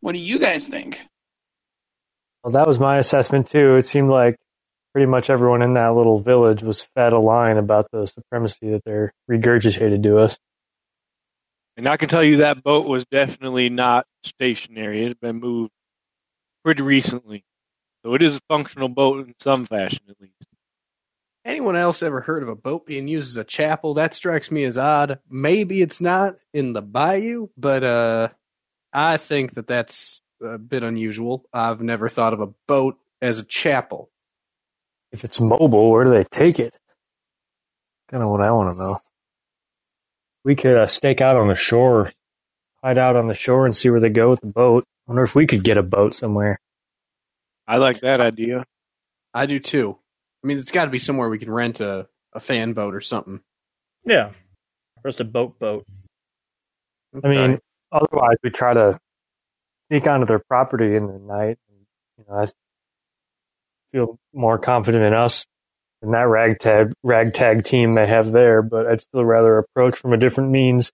What 0.00 0.12
do 0.12 0.18
you 0.18 0.40
guys 0.40 0.66
think? 0.66 0.98
Well, 2.42 2.52
that 2.52 2.66
was 2.66 2.78
my 2.78 2.98
assessment 2.98 3.48
too. 3.48 3.76
It 3.76 3.84
seemed 3.84 4.10
like 4.10 4.36
pretty 4.92 5.06
much 5.06 5.30
everyone 5.30 5.62
in 5.62 5.74
that 5.74 5.94
little 5.94 6.18
village 6.18 6.62
was 6.62 6.82
fed 6.82 7.12
a 7.12 7.20
line 7.20 7.58
about 7.58 7.90
the 7.92 8.06
supremacy 8.06 8.70
that 8.70 8.82
they're 8.84 9.12
regurgitated 9.30 10.02
to 10.02 10.18
us. 10.18 10.38
And 11.76 11.86
I 11.86 11.96
can 11.96 12.08
tell 12.08 12.24
you 12.24 12.38
that 12.38 12.62
boat 12.62 12.86
was 12.86 13.04
definitely 13.10 13.70
not 13.70 14.06
stationary. 14.24 15.02
It 15.02 15.08
had 15.08 15.20
been 15.20 15.40
moved 15.40 15.70
pretty 16.64 16.82
recently. 16.82 17.44
So 18.04 18.14
it 18.14 18.22
is 18.22 18.36
a 18.36 18.40
functional 18.48 18.88
boat 18.88 19.26
in 19.26 19.34
some 19.38 19.66
fashion, 19.66 20.02
at 20.08 20.20
least. 20.20 20.34
Anyone 21.44 21.76
else 21.76 22.02
ever 22.02 22.20
heard 22.20 22.42
of 22.42 22.48
a 22.48 22.54
boat 22.54 22.86
being 22.86 23.08
used 23.08 23.30
as 23.30 23.36
a 23.36 23.44
chapel? 23.44 23.94
That 23.94 24.14
strikes 24.14 24.50
me 24.50 24.64
as 24.64 24.76
odd. 24.76 25.20
Maybe 25.30 25.80
it's 25.80 26.00
not 26.00 26.36
in 26.52 26.74
the 26.74 26.82
bayou, 26.82 27.48
but 27.56 27.82
uh, 27.82 28.28
I 28.92 29.16
think 29.16 29.54
that 29.54 29.66
that's 29.66 30.20
a 30.42 30.58
bit 30.58 30.82
unusual. 30.82 31.44
I've 31.52 31.80
never 31.80 32.08
thought 32.08 32.32
of 32.32 32.40
a 32.40 32.48
boat 32.66 32.98
as 33.20 33.38
a 33.38 33.44
chapel. 33.44 34.10
If 35.12 35.24
it's 35.24 35.40
mobile, 35.40 35.90
where 35.90 36.04
do 36.04 36.10
they 36.10 36.24
take 36.24 36.58
it? 36.58 36.78
Kind 38.10 38.22
of 38.22 38.30
what 38.30 38.40
I 38.40 38.50
want 38.52 38.76
to 38.76 38.82
know. 38.82 39.00
We 40.44 40.56
could 40.56 40.76
uh, 40.76 40.86
stake 40.86 41.20
out 41.20 41.36
on 41.36 41.48
the 41.48 41.54
shore, 41.54 42.10
hide 42.82 42.98
out 42.98 43.16
on 43.16 43.28
the 43.28 43.34
shore, 43.34 43.66
and 43.66 43.76
see 43.76 43.90
where 43.90 44.00
they 44.00 44.08
go 44.08 44.30
with 44.30 44.40
the 44.40 44.46
boat. 44.46 44.84
wonder 45.06 45.22
if 45.22 45.34
we 45.34 45.46
could 45.46 45.62
get 45.62 45.76
a 45.76 45.82
boat 45.82 46.14
somewhere. 46.14 46.60
I 47.66 47.76
like 47.76 48.00
that 48.00 48.20
idea. 48.20 48.64
I 49.34 49.46
do 49.46 49.58
too. 49.58 49.98
I 50.42 50.46
mean, 50.46 50.58
it's 50.58 50.70
got 50.72 50.86
to 50.86 50.90
be 50.90 50.98
somewhere 50.98 51.28
we 51.28 51.38
can 51.38 51.50
rent 51.50 51.80
a, 51.80 52.08
a 52.32 52.40
fan 52.40 52.72
boat 52.72 52.94
or 52.94 53.00
something. 53.00 53.40
Yeah. 54.04 54.30
Or 55.04 55.10
just 55.10 55.20
a 55.20 55.24
boat 55.24 55.58
boat. 55.58 55.84
I 57.22 57.28
mean, 57.28 57.58
otherwise 57.92 58.36
we 58.42 58.50
try 58.50 58.74
to 58.74 58.98
sneak 59.90 60.06
onto 60.06 60.26
their 60.26 60.38
property 60.38 60.94
in 60.96 61.06
the 61.06 61.18
night. 61.18 61.58
And, 61.68 61.86
You 62.18 62.24
know, 62.28 62.42
I 62.42 62.46
feel 63.92 64.18
more 64.32 64.58
confident 64.58 65.04
in 65.04 65.12
us 65.12 65.44
than 66.00 66.12
that 66.12 66.28
ragtag 66.28 66.92
ragtag 67.02 67.64
team 67.64 67.92
they 67.92 68.06
have 68.06 68.32
there, 68.32 68.62
but 68.62 68.86
I'd 68.86 69.00
still 69.00 69.24
rather 69.24 69.58
approach 69.58 69.96
from 69.96 70.12
a 70.12 70.16
different 70.16 70.50
means. 70.50 70.92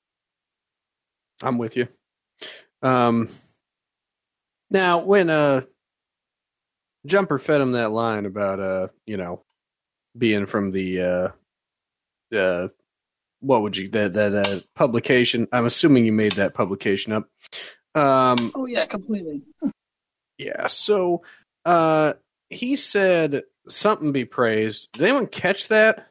I'm 1.42 1.58
with 1.58 1.76
you. 1.76 1.88
Um, 2.82 3.28
now, 4.70 5.00
when 5.00 5.30
uh, 5.30 5.62
Jumper 7.06 7.38
fed 7.38 7.60
him 7.60 7.72
that 7.72 7.92
line 7.92 8.26
about 8.26 8.60
uh, 8.60 8.88
you 9.06 9.16
know, 9.16 9.42
being 10.16 10.46
from 10.46 10.70
the 10.70 11.02
uh, 11.02 12.36
uh, 12.36 12.68
what 13.40 13.62
would 13.62 13.76
you 13.76 13.88
that 13.90 14.14
that 14.14 14.34
uh, 14.34 14.60
publication? 14.74 15.46
I'm 15.52 15.66
assuming 15.66 16.06
you 16.06 16.12
made 16.12 16.32
that 16.32 16.54
publication 16.54 17.12
up. 17.12 17.28
Um, 17.96 18.52
Oh 18.54 18.66
yeah, 18.66 18.84
completely. 18.86 19.42
yeah. 20.38 20.66
So, 20.68 21.22
uh, 21.64 22.12
he 22.50 22.76
said 22.76 23.42
something 23.68 24.12
be 24.12 24.24
praised. 24.24 24.90
Did 24.92 25.02
anyone 25.04 25.26
catch 25.26 25.68
that? 25.68 26.08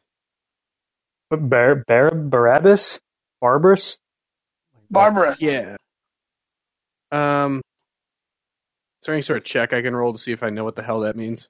But 1.30 1.48
Bar- 1.50 1.84
Bar- 1.88 2.12
Barabbas? 2.16 3.00
Barbarous? 3.42 3.98
Barbara. 4.90 5.36
Yeah. 5.40 5.76
Um, 7.12 7.58
is 9.02 9.06
there 9.06 9.16
any 9.16 9.22
sort 9.22 9.38
of 9.38 9.44
check 9.44 9.72
I 9.74 9.82
can 9.82 9.96
roll 9.96 10.14
to 10.14 10.20
see 10.20 10.32
if 10.32 10.44
I 10.44 10.50
know 10.50 10.64
what 10.64 10.76
the 10.76 10.84
hell 10.84 11.02
that 11.02 11.16
means? 11.16 11.48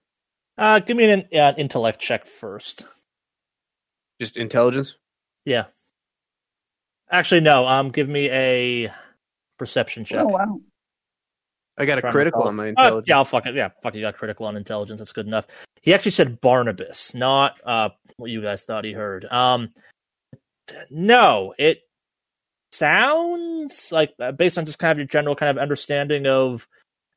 Uh, 0.57 0.79
give 0.79 0.95
me 0.97 1.09
an 1.09 1.25
uh, 1.33 1.53
intellect 1.57 1.99
check 1.99 2.27
first. 2.27 2.85
Just 4.21 4.37
intelligence. 4.37 4.95
Yeah. 5.45 5.65
Actually, 7.09 7.41
no. 7.41 7.67
Um, 7.67 7.89
give 7.89 8.07
me 8.07 8.29
a 8.29 8.91
perception 9.57 10.05
check. 10.05 10.19
Oh 10.19 10.27
wow. 10.27 10.59
I 11.77 11.85
got 11.85 11.97
a 11.97 12.01
critical 12.01 12.43
on 12.43 12.55
my 12.55 12.67
Uh, 12.67 12.69
intelligence. 12.69 13.05
yeah, 13.09 13.17
I'll 13.17 13.25
fuck 13.25 13.45
it. 13.45 13.53
Yeah, 13.55 13.69
fuck 13.83 13.93
it. 13.93 13.97
You 13.97 14.03
got 14.05 14.15
critical 14.15 14.45
on 14.45 14.55
intelligence. 14.55 14.99
That's 15.01 15.11
good 15.11 15.27
enough. 15.27 15.45
He 15.81 15.93
actually 15.93 16.11
said 16.11 16.39
Barnabas, 16.39 17.13
not 17.13 17.59
uh, 17.65 17.89
what 18.17 18.31
you 18.31 18.41
guys 18.41 18.63
thought 18.63 18.85
he 18.85 18.93
heard. 18.93 19.25
Um, 19.25 19.73
no, 20.89 21.53
it 21.59 21.81
sounds 22.71 23.91
like 23.91 24.13
uh, 24.19 24.31
based 24.31 24.57
on 24.57 24.65
just 24.65 24.79
kind 24.79 24.91
of 24.91 24.97
your 24.97 25.07
general 25.07 25.35
kind 25.35 25.49
of 25.49 25.61
understanding 25.61 26.27
of 26.27 26.67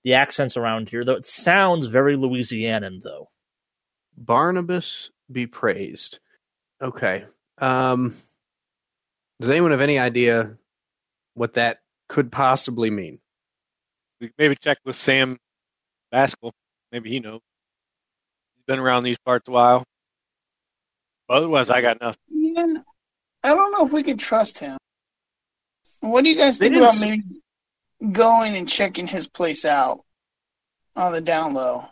the 0.05 0.15
accents 0.15 0.57
around 0.57 0.89
here, 0.91 1.05
though 1.05 1.15
it 1.15 1.25
sounds 1.25 1.87
very 1.87 2.17
Louisianan, 2.17 3.01
though. 3.03 3.29
Barnabas 4.17 5.11
be 5.31 5.47
praised. 5.47 6.19
Okay. 6.83 7.25
Um, 7.59 8.15
does 9.41 9.51
anyone 9.51 9.71
have 9.71 9.81
any 9.81 9.99
idea 9.99 10.57
what 11.35 11.55
that 11.55 11.79
could 12.09 12.33
possibly 12.33 12.91
mean? 12.91 13.21
We 14.21 14.29
could 14.29 14.37
maybe 14.39 14.57
check 14.57 14.79
with 14.85 14.97
Sam 14.97 15.39
Baskell. 16.11 16.53
Maybe 16.93 17.11
he 17.11 17.21
knows. 17.21 17.41
He's 18.57 18.65
been 18.67 18.79
around 18.79 19.05
these 19.05 19.19
parts 19.19 19.49
a 19.49 19.53
while. 19.53 19.85
Otherwise, 21.29 21.71
I 21.71 21.81
got 21.81 22.01
nothing. 22.01 22.19
Yeah. 22.31 22.83
I 23.45 23.55
don't 23.55 23.73
know 23.73 23.87
if 23.87 23.93
we 23.93 24.03
can 24.03 24.17
trust 24.17 24.59
him. 24.59 24.79
What 26.01 26.25
do 26.25 26.31
you 26.31 26.37
guys 26.37 26.59
think 26.59 26.77
about 26.77 26.99
maybe 27.01 27.23
going 28.13 28.57
and 28.57 28.69
checking 28.69 29.07
his 29.07 29.29
place 29.29 29.65
out 29.65 30.05
on 30.97 31.13
the 31.13 31.21
down 31.21 31.55
low? 31.55 31.83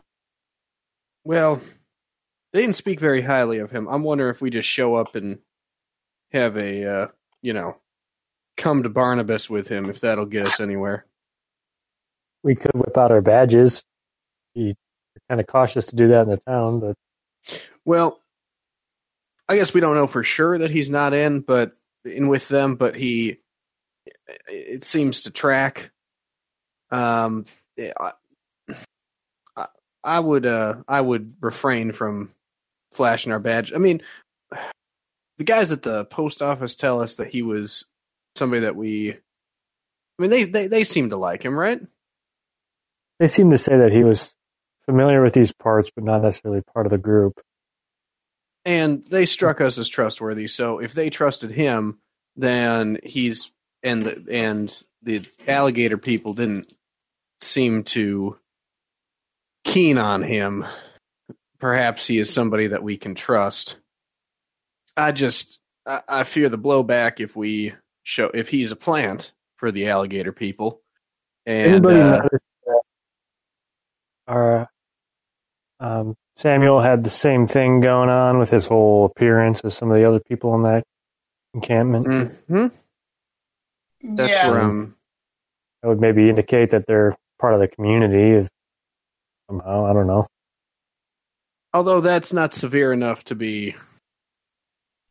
Well, 1.25 1.61
they 2.53 2.61
didn't 2.61 2.77
speak 2.77 3.01
very 3.01 3.21
highly 3.21 3.59
of 3.59 3.71
him. 3.71 3.89
I'm 3.89 4.03
wondering 4.03 4.31
if 4.35 4.41
we 4.41 4.51
just 4.51 4.69
show 4.69 4.95
up 4.95 5.14
and 5.14 5.41
have 6.33 6.57
a, 6.57 6.85
uh, 6.85 7.07
you 7.43 7.53
know, 7.53 7.79
come 8.57 8.82
to 8.82 8.88
Barnabas 8.88 9.48
with 9.50 9.68
him, 9.68 9.88
if 9.90 10.00
that'll 10.00 10.26
get 10.26 10.46
us 10.46 10.61
anywhere. 10.61 11.07
We 12.42 12.54
could 12.54 12.72
whip 12.74 12.96
out 12.96 13.11
our 13.11 13.20
badges. 13.20 13.82
Be 14.54 14.74
kind 15.28 15.40
of 15.40 15.46
cautious 15.46 15.86
to 15.88 15.96
do 15.96 16.09
that 16.09 16.22
in 16.22 16.30
the 16.30 16.36
town, 16.46 16.80
but 16.80 16.96
Well, 17.84 18.20
I 19.48 19.57
guess 19.57 19.72
we 19.74 19.80
don't 19.80 19.94
know 19.94 20.07
for 20.07 20.22
sure 20.22 20.59
that 20.59 20.70
he's 20.70 20.90
not 20.90 21.14
in, 21.14 21.40
but 21.40 21.72
in 22.04 22.28
with 22.28 22.48
them, 22.48 22.76
but 22.76 22.94
he 22.96 23.38
it 24.48 24.84
seems 24.84 25.22
to 25.22 25.30
track. 25.30 25.90
Um, 26.90 27.44
I, 27.78 27.92
I- 27.98 28.12
I 30.04 30.20
would 30.20 30.46
uh 30.46 30.74
I 30.86 31.00
would 31.00 31.34
refrain 31.40 31.90
from 31.90 32.30
flashing 32.94 33.32
our 33.32 33.40
badge. 33.40 33.72
I 33.72 33.78
mean, 33.78 34.02
the 35.38 35.42
guys 35.44 35.72
at 35.72 35.82
the 35.82 36.04
post 36.04 36.42
office 36.42 36.76
tell 36.76 37.02
us 37.02 37.16
that 37.16 37.26
he 37.32 37.42
was 37.42 37.84
somebody 38.37 38.61
that 38.62 38.76
we. 38.76 39.12
I 39.12 39.16
mean, 40.18 40.30
they 40.30 40.45
they 40.45 40.66
they 40.68 40.84
seem 40.84 41.11
to 41.11 41.16
like 41.16 41.43
him, 41.45 41.59
right? 41.59 41.80
they 43.18 43.26
seem 43.26 43.51
to 43.51 43.59
say 43.59 43.76
that 43.78 43.93
he 43.93 44.05
was 44.05 44.34
familiar 44.84 45.22
with 45.22 45.32
these 45.32 45.53
parts, 45.53 45.91
but 45.95 46.05
not 46.05 46.22
necessarily 46.22 46.62
part 46.74 46.87
of 46.87 46.91
the 46.91 46.99
group. 46.99 47.41
and 48.64 49.05
they 49.07 49.26
struck 49.26 49.61
us 49.61 49.78
as 49.78 49.89
trustworthy. 49.89 50.49
So 50.49 50.78
if 50.80 50.93
they 50.93 51.09
trusted 51.11 51.51
him, 51.51 51.99
then 52.37 52.99
he's 53.03 53.51
and 53.82 54.03
the 54.03 54.26
and 54.30 54.82
the 55.03 55.24
alligator 55.47 55.99
people 55.99 56.34
didn't 56.34 56.72
seem 57.41 57.84
to 57.84 58.37
keen 59.64 59.99
on 59.99 60.22
him. 60.22 60.64
Perhaps 61.59 62.07
he 62.07 62.18
is 62.18 62.32
somebody 62.32 62.68
that 62.68 62.82
we 62.82 62.97
can 62.97 63.14
trust. 63.14 63.76
I 64.97 65.12
just 65.12 65.59
I, 65.87 66.03
I 66.09 66.24
fear 66.24 66.49
the 66.49 66.59
blowback 66.59 67.20
if 67.20 67.37
we 67.37 67.72
show 68.07 68.30
if 68.32 68.48
he's 68.48 68.70
a 68.70 68.76
plant 68.76 69.32
for 69.57 69.72
the 69.72 69.88
alligator 69.88 70.30
people. 70.32 70.80
And 71.44 71.72
Anybody 71.72 72.00
uh, 72.00 72.11
notice 72.18 72.40
that 72.66 72.80
our 74.28 74.68
um, 75.80 76.14
Samuel 76.36 76.80
had 76.80 77.02
the 77.02 77.11
same 77.11 77.46
thing 77.46 77.80
going 77.80 78.09
on 78.09 78.38
with 78.38 78.50
his 78.50 78.66
whole 78.66 79.07
appearance 79.07 79.61
as 79.64 79.76
some 79.76 79.90
of 79.90 79.96
the 79.96 80.04
other 80.04 80.20
people 80.20 80.54
in 80.54 80.62
that 80.62 80.84
encampment? 81.52 82.07
mhm, 82.48 82.70
that's 84.16 84.30
yeah. 84.30 84.50
where 84.50 84.61
I'm 84.61 84.94
That 85.82 85.88
would 85.88 86.00
maybe 86.00 86.28
indicate 86.28 86.70
that 86.70 86.84
they're 86.86 87.16
part 87.40 87.54
of 87.54 87.61
the 87.61 87.68
community 87.68 88.44
if, 88.44 88.48
somehow. 89.50 89.84
I 89.86 89.92
don't 89.92 90.07
know. 90.07 90.26
although 91.74 92.00
that's 92.00 92.32
not 92.32 92.54
severe 92.54 92.92
enough 92.92 93.24
to 93.24 93.34
be 93.34 93.74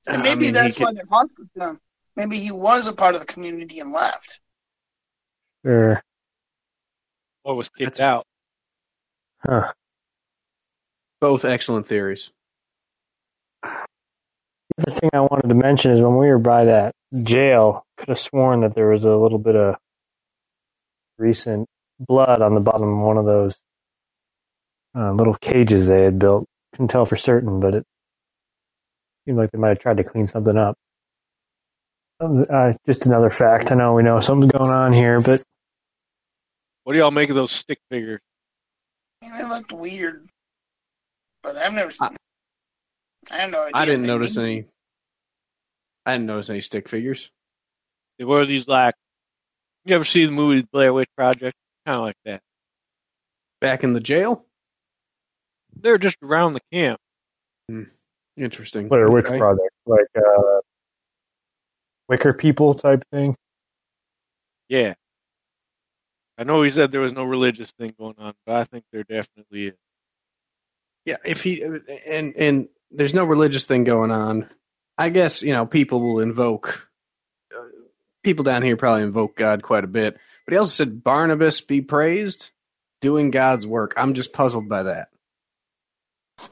And 0.08 0.18
I 0.18 0.24
maybe 0.24 0.36
mean, 0.36 0.46
he 0.48 0.52
that's 0.52 0.78
could- 0.78 0.84
why 0.86 0.94
they're 0.94 1.04
hostile 1.10 1.46
to 1.58 1.70
him. 1.70 1.80
Maybe 2.16 2.38
he 2.40 2.52
was 2.52 2.88
a 2.88 2.94
part 2.94 3.16
of 3.16 3.22
the 3.22 3.28
community 3.28 3.80
and 3.80 3.92
left. 3.92 4.40
Sure. 5.66 6.02
Or 7.44 7.56
was 7.56 7.70
kicked 7.70 7.98
That's- 7.98 8.00
out. 8.00 8.26
Huh. 9.46 9.74
both 11.22 11.46
excellent 11.46 11.88
theories. 11.88 12.32
The 13.62 13.70
other 14.88 15.00
thing 15.00 15.10
I 15.14 15.20
wanted 15.22 15.48
to 15.50 15.56
mention 15.56 15.92
is 15.92 16.02
when 16.02 16.18
we 16.18 16.28
were 16.28 16.40
by 16.40 16.66
that 16.66 16.94
jail, 17.24 17.86
could 17.98 18.10
have 18.10 18.20
sworn 18.20 18.62
that 18.62 18.76
there 18.76 18.90
was 18.90 19.06
a 19.06 19.16
little 19.16 19.38
bit 19.38 19.56
of 19.56 19.76
recent 21.18 21.68
blood 22.00 22.42
on 22.42 22.56
the 22.56 22.60
bottom 22.60 22.90
of 23.00 23.06
one 23.06 23.18
of 23.18 23.26
those 23.26 23.60
uh, 24.96 25.12
little 25.14 25.36
cages 25.36 25.88
they 25.88 26.04
had 26.04 26.20
built. 26.20 26.46
Couldn't 26.74 26.90
tell 26.90 27.06
for 27.06 27.16
certain, 27.16 27.60
but 27.60 27.74
it 27.76 27.86
seemed 29.26 29.38
like 29.38 29.52
they 29.52 29.58
might 29.60 29.70
have 29.70 29.80
tried 29.80 29.98
to 29.98 30.04
clean 30.04 30.28
something 30.28 30.58
up. 30.58 30.76
Uh, 32.20 32.74
just 32.86 33.06
another 33.06 33.30
fact. 33.30 33.72
I 33.72 33.76
know 33.76 33.94
we 33.94 34.04
know 34.04 34.20
something's 34.20 34.52
going 34.52 34.72
on 34.72 34.94
here, 34.94 35.20
but 35.20 35.42
What 36.84 36.94
do 36.94 37.00
y'all 37.00 37.12
make 37.12 37.30
of 37.30 37.36
those 37.36 37.52
stick 37.52 37.80
figures? 37.90 38.22
They 39.22 39.44
looked 39.44 39.72
weird. 39.74 40.26
But 41.44 41.58
I've 41.58 41.74
never 41.74 41.92
seen 41.92 42.10
I 43.32 43.38
have 43.40 43.52
no 43.52 43.62
idea. 43.64 43.72
I 43.74 43.86
didn't 43.86 44.06
notice 44.06 44.38
mean- 44.38 44.46
any. 44.46 44.66
I 46.06 46.12
didn't 46.14 46.28
notice 46.28 46.50
any 46.50 46.62
stick 46.62 46.88
figures. 46.88 47.30
They 48.20 48.26
were 48.26 48.46
these 48.46 48.68
like. 48.68 48.94
You 49.86 49.96
ever 49.96 50.06
see 50.06 50.26
the 50.26 50.32
movie 50.32 50.68
Blair 50.72 50.94
Witch 50.94 51.10
Project? 51.18 51.56
Kind 51.86 51.98
of 51.98 52.02
like 52.04 52.16
that. 52.26 52.42
Back 53.62 53.84
in 53.84 53.94
the 53.94 54.00
jail. 54.00 54.46
They're 55.76 55.98
just 55.98 56.18
around 56.24 56.54
the 56.54 56.62
camp. 56.72 57.00
Interesting. 58.38 58.88
Blair 58.88 59.10
Witch 59.12 59.26
Okay. 59.28 59.38
Project, 59.38 59.70
like 59.86 60.06
uh, 60.18 60.60
Wicker 62.08 62.34
People 62.34 62.74
type 62.74 63.04
thing. 63.12 63.36
Yeah. 64.70 64.94
I 66.38 66.44
know 66.44 66.62
he 66.62 66.70
said 66.70 66.92
there 66.92 67.02
was 67.02 67.14
no 67.14 67.24
religious 67.24 67.72
thing 67.72 67.94
going 67.98 68.16
on, 68.18 68.34
but 68.46 68.56
I 68.56 68.64
think 68.66 68.84
there 68.92 69.04
definitely 69.04 69.68
is. 69.68 69.74
Yeah, 71.06 71.18
if 71.24 71.44
he 71.44 71.62
and 71.62 72.36
and 72.36 72.68
there's 72.92 73.14
no 73.14 73.26
religious 73.26 73.64
thing 73.64 73.84
going 73.84 74.12
on. 74.12 74.50
I 74.98 75.10
guess 75.10 75.42
you 75.42 75.54
know 75.54 75.66
people 75.66 76.02
will 76.02 76.20
invoke. 76.20 76.90
Uh, 77.56 77.62
people 78.24 78.44
down 78.44 78.64
here 78.64 78.76
probably 78.76 79.04
invoke 79.04 79.36
God 79.36 79.62
quite 79.62 79.84
a 79.84 79.88
bit, 79.88 80.18
but 80.46 80.54
he 80.54 80.58
also 80.58 80.72
said 80.72 81.04
Barnabas 81.04 81.62
be 81.62 81.82
praised, 81.82 82.52
doing 83.02 83.30
God's 83.32 83.68
work. 83.68 83.94
I'm 83.98 84.14
just 84.14 84.34
puzzled 84.34 84.68
by 84.68 84.84
that. 84.84 85.10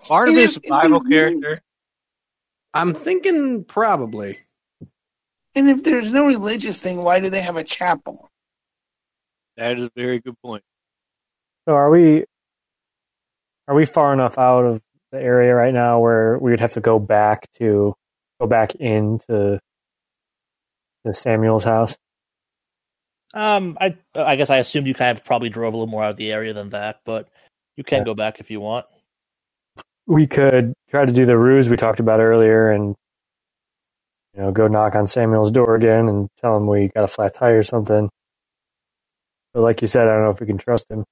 Barnabas, 0.08 0.58
if- 0.58 0.66
a 0.66 0.70
Bible 0.70 1.02
character. 1.02 1.62
I'm 2.76 2.94
thinking 2.94 3.66
probably. 3.66 4.40
And 5.56 5.70
if 5.70 5.84
there's 5.84 6.12
no 6.12 6.26
religious 6.26 6.82
thing, 6.82 7.04
why 7.04 7.20
do 7.20 7.30
they 7.30 7.42
have 7.42 7.58
a 7.58 7.64
chapel? 7.64 8.30
That 9.58 9.78
is 9.78 9.86
a 9.86 9.92
very 9.96 10.20
good 10.20 10.36
point. 10.42 10.64
So 11.68 11.76
are 11.76 11.90
we 11.90 12.26
are 13.68 13.76
we 13.76 13.86
far 13.86 14.14
enough 14.14 14.38
out 14.38 14.66
of 14.66 14.82
the 15.12 15.20
area 15.22 15.54
right 15.54 15.74
now 15.74 16.00
where 16.00 16.38
we 16.40 16.52
would 16.52 16.60
have 16.60 16.74
to 16.74 16.82
go 16.82 17.00
back 17.00 17.48
to 17.60 17.94
go 18.42 18.48
back 18.48 18.76
into 18.76 19.60
the 21.06 21.14
Samuel's 21.14 21.64
house? 21.64 21.96
Um, 23.34 23.78
I 23.80 23.96
I 24.16 24.36
guess 24.36 24.50
I 24.50 24.58
assumed 24.58 24.88
you 24.88 24.94
kind 24.94 25.16
of 25.18 25.24
probably 25.24 25.50
drove 25.50 25.74
a 25.74 25.78
little 25.78 25.90
more 25.92 26.04
out 26.04 26.12
of 26.12 26.18
the 26.18 26.32
area 26.32 26.54
than 26.54 26.70
that, 26.72 27.02
but 27.06 27.30
you 27.78 27.84
can 27.84 28.00
Yeah. 28.00 28.06
go 28.06 28.14
back 28.16 28.40
if 28.40 28.50
you 28.52 28.60
want. 28.60 28.86
We 30.06 30.28
could 30.28 30.74
try 30.90 31.06
to 31.06 31.12
do 31.12 31.26
the 31.26 31.38
ruse 31.38 31.70
we 31.70 31.78
talked 31.78 32.00
about 32.00 32.20
earlier 32.20 32.70
and 32.72 32.96
you 34.36 34.42
know, 34.42 34.52
go 34.52 34.68
knock 34.68 34.96
on 34.96 35.08
Samuel's 35.08 35.52
door 35.52 35.76
again 35.76 36.10
and 36.10 36.30
tell 36.40 36.58
him 36.58 36.66
we 36.66 36.90
got 36.90 37.04
a 37.04 37.08
flat 37.08 37.34
tire 37.34 37.60
or 37.60 37.64
something. 37.64 38.10
But 39.54 39.62
like 39.62 39.82
you 39.82 39.88
said, 39.88 40.08
I 40.08 40.14
don't 40.14 40.24
know 40.24 40.32
if 40.32 40.40
we 40.40 40.48
can 40.48 40.58
trust 40.58 40.90
him. 40.90 41.04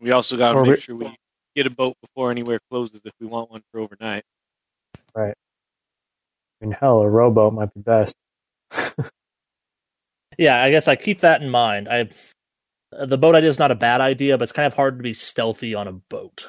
We 0.00 0.12
also 0.12 0.36
got 0.36 0.52
to 0.52 0.64
make 0.64 0.80
sure 0.80 0.96
we 0.96 1.14
get 1.54 1.66
a 1.66 1.70
boat 1.70 1.96
before 2.00 2.30
anywhere 2.30 2.60
closes 2.70 3.02
if 3.04 3.12
we 3.20 3.26
want 3.26 3.50
one 3.50 3.60
for 3.72 3.80
overnight. 3.80 4.22
Right. 5.14 5.34
I 6.60 6.64
mean, 6.64 6.72
hell, 6.72 7.00
a 7.00 7.08
rowboat 7.08 7.52
might 7.52 7.74
be 7.74 7.80
best. 7.80 8.14
Yeah, 10.38 10.62
I 10.62 10.70
guess 10.70 10.86
I 10.86 10.94
keep 10.94 11.20
that 11.20 11.42
in 11.42 11.50
mind. 11.50 11.88
I 11.88 12.08
the 12.92 13.18
boat 13.18 13.34
idea 13.34 13.50
is 13.50 13.58
not 13.58 13.72
a 13.72 13.74
bad 13.74 14.00
idea, 14.00 14.38
but 14.38 14.44
it's 14.44 14.52
kind 14.52 14.66
of 14.66 14.72
hard 14.72 14.98
to 14.98 15.02
be 15.02 15.12
stealthy 15.12 15.74
on 15.74 15.88
a 15.88 15.92
boat. 15.92 16.48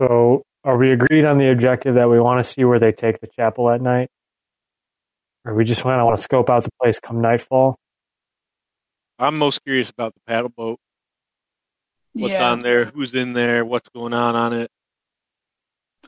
So, 0.00 0.42
are 0.64 0.76
we 0.76 0.90
agreed 0.90 1.24
on 1.24 1.38
the 1.38 1.52
objective 1.52 1.94
that 1.94 2.10
we 2.10 2.18
want 2.18 2.44
to 2.44 2.50
see 2.50 2.64
where 2.64 2.80
they 2.80 2.90
take 2.90 3.20
the 3.20 3.28
chapel 3.28 3.70
at 3.70 3.80
night? 3.80 4.08
Or 5.44 5.54
we 5.54 5.64
just 5.64 5.84
want 5.84 6.00
to 6.00 6.04
want 6.04 6.16
to 6.16 6.22
scope 6.22 6.48
out 6.48 6.64
the 6.64 6.70
place 6.80 7.00
come 7.00 7.20
nightfall? 7.20 7.76
I'm 9.18 9.38
most 9.38 9.62
curious 9.64 9.90
about 9.90 10.14
the 10.14 10.20
paddle 10.26 10.48
boat. 10.48 10.78
What's 12.14 12.32
yeah, 12.32 12.50
on 12.50 12.60
there? 12.60 12.86
Who's 12.86 13.14
in 13.14 13.32
there? 13.32 13.64
What's 13.64 13.88
going 13.90 14.14
on 14.14 14.36
on 14.36 14.52
it? 14.54 14.70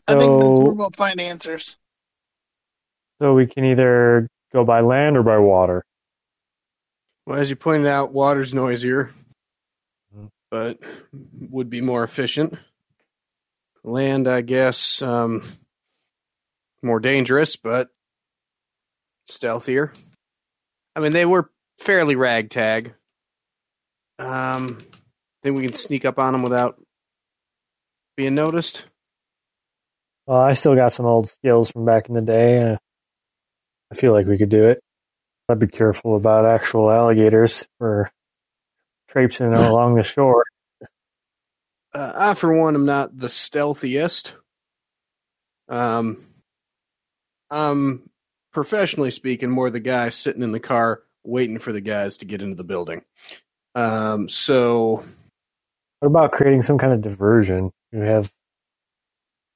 I 0.08 0.12
think 0.12 0.20
that's 0.20 0.24
So- 0.24 0.58
where 0.60 0.72
we'll 0.72 0.90
find 0.96 1.20
answers. 1.20 1.76
So 3.20 3.34
we 3.34 3.46
can 3.46 3.64
either 3.64 4.28
go 4.52 4.64
by 4.64 4.80
land 4.80 5.16
or 5.16 5.22
by 5.22 5.38
water. 5.38 5.84
Well, 7.26 7.38
as 7.38 7.50
you 7.50 7.56
pointed 7.56 7.86
out, 7.88 8.12
water's 8.12 8.54
noisier, 8.54 9.10
Mhm. 10.14 10.30
but 10.50 10.78
would 11.50 11.70
be 11.70 11.80
more 11.80 12.04
efficient. 12.04 12.58
Land, 13.82 14.28
I 14.28 14.42
guess, 14.42 15.00
um, 15.02 15.42
more 16.82 17.00
dangerous, 17.00 17.56
but 17.56 17.88
stealthier. 19.26 19.92
I 20.94 21.00
mean, 21.00 21.12
they 21.12 21.26
were 21.26 21.50
fairly 21.78 22.16
ragtag. 22.16 22.94
Um, 24.18 24.78
think 25.46 25.56
we 25.56 25.66
can 25.66 25.76
sneak 25.76 26.04
up 26.04 26.18
on 26.18 26.32
them 26.32 26.42
without 26.42 26.80
being 28.16 28.34
noticed. 28.34 28.84
Well, 30.26 30.40
I 30.40 30.54
still 30.54 30.74
got 30.74 30.92
some 30.92 31.06
old 31.06 31.28
skills 31.28 31.70
from 31.70 31.84
back 31.84 32.08
in 32.08 32.16
the 32.16 32.20
day. 32.20 32.76
I 33.92 33.94
feel 33.94 34.12
like 34.12 34.26
we 34.26 34.38
could 34.38 34.48
do 34.48 34.64
it. 34.64 34.80
I'd 35.48 35.60
be 35.60 35.68
careful 35.68 36.16
about 36.16 36.44
actual 36.44 36.90
alligators 36.90 37.68
or 37.78 38.10
traipsing 39.08 39.54
along 39.54 39.94
the 39.94 40.02
shore. 40.02 40.42
Uh, 41.94 42.12
I, 42.16 42.34
for 42.34 42.52
one, 42.52 42.74
am 42.74 42.84
not 42.84 43.16
the 43.16 43.28
stealthiest. 43.28 44.32
Um, 45.68 46.24
I'm 47.50 48.10
professionally 48.56 49.10
speaking 49.10 49.50
more 49.50 49.68
the 49.68 49.78
guy 49.78 50.08
sitting 50.08 50.42
in 50.42 50.50
the 50.50 50.58
car 50.58 51.02
waiting 51.24 51.58
for 51.58 51.72
the 51.74 51.80
guys 51.82 52.16
to 52.16 52.24
get 52.24 52.40
into 52.40 52.54
the 52.56 52.64
building. 52.64 53.02
Um, 53.74 54.30
so 54.30 55.04
What 56.00 56.08
about 56.08 56.32
creating 56.32 56.62
some 56.62 56.78
kind 56.78 56.94
of 56.94 57.02
diversion? 57.02 57.70
You 57.92 58.00
have 58.00 58.32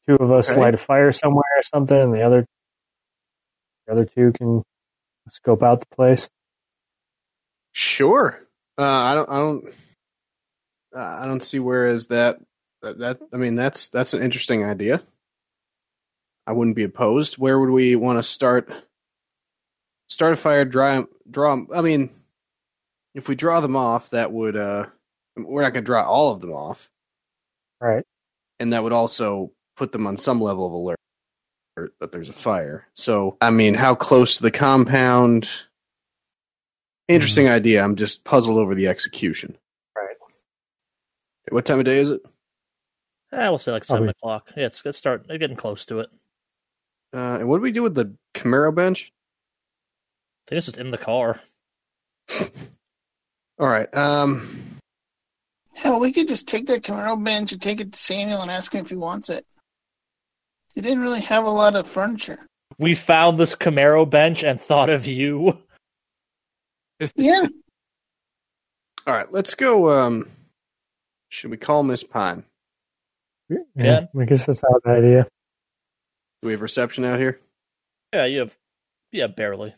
two 0.06 0.16
of 0.16 0.30
us 0.30 0.50
Okay. 0.50 0.60
light 0.60 0.74
a 0.74 0.76
fire 0.76 1.12
somewhere 1.12 1.48
or 1.56 1.62
something, 1.62 1.98
and 1.98 2.12
the 2.12 2.20
other 2.20 2.44
the 3.86 3.92
other 3.94 4.04
two 4.04 4.32
can 4.32 4.62
scope 5.30 5.62
out 5.62 5.80
the 5.80 5.96
place. 5.96 6.28
sure, 7.72 8.38
uh, 8.76 8.82
I 8.82 9.14
don't, 9.14 9.30
I 9.30 9.38
don't, 9.38 9.64
uh, 10.94 11.18
I 11.22 11.24
don't 11.24 11.42
see 11.42 11.58
where 11.58 11.88
is 11.88 12.08
that, 12.08 12.38
that. 12.82 12.98
That 12.98 13.18
I 13.32 13.38
mean, 13.38 13.54
that's 13.54 13.88
that's 13.88 14.12
an 14.12 14.22
interesting 14.22 14.62
idea. 14.62 15.00
I 16.46 16.52
wouldn't 16.52 16.76
be 16.76 16.84
opposed. 16.84 17.38
Where 17.38 17.58
would 17.58 17.70
we 17.70 17.96
want 17.96 18.18
to 18.18 18.22
start? 18.22 18.70
Start 20.10 20.32
a 20.32 20.36
fire, 20.36 20.64
draw, 20.64 21.04
draw. 21.30 21.52
'em- 21.52 21.68
I 21.74 21.80
mean, 21.82 22.10
if 23.14 23.28
we 23.28 23.34
draw 23.34 23.60
them 23.60 23.76
off, 23.76 24.10
that 24.10 24.30
would. 24.32 24.56
uh 24.56 24.86
We're 25.36 25.62
not 25.62 25.72
going 25.72 25.84
to 25.84 25.86
draw 25.86 26.02
all 26.04 26.32
of 26.32 26.40
them 26.40 26.52
off. 26.52 26.88
Right. 27.80 28.04
and 28.58 28.74
that 28.74 28.82
would 28.82 28.92
also 28.92 29.52
put 29.76 29.90
them 29.92 30.06
on 30.06 30.18
some 30.18 30.38
level 30.38 30.66
of 30.66 30.72
alert 30.74 30.98
that 32.00 32.12
there's 32.12 32.28
a 32.28 32.32
fire. 32.34 32.86
So, 32.94 33.38
I 33.40 33.48
mean, 33.48 33.72
how 33.72 33.94
close 33.94 34.36
to 34.36 34.42
the 34.42 34.50
compound? 34.50 35.48
Interesting 37.08 37.48
idea. 37.48 37.82
I'm 37.82 37.96
just 37.96 38.22
puzzled 38.26 38.58
over 38.58 38.74
the 38.74 38.86
execution. 38.88 39.56
Right. 39.96 40.14
What 41.48 41.64
time 41.64 41.78
of 41.78 41.86
day 41.86 41.98
is 42.00 42.10
it? 42.10 42.20
Eh, 43.32 43.48
we'll 43.48 43.56
say 43.56 43.72
like 43.72 43.84
seven 43.84 44.02
Probably. 44.04 44.10
o'clock. 44.10 44.50
Yeah, 44.56 44.66
it's, 44.66 44.84
it's 44.84 44.98
start. 44.98 45.26
They're 45.26 45.38
getting 45.38 45.56
close 45.56 45.86
to 45.86 46.00
it. 46.00 46.10
Uh, 47.14 47.38
and 47.40 47.48
what 47.48 47.56
do 47.56 47.62
we 47.62 47.72
do 47.72 47.82
with 47.82 47.94
the 47.94 48.14
Camaro 48.34 48.74
bench? 48.74 49.10
I 50.50 50.52
think 50.52 50.58
it's 50.58 50.66
just 50.66 50.78
in 50.78 50.90
the 50.90 50.98
car. 50.98 51.40
All 53.58 53.68
right. 53.68 53.92
Um, 53.94 54.78
Hell, 55.74 56.00
we 56.00 56.12
could 56.12 56.26
just 56.26 56.48
take 56.48 56.66
that 56.66 56.82
Camaro 56.82 57.22
bench 57.22 57.52
and 57.52 57.62
take 57.62 57.80
it 57.80 57.92
to 57.92 57.98
Samuel 57.98 58.42
and 58.42 58.50
ask 58.50 58.74
him 58.74 58.84
if 58.84 58.90
he 58.90 58.96
wants 58.96 59.30
it. 59.30 59.46
He 60.74 60.80
didn't 60.80 61.02
really 61.02 61.20
have 61.20 61.44
a 61.44 61.50
lot 61.50 61.76
of 61.76 61.86
furniture. 61.86 62.38
We 62.78 62.94
found 62.94 63.38
this 63.38 63.54
Camaro 63.54 64.08
bench 64.08 64.42
and 64.42 64.60
thought 64.60 64.90
of 64.90 65.06
you. 65.06 65.58
Yeah, 67.16 67.46
all 69.06 69.14
right. 69.14 69.32
Let's 69.32 69.54
go. 69.54 69.98
Um, 69.98 70.28
should 71.30 71.50
we 71.50 71.56
call 71.56 71.82
Miss 71.82 72.04
Pine? 72.04 72.44
Yeah. 73.74 74.06
I 74.18 74.24
guess 74.24 74.46
that's 74.46 74.62
not 74.62 74.76
a 74.76 74.80
bad 74.84 74.98
idea. 74.98 75.26
Do 76.42 76.46
we 76.48 76.52
have 76.52 76.60
reception 76.60 77.04
out 77.04 77.18
here? 77.18 77.40
Yeah, 78.12 78.26
you 78.26 78.40
have. 78.40 78.56
Yeah, 79.12 79.28
barely. 79.28 79.74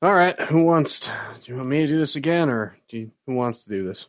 All 0.00 0.14
right. 0.14 0.38
Who 0.42 0.64
wants? 0.64 1.00
To, 1.00 1.12
do 1.42 1.52
you 1.52 1.58
want 1.58 1.70
me 1.70 1.82
to 1.82 1.88
do 1.88 1.98
this 1.98 2.16
again, 2.16 2.48
or 2.48 2.76
do 2.88 2.98
you, 2.98 3.10
who 3.26 3.34
wants 3.34 3.64
to 3.64 3.70
do 3.70 3.86
this? 3.86 4.06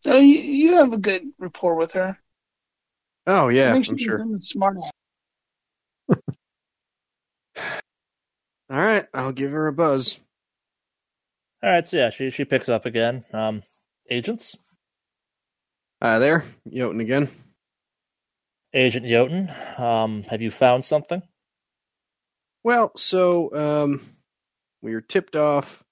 so 0.00 0.18
you, 0.18 0.38
you 0.38 0.74
have 0.74 0.92
a 0.92 0.98
good 0.98 1.22
rapport 1.38 1.76
with 1.76 1.92
her. 1.92 2.18
Oh 3.26 3.48
yeah, 3.48 3.74
I'm 3.74 3.82
she's 3.82 4.00
sure. 4.00 4.24
smart. 4.38 4.76
All 6.08 6.14
right. 8.70 9.06
I'll 9.14 9.32
give 9.32 9.50
her 9.52 9.66
a 9.66 9.72
buzz. 9.72 10.18
All 11.62 11.70
right, 11.70 11.86
so 11.86 11.96
yeah, 11.96 12.10
she 12.10 12.30
she 12.30 12.44
picks 12.44 12.68
up 12.68 12.84
again. 12.84 13.24
Um, 13.32 13.62
agents, 14.10 14.56
Hi 16.02 16.18
there, 16.18 16.44
Jotun 16.70 17.00
again. 17.00 17.30
Agent 18.74 19.06
Jotun. 19.06 19.50
Um, 19.78 20.24
have 20.24 20.42
you 20.42 20.50
found 20.50 20.84
something? 20.84 21.22
Well, 22.62 22.92
so 22.94 23.54
um, 23.54 24.02
we 24.84 24.94
were 24.94 25.00
tipped 25.00 25.34
off 25.34 25.84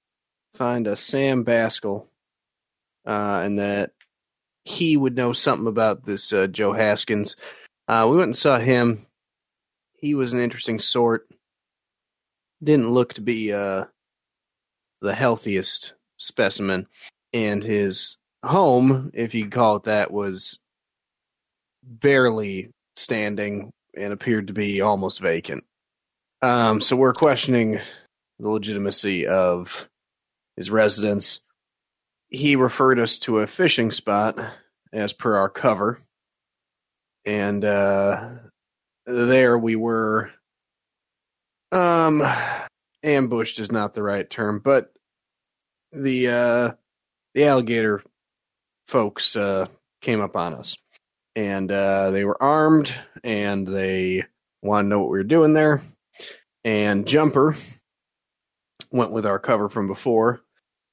find 0.54 0.86
a 0.86 0.96
Sam 0.96 1.44
Baskell, 1.44 2.08
uh, 3.06 3.40
and 3.44 3.58
that 3.58 3.92
he 4.64 4.96
would 4.96 5.16
know 5.16 5.32
something 5.32 5.66
about 5.66 6.04
this 6.04 6.32
uh, 6.32 6.46
Joe 6.46 6.72
Haskins. 6.72 7.36
Uh, 7.88 8.06
we 8.10 8.16
went 8.16 8.28
and 8.28 8.36
saw 8.36 8.58
him. 8.58 9.06
He 9.94 10.14
was 10.14 10.32
an 10.32 10.40
interesting 10.40 10.78
sort. 10.78 11.26
Didn't 12.62 12.90
look 12.90 13.14
to 13.14 13.20
be 13.20 13.52
uh, 13.52 13.86
the 15.00 15.14
healthiest 15.14 15.94
specimen, 16.16 16.86
and 17.32 17.62
his 17.62 18.16
home, 18.44 19.10
if 19.14 19.34
you 19.34 19.48
call 19.48 19.76
it 19.76 19.84
that, 19.84 20.12
was 20.12 20.58
barely 21.82 22.70
standing 22.94 23.72
and 23.96 24.12
appeared 24.12 24.48
to 24.48 24.52
be 24.52 24.80
almost 24.80 25.20
vacant. 25.20 25.64
Um, 26.40 26.80
so 26.80 26.96
we're 26.96 27.12
questioning 27.12 27.80
the 28.42 28.50
legitimacy 28.50 29.26
of 29.26 29.88
his 30.56 30.68
residence. 30.68 31.40
He 32.28 32.56
referred 32.56 32.98
us 32.98 33.18
to 33.20 33.38
a 33.38 33.46
fishing 33.46 33.92
spot 33.92 34.36
as 34.92 35.12
per 35.12 35.36
our 35.36 35.48
cover. 35.48 36.00
And 37.24 37.64
uh, 37.64 38.30
there 39.06 39.56
we 39.56 39.76
were 39.76 40.30
um 41.70 42.22
ambushed 43.02 43.58
is 43.58 43.72
not 43.72 43.94
the 43.94 44.02
right 44.02 44.28
term, 44.28 44.58
but 44.58 44.92
the 45.92 46.28
uh 46.28 46.70
the 47.34 47.46
alligator 47.46 48.02
folks 48.86 49.36
uh 49.36 49.66
came 50.02 50.20
up 50.20 50.36
on 50.36 50.54
us. 50.54 50.76
And 51.36 51.70
uh 51.70 52.10
they 52.10 52.24
were 52.24 52.42
armed 52.42 52.92
and 53.24 53.66
they 53.66 54.24
wanted 54.62 54.82
to 54.84 54.88
know 54.90 54.98
what 54.98 55.10
we 55.10 55.18
were 55.18 55.24
doing 55.24 55.54
there 55.54 55.80
and 56.64 57.06
Jumper 57.06 57.54
went 58.92 59.12
with 59.12 59.26
our 59.26 59.38
cover 59.38 59.68
from 59.68 59.86
before 59.86 60.40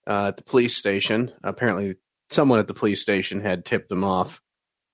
uh, 0.08 0.28
at 0.28 0.38
the 0.38 0.44
police 0.44 0.76
station. 0.76 1.32
Apparently, 1.44 1.96
someone 2.30 2.60
at 2.60 2.68
the 2.68 2.74
police 2.74 3.02
station 3.02 3.42
had 3.42 3.66
tipped 3.66 3.90
them 3.90 4.04
off 4.04 4.42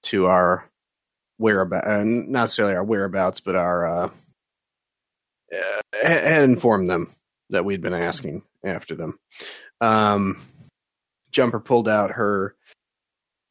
to 0.04 0.26
our 0.28 0.70
whereabouts, 1.38 1.88
uh, 1.88 2.04
not 2.04 2.28
necessarily 2.28 2.76
our 2.76 2.84
whereabouts, 2.84 3.42
but 3.42 3.56
our 3.56 3.86
uh, 3.86 4.10
uh, 5.54 5.82
had 6.04 6.44
informed 6.44 6.88
them 6.88 7.12
that 7.50 7.66
we'd 7.66 7.82
been 7.82 7.94
asking 7.94 8.44
after 8.64 8.96
them. 8.96 9.20
Um, 9.82 10.42
Jumper 11.32 11.60
pulled 11.60 11.88
out 11.88 12.12
her 12.12 12.56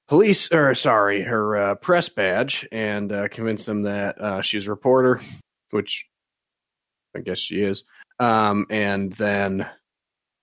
police, 0.09 0.51
or 0.53 0.75
sorry, 0.75 1.23
her 1.23 1.57
uh, 1.57 1.75
press 1.77 2.09
badge, 2.09 2.67
and 2.73 3.13
uh, 3.13 3.29
convinced 3.29 3.67
them 3.67 3.83
that 3.83 4.21
uh, 4.21 4.43
she 4.43 4.57
was 4.57 4.67
a 4.67 4.71
reporter, 4.71 5.21
which 5.71 6.07
I 7.17 7.21
guess 7.21 7.39
she 7.39 7.63
is. 7.63 7.85
Um, 8.19 8.67
and 8.71 9.12
then 9.12 9.69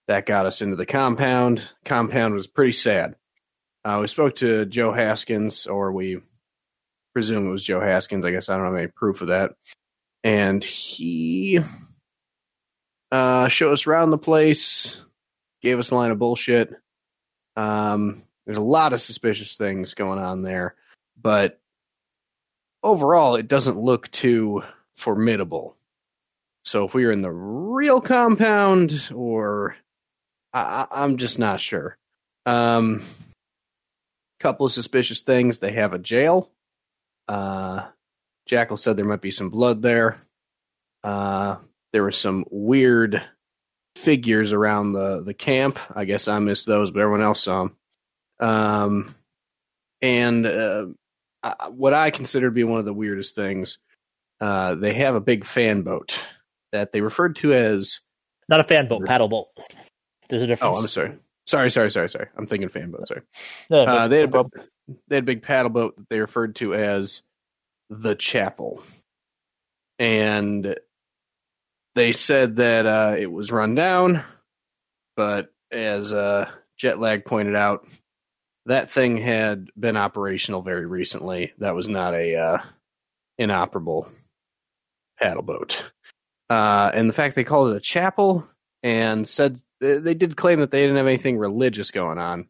that 0.07 0.26
got 0.26 0.45
us 0.45 0.61
into 0.61 0.76
the 0.76 0.86
compound. 0.86 1.69
Compound 1.86 2.34
was 2.34 2.47
pretty 2.47 2.74
sad. 2.74 3.15
Uh, 3.84 3.99
we 4.01 4.07
spoke 4.07 4.36
to 4.38 4.65
Joe 4.65 4.91
Haskins, 4.91 5.67
or 5.67 5.91
we 5.91 6.19
presume 7.13 7.47
it 7.47 7.51
was 7.51 7.63
Joe 7.63 7.80
Haskins. 7.80 8.26
I 8.26 8.32
guess 8.32 8.49
I 8.49 8.57
don't 8.57 8.65
have 8.65 8.76
any 8.76 8.88
proof 8.88 9.22
of 9.22 9.30
that. 9.30 9.53
And 10.24 10.63
he 10.63 11.59
uh, 13.11 13.47
showed 13.47 13.74
us 13.74 13.88
around 13.88 14.11
the 14.11 14.17
place, 14.17 15.01
gave 15.61 15.80
us 15.80 15.91
a 15.91 15.95
line 15.95 16.11
of 16.11 16.19
bullshit. 16.19 16.74
Um, 17.55 18.24
there's 18.45 18.57
a 18.57 18.61
lot 18.61 18.93
of 18.93 19.01
suspicious 19.01 19.57
things 19.57 19.93
going 19.93 20.19
on 20.19 20.41
there, 20.41 20.76
but 21.19 21.59
overall, 22.84 23.36
it 23.36 23.47
doesn't 23.47 23.80
look 23.80 24.09
too 24.11 24.63
formidable. 24.95 25.76
So 26.64 26.86
if 26.86 26.93
we 26.93 27.05
are 27.05 27.12
in 27.12 27.22
the 27.22 27.32
real 27.32 28.01
compound, 28.01 29.09
or 29.14 29.76
I, 30.53 30.88
I'm 30.91 31.18
just 31.18 31.39
not 31.39 31.59
sure. 31.59 31.97
Um, 32.45 33.01
couple 34.41 34.66
of 34.66 34.72
suspicious 34.72 35.22
things. 35.22 35.59
They 35.59 35.74
have 35.74 35.93
a 35.93 35.99
jail. 35.99 36.51
Uh, 37.28 37.86
Jackal 38.47 38.78
said 38.78 38.97
there 38.97 39.05
might 39.05 39.22
be 39.22 39.32
some 39.32 39.49
blood 39.49 39.82
there. 39.82 40.18
Uh, 41.03 41.57
there 41.93 42.03
were 42.03 42.12
some 42.12 42.45
weird 42.49 43.22
figures 43.95 44.51
around 44.51 44.93
the 44.93 45.22
the 45.22 45.34
camp. 45.34 45.78
I 45.95 46.05
guess 46.05 46.28
I 46.28 46.39
missed 46.39 46.66
those, 46.66 46.91
but 46.91 47.01
everyone 47.01 47.22
else 47.22 47.41
saw 47.41 47.64
them. 47.64 47.78
Um, 48.39 49.16
and 50.01 50.45
uh, 50.45 50.88
what 51.70 51.93
I 51.93 52.09
consider 52.09 52.47
to 52.47 52.53
be 52.53 52.64
one 52.64 52.80
of 52.80 52.86
the 52.86 52.93
weirdest 52.93 53.36
things, 53.36 53.78
uh, 54.39 54.76
they 54.76 54.93
have 54.95 55.14
a 55.14 55.22
big 55.22 55.45
fan 55.45 55.84
boat 55.84 56.20
that 56.72 56.91
they 56.91 57.01
referred 57.01 57.36
to 57.38 57.53
as 57.53 57.99
not 58.49 58.59
a 58.59 58.63
fan 58.63 58.88
boat, 58.88 59.05
paddle 59.05 59.28
boat. 59.28 59.47
There's 60.30 60.41
a 60.41 60.47
difference. 60.47 60.78
Oh, 60.78 60.82
I'm 60.82 60.88
sorry. 60.88 61.17
Sorry, 61.45 61.72
sorry, 61.72 61.91
sorry, 61.91 62.09
sorry. 62.09 62.28
I'm 62.38 62.45
thinking 62.45 62.69
fan 62.69 62.91
boat. 62.91 63.07
Sorry. 63.07 63.22
No, 63.69 63.78
uh, 63.80 64.07
they, 64.07 64.22
had 64.22 64.34
a, 64.34 64.45
they 65.07 65.15
had 65.15 65.24
a 65.24 65.26
big 65.26 65.41
paddle 65.41 65.69
boat 65.69 65.95
that 65.97 66.09
they 66.09 66.19
referred 66.19 66.55
to 66.57 66.74
as 66.74 67.24
the 67.89 68.15
chapel. 68.15 68.82
And 69.99 70.76
they 71.95 72.13
said 72.13 72.55
that 72.57 72.86
uh, 72.86 73.15
it 73.17 73.32
was 73.32 73.51
run 73.51 73.76
down, 73.76 74.24
but 75.17 75.51
as 75.72 76.13
uh, 76.13 76.49
Jetlag 76.82 77.26
pointed 77.26 77.55
out, 77.55 77.88
that 78.65 78.91
thing 78.91 79.17
had 79.17 79.67
been 79.78 79.97
operational 79.97 80.61
very 80.61 80.86
recently. 80.86 81.53
That 81.57 81.76
was 81.76 81.88
not 81.88 82.13
a 82.13 82.36
uh, 82.36 82.57
inoperable 83.38 84.07
paddle 85.19 85.43
boat. 85.43 85.91
Uh, 86.51 86.91
and 86.93 87.07
the 87.07 87.13
fact 87.13 87.35
they 87.35 87.45
called 87.45 87.71
it 87.71 87.77
a 87.77 87.79
chapel 87.79 88.45
and 88.83 89.25
said 89.25 89.57
they 89.79 90.13
did 90.13 90.35
claim 90.35 90.59
that 90.59 90.69
they 90.69 90.81
didn't 90.81 90.97
have 90.97 91.07
anything 91.07 91.37
religious 91.37 91.91
going 91.91 92.17
on. 92.17 92.49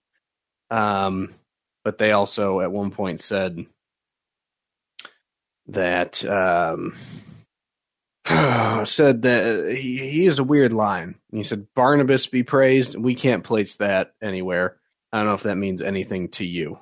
Um, 0.71 1.35
but 1.83 1.99
they 1.99 2.11
also 2.11 2.61
at 2.61 2.71
one 2.71 2.89
point 2.89 3.21
said 3.21 3.63
that 5.67 6.25
um, 6.25 6.95
said 8.87 9.21
that 9.21 9.77
he, 9.79 9.97
he 9.99 10.23
used 10.23 10.39
a 10.39 10.43
weird 10.43 10.73
line. 10.73 11.13
He 11.31 11.43
said, 11.43 11.67
"Barnabas 11.75 12.25
be 12.25 12.41
praised." 12.41 12.95
We 12.95 13.13
can't 13.13 13.43
place 13.43 13.75
that 13.75 14.15
anywhere. 14.19 14.77
I 15.13 15.19
don't 15.19 15.27
know 15.27 15.35
if 15.35 15.43
that 15.43 15.57
means 15.57 15.83
anything 15.83 16.29
to 16.29 16.43
you. 16.43 16.79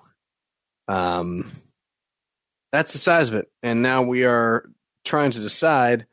Um, 0.87 1.51
that's 2.71 2.93
the 2.93 2.97
size 2.97 3.27
of 3.27 3.35
it, 3.35 3.51
and 3.61 3.81
now 3.81 4.03
we 4.03 4.23
are 4.23 4.69
trying 5.03 5.31
to 5.31 5.39
decide 5.39 6.05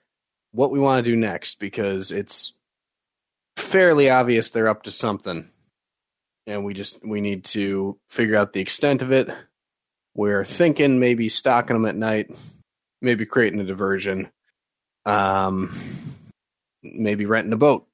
what 0.56 0.70
we 0.70 0.80
want 0.80 1.04
to 1.04 1.10
do 1.10 1.16
next 1.16 1.60
because 1.60 2.10
it's 2.10 2.54
fairly 3.56 4.08
obvious 4.08 4.50
they're 4.50 4.68
up 4.68 4.84
to 4.84 4.90
something, 4.90 5.50
and 6.46 6.64
we 6.64 6.72
just 6.72 7.06
we 7.06 7.20
need 7.20 7.44
to 7.44 7.98
figure 8.08 8.36
out 8.36 8.54
the 8.54 8.60
extent 8.60 9.02
of 9.02 9.12
it. 9.12 9.28
We're 10.14 10.46
thinking 10.46 10.98
maybe 10.98 11.28
stalking 11.28 11.76
them 11.76 11.84
at 11.84 11.94
night, 11.94 12.32
maybe 13.02 13.26
creating 13.26 13.60
a 13.60 13.64
diversion, 13.64 14.30
um, 15.04 15.78
maybe 16.82 17.26
renting 17.26 17.52
a 17.52 17.58
boat. 17.58 17.86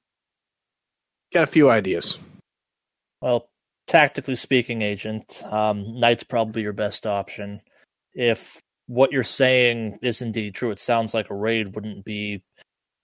Got 1.33 1.43
a 1.43 1.47
few 1.47 1.69
ideas. 1.69 2.17
Well, 3.19 3.49
tactically 3.87 4.35
speaking, 4.35 4.81
Agent, 4.81 5.43
um, 5.51 5.99
night's 5.99 6.23
probably 6.23 6.61
your 6.61 6.73
best 6.73 7.05
option. 7.05 7.59
If 8.13 8.62
what 8.87 9.11
you're 9.11 9.23
saying 9.23 9.99
is 10.01 10.21
indeed 10.21 10.55
true, 10.55 10.71
it 10.71 10.79
sounds 10.79 11.13
like 11.13 11.29
a 11.29 11.35
raid 11.35 11.75
wouldn't 11.75 12.05
be 12.05 12.43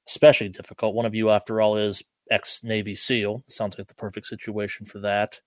especially 0.07 0.49
difficult. 0.49 0.95
One 0.95 1.05
of 1.05 1.15
you, 1.15 1.29
after 1.29 1.61
all, 1.61 1.77
is 1.77 2.03
ex 2.31 2.63
Navy 2.63 2.95
SEAL. 2.95 3.43
Sounds 3.47 3.77
like 3.77 3.87
the 3.87 3.95
perfect 3.95 4.25
situation 4.27 4.85
for 4.85 4.99
that. 4.99 5.39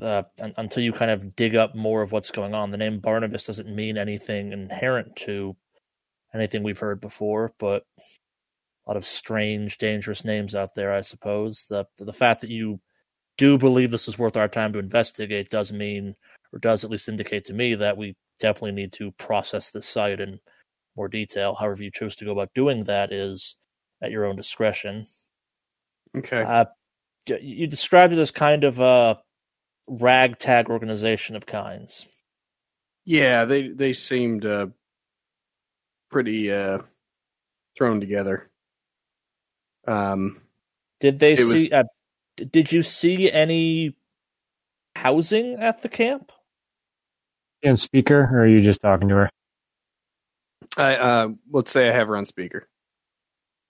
Uh, 0.00 0.24
until 0.56 0.82
you 0.82 0.92
kind 0.92 1.10
of 1.10 1.36
dig 1.36 1.54
up 1.54 1.74
more 1.76 2.02
of 2.02 2.10
what's 2.10 2.30
going 2.30 2.52
on, 2.52 2.70
the 2.70 2.76
name 2.76 2.98
Barnabas 2.98 3.44
doesn't 3.44 3.72
mean 3.72 3.96
anything 3.96 4.52
inherent 4.52 5.14
to 5.14 5.56
anything 6.34 6.64
we've 6.64 6.78
heard 6.78 7.00
before, 7.00 7.52
but 7.60 7.84
a 7.98 8.90
lot 8.90 8.96
of 8.96 9.06
strange, 9.06 9.78
dangerous 9.78 10.24
names 10.24 10.54
out 10.54 10.74
there, 10.74 10.92
I 10.92 11.00
suppose. 11.00 11.66
The 11.68 11.86
the 11.98 12.12
fact 12.12 12.40
that 12.40 12.50
you 12.50 12.80
do 13.38 13.56
believe 13.56 13.90
this 13.90 14.08
is 14.08 14.18
worth 14.18 14.36
our 14.36 14.48
time 14.48 14.72
to 14.72 14.78
investigate 14.80 15.50
does 15.50 15.72
mean, 15.72 16.16
or 16.52 16.58
does 16.58 16.82
at 16.84 16.90
least 16.90 17.08
indicate 17.08 17.44
to 17.46 17.52
me, 17.52 17.76
that 17.76 17.96
we 17.96 18.16
definitely 18.44 18.72
need 18.72 18.92
to 18.92 19.10
process 19.12 19.70
this 19.70 19.86
site 19.86 20.20
in 20.20 20.38
more 20.96 21.08
detail. 21.08 21.54
However, 21.54 21.82
you 21.82 21.90
choose 21.90 22.14
to 22.16 22.26
go 22.26 22.32
about 22.32 22.50
doing 22.54 22.84
that 22.84 23.10
is 23.10 23.56
at 24.02 24.10
your 24.10 24.26
own 24.26 24.36
discretion. 24.36 25.06
Okay. 26.14 26.42
Uh, 26.42 26.66
you 27.26 27.66
described 27.66 28.12
it 28.12 28.18
as 28.18 28.30
kind 28.30 28.64
of 28.64 28.80
a 28.80 29.18
ragtag 29.88 30.68
organization 30.68 31.36
of 31.36 31.46
kinds. 31.46 32.06
Yeah, 33.06 33.46
they 33.46 33.68
they 33.68 33.94
seemed 33.94 34.44
uh, 34.44 34.66
pretty 36.10 36.52
uh, 36.52 36.78
thrown 37.78 37.98
together. 37.98 38.50
Um, 39.86 40.40
did 41.00 41.18
they 41.18 41.32
was- 41.32 41.50
see? 41.50 41.72
Uh, 41.72 41.84
did 42.36 42.72
you 42.72 42.82
see 42.82 43.32
any 43.32 43.96
housing 44.96 45.54
at 45.54 45.80
the 45.80 45.88
camp? 45.88 46.30
And 47.64 47.78
speaker, 47.78 48.28
or 48.30 48.40
are 48.42 48.46
you 48.46 48.60
just 48.60 48.80
talking 48.80 49.08
to 49.08 49.14
her? 49.14 49.30
I 50.76 50.96
uh, 50.96 51.28
let's 51.50 51.72
say 51.72 51.88
I 51.88 51.92
have 51.92 52.08
her 52.08 52.16
on 52.16 52.26
speaker. 52.26 52.68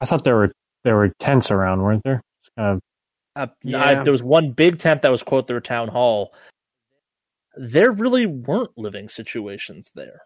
I 0.00 0.04
thought 0.06 0.24
there 0.24 0.36
were 0.36 0.52
there 0.82 0.96
were 0.96 1.12
tents 1.20 1.50
around, 1.50 1.82
weren't 1.82 2.02
there? 2.02 2.20
It's 2.40 2.50
kind 2.58 2.76
of 2.76 2.80
Uh, 3.36 3.52
Yeah. 3.62 4.00
I, 4.00 4.02
there 4.02 4.12
was 4.12 4.22
one 4.22 4.50
big 4.50 4.78
tent 4.78 5.02
that 5.02 5.10
was 5.10 5.22
quote 5.22 5.46
their 5.46 5.60
town 5.60 5.88
hall. 5.88 6.34
There 7.56 7.92
really 7.92 8.26
weren't 8.26 8.76
living 8.76 9.08
situations 9.08 9.92
there. 9.94 10.22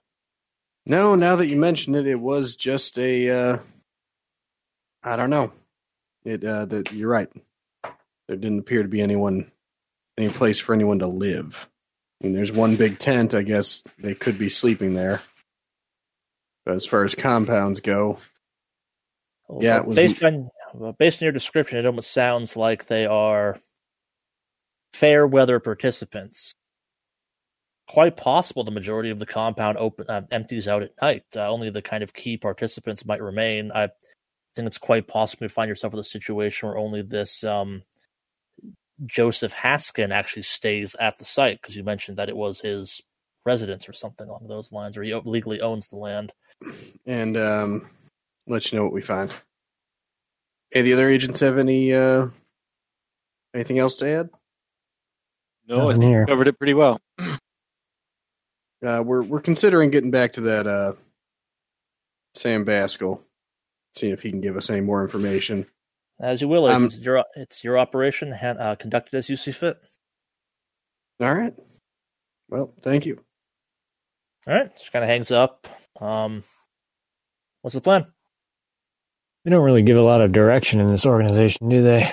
No, 0.86 1.14
now 1.14 1.36
that 1.36 1.48
you 1.48 1.56
mention 1.58 1.94
it, 1.94 2.06
it 2.06 2.18
was 2.20 2.56
just 2.56 2.98
a. 2.98 3.30
Uh, 3.30 3.58
I 5.02 5.16
don't 5.16 5.30
know. 5.30 5.52
It. 6.24 6.42
Uh, 6.42 6.64
that 6.64 6.92
you're 6.92 7.10
right. 7.10 7.28
There 7.82 8.36
didn't 8.36 8.60
appear 8.60 8.82
to 8.82 8.88
be 8.88 9.02
anyone, 9.02 9.50
any 10.16 10.30
place 10.30 10.58
for 10.58 10.74
anyone 10.74 11.00
to 11.00 11.06
live. 11.06 11.68
I 12.20 12.26
mean, 12.26 12.34
there's 12.34 12.52
one 12.52 12.76
big 12.76 12.98
tent. 12.98 13.34
I 13.34 13.42
guess 13.42 13.82
they 13.98 14.14
could 14.14 14.38
be 14.38 14.48
sleeping 14.48 14.94
there. 14.94 15.22
But 16.66 16.74
as 16.74 16.84
far 16.86 17.04
as 17.04 17.14
compounds 17.14 17.80
go, 17.80 18.18
Well, 19.48 19.62
Yeah, 19.62 19.78
it 19.78 19.86
was- 19.86 19.96
based 19.96 20.22
on 20.22 20.50
well, 20.74 20.92
based 20.92 21.22
on 21.22 21.24
your 21.26 21.32
description, 21.32 21.78
it 21.78 21.86
almost 21.86 22.10
sounds 22.10 22.54
like 22.56 22.84
they 22.86 23.06
are 23.06 23.58
fair 24.92 25.26
weather 25.26 25.58
participants. 25.60 26.52
Quite 27.88 28.18
possible 28.18 28.64
the 28.64 28.70
majority 28.70 29.08
of 29.08 29.18
the 29.18 29.24
compound 29.24 29.78
open 29.78 30.04
uh, 30.10 30.22
empties 30.30 30.68
out 30.68 30.82
at 30.82 30.92
night. 31.00 31.24
Uh, 31.34 31.48
only 31.48 31.70
the 31.70 31.80
kind 31.80 32.02
of 32.02 32.12
key 32.12 32.36
participants 32.36 33.06
might 33.06 33.22
remain. 33.22 33.72
I 33.74 33.88
think 34.54 34.66
it's 34.66 34.76
quite 34.76 35.08
possible 35.08 35.48
to 35.48 35.54
find 35.54 35.70
yourself 35.70 35.94
in 35.94 35.98
a 35.98 36.02
situation 36.02 36.68
where 36.68 36.76
only 36.76 37.00
this 37.00 37.42
um, 37.44 37.82
Joseph 39.06 39.54
Haskin 39.54 40.10
actually 40.10 40.42
stays 40.42 40.94
at 40.98 41.18
the 41.18 41.24
site 41.24 41.60
because 41.60 41.76
you 41.76 41.84
mentioned 41.84 42.18
that 42.18 42.28
it 42.28 42.36
was 42.36 42.60
his 42.60 43.02
residence 43.44 43.88
or 43.88 43.92
something 43.92 44.28
along 44.28 44.46
those 44.48 44.72
lines, 44.72 44.96
or 44.96 45.02
he 45.02 45.14
legally 45.14 45.60
owns 45.60 45.88
the 45.88 45.96
land. 45.96 46.32
and 47.06 47.36
um, 47.36 47.88
let 48.46 48.70
you 48.70 48.78
know 48.78 48.84
what 48.84 48.92
we 48.92 49.00
find. 49.00 49.30
Any 50.72 50.82
the 50.82 50.92
other 50.94 51.08
agents 51.08 51.40
have 51.40 51.56
any 51.58 51.94
uh, 51.94 52.28
anything 53.54 53.78
else 53.78 53.96
to 53.96 54.08
add? 54.08 54.30
No, 55.66 55.88
I 55.88 55.92
think 55.92 56.04
here. 56.04 56.26
covered 56.26 56.48
it 56.48 56.58
pretty 56.58 56.74
well. 56.74 57.00
Uh, 58.80 59.02
we're 59.04 59.22
we're 59.22 59.40
considering 59.40 59.90
getting 59.90 60.12
back 60.12 60.34
to 60.34 60.40
that 60.42 60.64
uh, 60.64 60.92
Sam 62.34 62.64
Baskell, 62.64 63.20
seeing 63.96 64.12
if 64.12 64.22
he 64.22 64.30
can 64.30 64.40
give 64.40 64.56
us 64.56 64.70
any 64.70 64.82
more 64.82 65.02
information. 65.02 65.66
As 66.20 66.40
you 66.42 66.48
will, 66.48 66.66
Um, 66.66 66.86
it's 66.86 66.98
your 66.98 67.24
it's 67.36 67.62
your 67.62 67.78
operation, 67.78 68.32
uh, 68.32 68.74
conducted 68.78 69.16
as 69.16 69.30
you 69.30 69.36
see 69.36 69.52
fit. 69.52 69.78
All 71.20 71.32
right. 71.34 71.54
Well, 72.48 72.74
thank 72.82 73.06
you. 73.06 73.24
All 74.46 74.54
right, 74.54 74.74
just 74.76 74.90
kind 74.92 75.04
of 75.04 75.08
hangs 75.10 75.30
up. 75.30 75.66
Um, 76.00 76.42
what's 77.62 77.74
the 77.74 77.80
plan? 77.80 78.06
they 79.44 79.50
don't 79.52 79.64
really 79.64 79.82
give 79.82 79.96
a 79.96 80.02
lot 80.02 80.20
of 80.20 80.32
direction 80.32 80.78
in 80.80 80.88
this 80.88 81.06
organization, 81.06 81.68
do 81.70 81.82
they? 81.82 82.12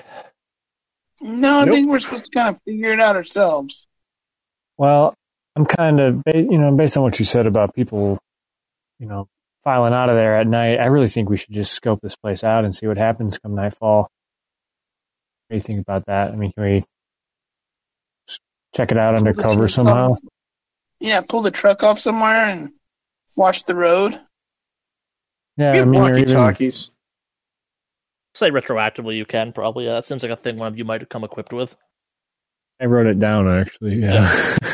No, 1.22 1.60
I 1.60 1.66
Nope. 1.66 1.74
think 1.74 1.90
we're 1.90 2.00
supposed 2.00 2.26
to 2.26 2.32
kind 2.32 2.50
of 2.56 2.62
figure 2.64 2.94
it 2.94 3.00
out 3.02 3.16
ourselves. 3.16 3.88
Well, 4.78 5.14
I'm 5.56 5.66
kind 5.66 6.00
of, 6.00 6.22
you 6.28 6.58
know, 6.58 6.74
based 6.76 6.96
on 6.98 7.04
what 7.04 7.20
you 7.20 7.26
said 7.26 7.48
about 7.48 7.74
people, 7.74 8.20
you 9.00 9.08
know, 9.08 9.28
filing 9.66 9.94
out 9.94 10.10
of 10.10 10.16
there 10.16 10.38
at 10.38 10.48
night, 10.48 10.80
I 10.80 10.86
really 10.86 11.10
think 11.10 11.30
we 11.30 11.36
should 11.36 11.54
just 11.54 11.74
scope 11.74 12.00
this 12.02 12.16
place 12.16 12.44
out 12.44 12.64
and 12.64 12.74
see 12.74 12.88
what 12.88 12.98
happens 12.98 13.38
come 13.38 13.56
nightfall. 13.56 14.04
What 14.04 14.10
do 15.50 15.56
you 15.56 15.62
think 15.62 15.82
about 15.82 16.06
that? 16.06 16.32
I 16.32 16.36
mean, 16.38 16.54
can 16.54 16.64
we 16.64 16.84
check 18.74 18.92
it 18.92 18.98
out 18.98 19.18
undercover 19.18 19.68
somehow? 19.68 20.16
Yeah, 21.00 21.22
pull 21.28 21.42
the 21.42 21.52
truck 21.52 21.84
off 21.84 22.00
somewhere 22.00 22.46
and 22.46 22.72
watch 23.36 23.66
the 23.66 23.76
road. 23.76 24.14
Yeah, 25.58 25.74
We 25.74 25.80
I 25.80 25.86
mean, 25.86 26.02
walkie 26.02 26.22
even, 26.22 26.34
talkies. 26.34 26.92
Say 28.34 28.50
retroactively, 28.50 29.16
you 29.18 29.26
can 29.26 29.52
probably. 29.52 29.86
Yeah, 29.86 29.94
that 29.94 30.06
seems 30.06 30.24
like 30.24 30.32
a 30.32 30.36
thing 30.36 30.58
one 30.58 30.68
of 30.68 30.78
you 30.78 30.86
might 30.86 31.02
have 31.02 31.10
come 31.10 31.24
equipped 31.24 31.54
with. 31.54 31.76
I 32.82 32.86
wrote 32.86 33.08
it 33.08 33.20
down 33.20 33.48
actually. 33.50 34.00
Yeah. 34.00 34.56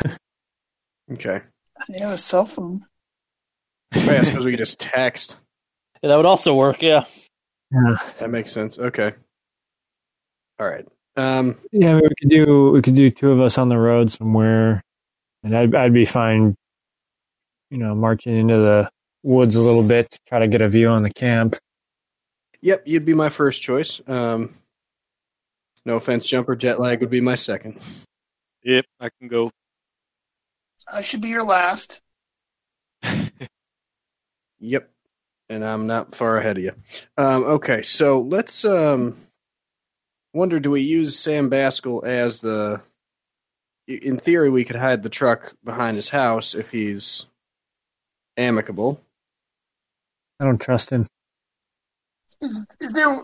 Okay. 1.12 1.42
I 1.78 2.00
have 2.00 2.12
a 2.12 2.18
cell 2.18 2.46
phone. 2.46 2.82
Oh, 3.94 4.00
yeah, 4.06 4.20
I 4.20 4.24
suppose 4.24 4.46
we 4.46 4.52
could 4.52 4.58
just 4.60 4.80
text. 4.80 5.36
Yeah, 6.02 6.10
that 6.10 6.18
would 6.18 6.26
also 6.26 6.56
work. 6.56 6.82
Yeah. 6.82 7.06
yeah. 7.72 7.98
That 8.20 8.30
makes 8.30 8.52
sense. 8.52 8.80
Okay. 8.80 9.14
All 10.60 10.68
right. 10.68 10.88
Um, 11.18 11.58
Yeah, 11.72 11.92
I 11.92 11.94
mean, 11.96 12.04
we 12.04 12.16
could 12.20 12.30
do 12.30 12.72
we 12.72 12.82
could 12.82 12.96
do 12.96 13.10
two 13.10 13.32
of 13.32 13.42
us 13.42 13.58
on 13.58 13.70
the 13.70 13.78
road 13.78 14.12
somewhere, 14.12 14.82
and 15.44 15.56
I'd 15.56 15.76
I'd 15.76 15.94
be 15.94 16.06
fine, 16.06 16.56
you 17.70 17.78
know, 17.78 17.94
marching 17.94 18.38
into 18.38 18.56
the 18.58 18.89
woods 19.24 19.56
a 19.56 19.62
little 19.62 19.84
bit 19.84 20.10
to 20.12 20.20
try 20.28 20.39
to 20.39 20.48
get 20.48 20.62
a 20.62 20.70
view 20.70 20.88
on 20.88 21.04
the 21.04 21.12
camp. 21.12 21.58
yep, 22.62 22.84
you'd 22.86 23.06
be 23.06 23.14
my 23.14 23.30
first 23.30 23.62
choice. 23.62 24.02
Um, 24.08 24.54
no 25.86 25.96
offense, 25.98 26.28
jumper 26.28 26.56
jet 26.56 26.80
lag 26.80 27.02
would 27.02 27.10
be 27.10 27.22
my 27.22 27.36
second. 27.36 27.80
Yep, 28.64 28.86
I 29.00 29.10
can 29.20 29.28
go. 29.28 29.52
I 30.92 31.02
should 31.02 31.22
be 31.22 31.30
your 31.30 31.44
last. 31.44 32.00
Yep. 34.62 34.89
And 35.49 35.66
I'm 35.66 35.86
not 35.86 36.16
far 36.16 36.38
ahead 36.38 36.57
of 36.57 36.64
you. 36.64 36.72
Um, 37.18 37.43
okay, 37.43 37.82
so 37.82 38.22
let's 38.22 38.64
um 38.64 39.18
wonder 40.34 40.59
do 40.59 40.72
we 40.72 40.82
use 40.82 41.20
Sam 41.20 41.49
Baskell 41.49 42.05
as 42.05 42.39
the 42.39 42.82
in 43.88 44.18
theory 44.18 44.49
we 44.49 44.64
could 44.64 44.78
hide 44.78 45.03
the 45.03 45.09
truck 45.09 45.53
behind 45.64 45.97
his 45.97 46.09
house 46.09 46.55
if 46.55 46.72
he's 46.72 47.26
amicable. 48.38 49.01
I 50.39 50.45
don't 50.45 50.62
trust 50.62 50.89
him. 50.89 51.07
Is 52.41 52.66
is 52.80 52.93
there 52.93 53.20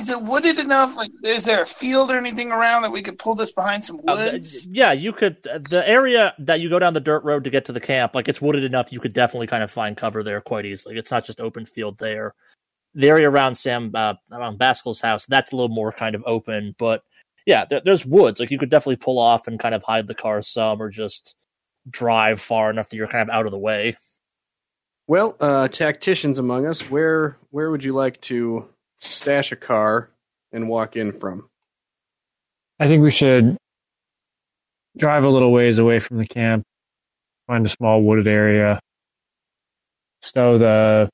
is 0.00 0.10
it 0.10 0.20
wooded 0.22 0.58
enough? 0.58 0.96
Like, 0.96 1.10
is 1.24 1.44
there 1.44 1.62
a 1.62 1.66
field 1.66 2.10
or 2.10 2.16
anything 2.16 2.50
around 2.50 2.82
that 2.82 2.90
we 2.90 3.02
could 3.02 3.18
pull 3.18 3.34
this 3.34 3.52
behind 3.52 3.84
some 3.84 4.00
Uh, 4.08 4.16
th- 4.16 4.32
woods? 4.32 4.66
yeah, 4.70 4.92
you 4.92 5.12
could. 5.12 5.36
uh, 5.46 5.58
The 5.68 5.86
area 5.88 6.34
that 6.38 6.60
you 6.60 6.68
go 6.68 6.78
down 6.78 6.94
the 6.94 7.00
dirt 7.00 7.22
road 7.24 7.44
to 7.44 7.50
get 7.50 7.64
to 7.66 7.72
the 7.72 7.80
camp, 7.80 8.14
like 8.14 8.28
it's 8.28 8.40
wooded 8.40 8.64
enough, 8.64 8.92
you 8.92 9.00
could 9.00 9.12
definitely 9.12 9.46
kind 9.46 9.62
of 9.62 9.70
find 9.70 9.96
cover 9.96 10.22
there 10.22 10.40
quite 10.40 10.64
easily. 10.66 10.96
It's 10.98 11.10
not 11.10 11.24
just 11.24 11.40
open 11.40 11.64
field 11.66 11.98
there. 11.98 12.34
The 12.94 13.08
area 13.08 13.30
around 13.30 13.54
Sam, 13.54 13.92
uh, 13.94 14.14
around 14.32 14.58
Baskell's 14.58 15.00
house, 15.00 15.24
that's 15.26 15.52
a 15.52 15.56
little 15.56 15.68
more 15.68 15.92
kind 15.92 16.14
of 16.16 16.24
open. 16.26 16.74
But 16.78 17.02
yeah, 17.46 17.64
there, 17.68 17.80
there's 17.84 18.04
woods. 18.04 18.40
Like 18.40 18.50
you 18.50 18.58
could 18.58 18.70
definitely 18.70 18.96
pull 18.96 19.18
off 19.18 19.46
and 19.46 19.60
kind 19.60 19.74
of 19.74 19.82
hide 19.82 20.06
the 20.06 20.14
car 20.14 20.42
some, 20.42 20.80
or 20.82 20.88
just 20.90 21.34
drive 21.88 22.40
far 22.40 22.68
enough 22.70 22.88
that 22.90 22.96
you're 22.96 23.06
kind 23.08 23.22
of 23.28 23.34
out 23.34 23.46
of 23.46 23.52
the 23.52 23.58
way. 23.58 23.96
Well, 25.06 25.36
uh, 25.40 25.66
tacticians 25.68 26.38
among 26.38 26.66
us, 26.66 26.90
where 26.90 27.36
where 27.50 27.70
would 27.70 27.82
you 27.82 27.92
like 27.92 28.20
to 28.22 28.68
stash 29.00 29.52
a 29.52 29.56
car 29.56 30.10
and 30.52 30.68
walk 30.68 30.96
in 30.96 31.12
from? 31.12 31.48
I 32.78 32.86
think 32.86 33.02
we 33.02 33.10
should 33.10 33.56
drive 34.96 35.24
a 35.24 35.28
little 35.28 35.52
ways 35.52 35.78
away 35.78 35.98
from 35.98 36.18
the 36.18 36.26
camp, 36.26 36.64
find 37.46 37.64
a 37.66 37.68
small 37.68 38.02
wooded 38.02 38.26
area, 38.26 38.80
stow 40.22 40.58
the 40.58 41.08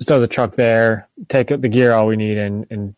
stow 0.00 0.20
the 0.20 0.28
truck 0.28 0.54
there, 0.54 1.08
take 1.28 1.48
the 1.48 1.68
gear 1.68 1.92
all 1.92 2.06
we 2.06 2.16
need, 2.16 2.38
and 2.38 2.66
and, 2.70 2.94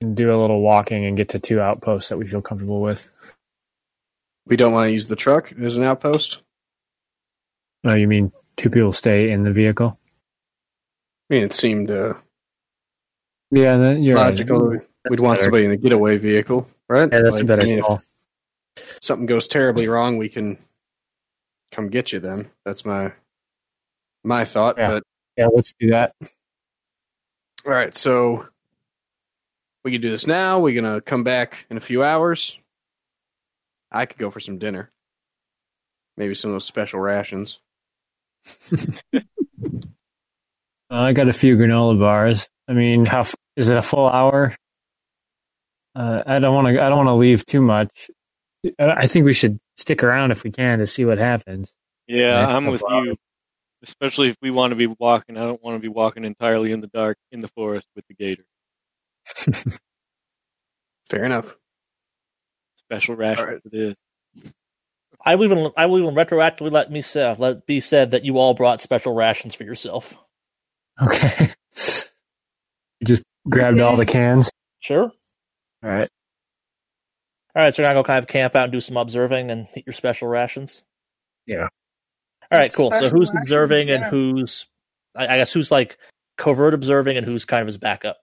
and 0.00 0.16
do 0.16 0.34
a 0.34 0.38
little 0.38 0.60
walking 0.60 1.04
and 1.04 1.16
get 1.16 1.30
to 1.30 1.38
two 1.38 1.60
outposts 1.60 2.08
that 2.08 2.18
we 2.18 2.26
feel 2.26 2.42
comfortable 2.42 2.80
with. 2.80 3.08
We 4.46 4.56
don't 4.56 4.72
want 4.72 4.88
to 4.88 4.92
use 4.92 5.08
the 5.08 5.16
truck 5.16 5.52
as 5.60 5.76
an 5.76 5.82
outpost. 5.82 6.40
Oh, 7.84 7.94
you 7.94 8.06
mean 8.06 8.32
two 8.56 8.70
people 8.70 8.92
stay 8.92 9.30
in 9.30 9.42
the 9.42 9.52
vehicle? 9.52 9.98
I 11.28 11.34
mean, 11.34 11.42
it 11.42 11.52
seemed 11.52 11.90
uh, 11.90 12.14
Yeah, 13.50 13.76
that, 13.76 14.00
you're 14.00 14.16
logical. 14.16 14.70
that 14.70 14.86
We'd 15.10 15.20
want 15.20 15.36
better. 15.38 15.44
somebody 15.44 15.64
in 15.64 15.70
the 15.70 15.76
getaway 15.76 16.16
vehicle, 16.18 16.68
right? 16.88 17.08
Yeah, 17.12 17.20
that's 17.22 17.34
Like, 17.34 17.42
a 17.42 17.46
better 17.46 17.66
I 17.66 17.80
call. 17.80 18.02
something 19.00 19.26
goes 19.26 19.46
terribly 19.48 19.86
wrong, 19.88 20.18
we 20.18 20.28
can 20.28 20.58
come 21.70 21.88
get 21.88 22.12
you. 22.12 22.18
Then 22.20 22.50
that's 22.64 22.84
my 22.84 23.12
my 24.24 24.44
thought. 24.44 24.76
Yeah. 24.78 24.88
But 24.88 25.02
Yeah, 25.36 25.46
let's 25.54 25.72
do 25.78 25.90
that. 25.90 26.12
all 26.20 27.72
right, 27.72 27.96
so 27.96 28.48
we 29.84 29.92
can 29.92 30.00
do 30.00 30.10
this 30.10 30.26
now. 30.26 30.58
We're 30.58 30.80
gonna 30.80 31.00
come 31.00 31.22
back 31.22 31.66
in 31.70 31.76
a 31.76 31.80
few 31.80 32.02
hours. 32.02 32.60
I 33.92 34.06
could 34.06 34.18
go 34.18 34.30
for 34.32 34.40
some 34.40 34.58
dinner, 34.58 34.90
maybe 36.16 36.34
some 36.34 36.50
of 36.50 36.56
those 36.56 36.64
special 36.66 36.98
rations. 36.98 37.60
I 40.90 41.12
got 41.12 41.28
a 41.28 41.32
few 41.32 41.56
granola 41.56 41.98
bars. 41.98 42.48
I 42.68 42.74
mean, 42.74 43.06
how 43.06 43.20
f- 43.20 43.34
is 43.56 43.68
it 43.70 43.78
a 43.78 43.82
full 43.82 44.08
hour? 44.08 44.54
Uh, 45.94 46.22
I 46.26 46.38
don't 46.40 46.54
want 46.54 46.68
to. 46.68 46.82
I 46.82 46.88
don't 46.88 46.98
want 46.98 47.08
to 47.08 47.14
leave 47.14 47.46
too 47.46 47.62
much. 47.62 48.10
I 48.80 48.86
I 48.92 49.06
think 49.06 49.26
we 49.26 49.34
should 49.34 49.58
stick 49.78 50.04
around 50.04 50.32
if 50.32 50.44
we 50.44 50.50
can 50.52 50.80
to 50.80 50.86
see 50.86 51.04
what 51.04 51.18
happens. 51.18 51.72
Yeah, 52.30 52.40
Yeah, 52.40 52.46
I'm 52.46 52.68
with 52.68 52.82
problem. 52.82 53.06
you. 53.06 53.16
Especially 53.82 54.28
if 54.28 54.36
we 54.42 54.50
want 54.50 54.72
to 54.72 54.76
be 54.76 54.86
walking. 54.88 55.36
I 55.38 55.42
don't 55.42 55.62
want 55.62 55.76
to 55.76 55.80
be 55.80 55.88
walking 55.88 56.24
entirely 56.24 56.72
in 56.72 56.80
the 56.80 56.88
dark 56.88 57.18
in 57.32 57.40
the 57.40 57.48
forest 57.48 57.86
with 57.96 58.06
the 58.08 58.14
gator. 58.14 58.44
Fair 61.10 61.24
enough. 61.24 61.56
Special 62.76 63.16
ration 63.16 63.40
All 63.40 63.46
right. 63.46 63.60
it 63.64 63.74
is. 63.74 63.94
I 65.24 65.36
will 65.36 65.44
even 65.46 65.72
I 65.76 65.86
will 65.86 65.98
even 66.00 66.14
retroactively 66.14 66.72
let 66.72 66.90
me 66.90 67.00
say 67.02 67.34
let 67.38 67.58
it 67.58 67.66
be 67.66 67.80
said 67.80 68.12
that 68.12 68.24
you 68.24 68.38
all 68.38 68.54
brought 68.54 68.80
special 68.80 69.14
rations 69.14 69.54
for 69.54 69.64
yourself. 69.64 70.16
Okay. 71.02 71.52
you 73.08 73.16
just 73.16 73.22
grabbed 73.48 73.80
all 73.80 73.96
the 73.96 74.06
cans. 74.06 74.50
Sure. 74.80 75.04
All 75.82 75.90
right. 75.90 76.08
All 77.54 77.62
right, 77.62 77.74
so 77.74 77.82
we're 77.82 77.88
gonna 77.88 78.00
go 78.00 78.04
kind 78.04 78.18
of 78.18 78.28
camp 78.28 78.54
out 78.54 78.64
and 78.64 78.72
do 78.72 78.80
some 78.80 78.96
observing 78.96 79.50
and 79.50 79.66
eat 79.74 79.86
your 79.86 79.94
special 79.94 80.28
rations. 80.28 80.84
Yeah. 81.46 81.68
All 82.50 82.58
right, 82.58 82.70
cool. 82.76 82.90
So 82.90 82.98
Special 82.98 83.18
who's 83.18 83.30
rations, 83.30 83.42
observing 83.44 83.90
and 83.90 84.00
yeah. 84.00 84.10
who's, 84.10 84.66
I, 85.14 85.24
I 85.26 85.36
guess, 85.38 85.52
who's 85.52 85.70
like 85.70 85.98
covert 86.36 86.74
observing 86.74 87.16
and 87.16 87.24
who's 87.24 87.44
kind 87.44 87.62
of 87.62 87.66
his 87.66 87.78
backup? 87.78 88.18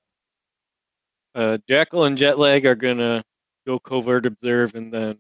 Uh, 1.34 1.58
Jackal 1.68 2.06
and 2.06 2.18
Jetlag 2.18 2.66
are 2.66 2.76
gonna 2.76 3.24
go 3.66 3.80
covert 3.80 4.28
observe, 4.28 4.76
and 4.76 4.94
then 4.94 5.18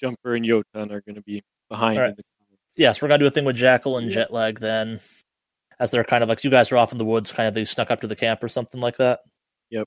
Jumper 0.00 0.34
and 0.34 0.44
Jotun 0.44 0.90
are 0.90 1.00
gonna 1.00 1.22
be 1.22 1.42
behind. 1.68 1.96
All 1.98 2.02
right. 2.02 2.10
in 2.10 2.16
the 2.16 2.22
Yes, 2.76 3.00
we're 3.00 3.08
gonna 3.08 3.18
do 3.18 3.26
a 3.26 3.30
thing 3.30 3.44
with 3.44 3.56
Jackal 3.56 3.98
and 3.98 4.10
Jetlag 4.10 4.58
then, 4.58 5.00
as 5.80 5.90
they're 5.90 6.04
kind 6.04 6.22
of 6.22 6.28
like 6.28 6.44
you 6.44 6.50
guys 6.50 6.70
are 6.70 6.76
off 6.76 6.92
in 6.92 6.98
the 6.98 7.04
woods, 7.04 7.32
kind 7.32 7.48
of 7.48 7.54
they 7.54 7.64
snuck 7.64 7.90
up 7.90 8.02
to 8.02 8.06
the 8.06 8.14
camp 8.14 8.44
or 8.44 8.48
something 8.48 8.80
like 8.80 8.98
that. 8.98 9.20
Yep. 9.70 9.86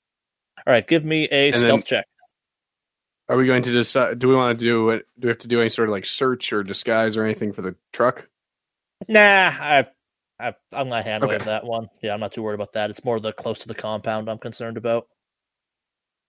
All 0.66 0.72
right, 0.72 0.86
give 0.86 1.04
me 1.04 1.28
a 1.30 1.46
And 1.46 1.54
stealth 1.56 1.70
then- 1.70 1.82
check. 1.82 2.06
Are 3.28 3.38
we 3.38 3.46
going 3.46 3.62
to 3.62 3.72
decide? 3.72 4.18
Do 4.18 4.28
we 4.28 4.34
want 4.34 4.58
to 4.58 4.62
do 4.64 4.90
it? 4.90 5.06
Do 5.18 5.28
we 5.28 5.30
have 5.30 5.38
to 5.38 5.48
do 5.48 5.58
any 5.62 5.70
sort 5.70 5.88
of 5.88 5.92
like 5.92 6.04
search 6.04 6.52
or 6.52 6.62
disguise 6.62 7.16
or 7.16 7.24
anything 7.24 7.54
for 7.54 7.62
the 7.62 7.74
truck? 7.90 8.28
Nah, 9.08 9.18
I, 9.20 9.86
I 10.38 10.48
I'm 10.72 10.90
gonna 10.90 11.00
handle 11.02 11.30
Okay. 11.32 11.42
that 11.46 11.64
one. 11.64 11.88
Yeah, 12.02 12.12
I'm 12.12 12.20
not 12.20 12.32
too 12.32 12.42
worried 12.42 12.56
about 12.56 12.74
that. 12.74 12.90
It's 12.90 13.02
more 13.02 13.18
the 13.20 13.32
close 13.32 13.58
to 13.60 13.68
the 13.68 13.74
compound 13.74 14.28
I'm 14.28 14.36
concerned 14.36 14.76
about. 14.76 15.06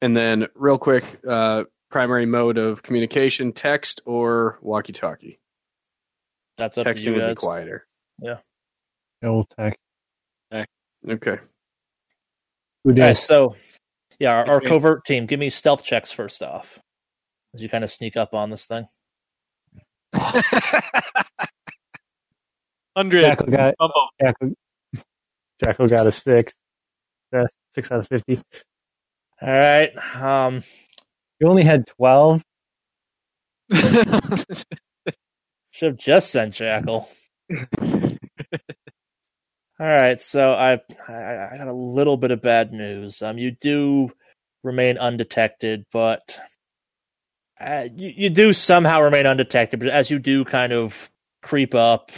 And 0.01 0.15
then, 0.15 0.47
real 0.55 0.77
quick, 0.77 1.03
uh, 1.27 1.65
primary 1.91 2.25
mode 2.25 2.57
of 2.57 2.81
communication: 2.81 3.51
text 3.51 3.99
or 4.05 4.57
walkie-talkie. 4.61 5.39
That's 6.57 6.77
up 6.77 6.85
to 6.85 6.93
Texting 6.93 7.03
you 7.07 7.11
would 7.15 7.19
be 7.19 7.25
guys. 7.27 7.35
quieter. 7.35 7.87
Old 9.23 9.47
tech. 9.57 9.77
Okay. 11.07 11.37
Who 12.83 12.91
All 12.91 12.97
right, 12.97 13.09
does? 13.09 13.23
so 13.23 13.55
yeah, 14.19 14.31
our, 14.31 14.47
our 14.47 14.61
covert 14.61 15.05
team, 15.05 15.25
give 15.25 15.39
me 15.39 15.49
stealth 15.49 15.83
checks 15.83 16.11
first 16.11 16.41
off, 16.41 16.79
as 17.53 17.61
you 17.61 17.69
kind 17.69 17.83
of 17.83 17.91
sneak 17.91 18.17
up 18.17 18.33
on 18.33 18.49
this 18.49 18.65
thing. 18.65 18.87
Hundred. 22.95 23.23
Jackal 23.23 23.47
got 23.47 23.75
Jackal, 24.21 24.53
Jackal 25.63 25.87
got 25.87 26.07
a 26.07 26.11
six. 26.11 26.53
That's 27.31 27.53
six 27.73 27.91
out 27.91 27.99
of 27.99 28.07
fifty. 28.07 28.37
All 29.41 29.51
right, 29.51 29.89
um, 30.15 30.63
You 31.39 31.47
only 31.47 31.63
had 31.63 31.85
twelve. 31.85 32.41
should 33.73 34.63
have 35.81 35.97
just 35.97 36.31
sent 36.31 36.53
Jackal. 36.53 37.09
All 39.79 39.87
right, 39.87 40.21
so 40.21 40.53
I, 40.53 40.79
I 41.09 41.49
I 41.53 41.57
got 41.57 41.67
a 41.67 41.73
little 41.73 42.15
bit 42.15 42.31
of 42.31 42.41
bad 42.41 42.71
news. 42.71 43.21
Um, 43.21 43.37
you 43.37 43.51
do 43.51 44.09
remain 44.63 44.97
undetected, 44.97 45.85
but 45.91 46.39
uh, 47.59 47.87
you, 47.93 48.13
you 48.15 48.29
do 48.29 48.53
somehow 48.53 49.01
remain 49.01 49.25
undetected. 49.27 49.79
But 49.81 49.89
as 49.89 50.09
you 50.09 50.17
do 50.19 50.45
kind 50.45 50.71
of 50.71 51.11
creep 51.43 51.75
up, 51.75 52.11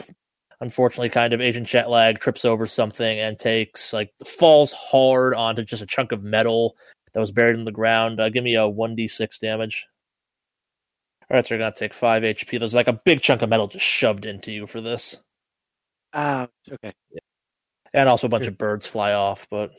unfortunately, 0.61 1.09
kind 1.09 1.33
of 1.33 1.41
Agent 1.41 1.67
Jetlag 1.67 2.19
trips 2.19 2.45
over 2.45 2.67
something 2.67 3.19
and 3.19 3.39
takes 3.39 3.91
like 3.91 4.11
falls 4.25 4.71
hard 4.73 5.33
onto 5.33 5.63
just 5.63 5.81
a 5.81 5.87
chunk 5.87 6.11
of 6.11 6.23
metal 6.23 6.75
that 7.13 7.19
was 7.19 7.31
buried 7.31 7.55
in 7.57 7.65
the 7.65 7.71
ground. 7.71 8.19
Uh, 8.19 8.29
give 8.29 8.43
me 8.43 8.53
a 8.55 8.67
one 8.67 8.95
d 8.95 9.07
six 9.07 9.39
damage. 9.39 9.87
All 11.29 11.35
right, 11.37 11.45
so 11.45 11.55
you're 11.55 11.63
gonna 11.63 11.73
take 11.75 11.95
five 11.95 12.21
HP. 12.21 12.59
There's 12.59 12.75
like 12.75 12.87
a 12.87 12.93
big 12.93 13.21
chunk 13.21 13.41
of 13.41 13.49
metal 13.49 13.67
just 13.67 13.85
shoved 13.85 14.25
into 14.25 14.51
you 14.51 14.67
for 14.67 14.79
this, 14.79 15.17
Ouch. 16.13 16.49
Okay. 16.71 16.93
And 17.93 18.07
also 18.09 18.27
a 18.27 18.29
bunch 18.29 18.47
of 18.47 18.57
birds 18.57 18.87
fly 18.87 19.13
off. 19.13 19.47
But 19.49 19.71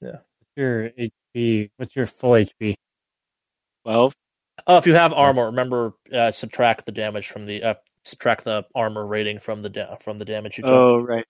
yeah, 0.00 0.18
Your 0.56 0.90
HP. 1.34 1.70
What's 1.76 1.94
your 1.96 2.06
full 2.06 2.32
HP? 2.32 2.74
Twelve. 3.84 4.14
oh, 4.66 4.76
if 4.78 4.86
you 4.86 4.94
have 4.94 5.12
armor, 5.12 5.46
remember 5.46 5.94
uh, 6.12 6.30
subtract 6.30 6.86
the 6.86 6.92
damage 6.92 7.28
from 7.28 7.46
the 7.46 7.62
uh, 7.62 7.74
subtract 8.04 8.44
the 8.44 8.64
armor 8.74 9.06
rating 9.06 9.38
from 9.38 9.62
the 9.62 9.68
da- 9.70 9.96
from 9.96 10.18
the 10.18 10.24
damage 10.24 10.58
you 10.58 10.64
took. 10.64 10.72
Oh 10.72 10.98
right. 10.98 11.24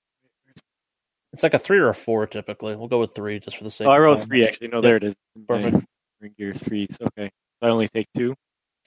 It's 1.33 1.43
like 1.43 1.55
a 1.55 1.59
three 1.59 1.79
or 1.79 1.89
a 1.89 1.95
four 1.95 2.27
typically. 2.27 2.77
We'll 2.77 2.89
go 2.89 3.01
with 3.01 3.15
three 3.15 3.41
just 3.41 3.57
for 3.57 3.65
the 3.65 3.71
sake. 3.71 3.87
Oh, 3.87 3.91
I 3.91 3.97
of 3.99 4.05
wrote 4.05 4.19
time. 4.19 4.27
three 4.29 4.47
actually. 4.47 4.69
No, 4.69 4.79
Yep. 4.79 4.83
there 4.83 4.97
it 4.97 5.05
is. 5.05 5.15
Perfect. 5.49 5.75
My 5.77 5.83
Ring 6.21 6.35
gear 6.37 6.53
three. 6.53 6.87
Okay. 7.01 7.31
So 7.63 7.67
I 7.67 7.71
only 7.71 7.89
take 7.89 8.07
two. 8.15 8.35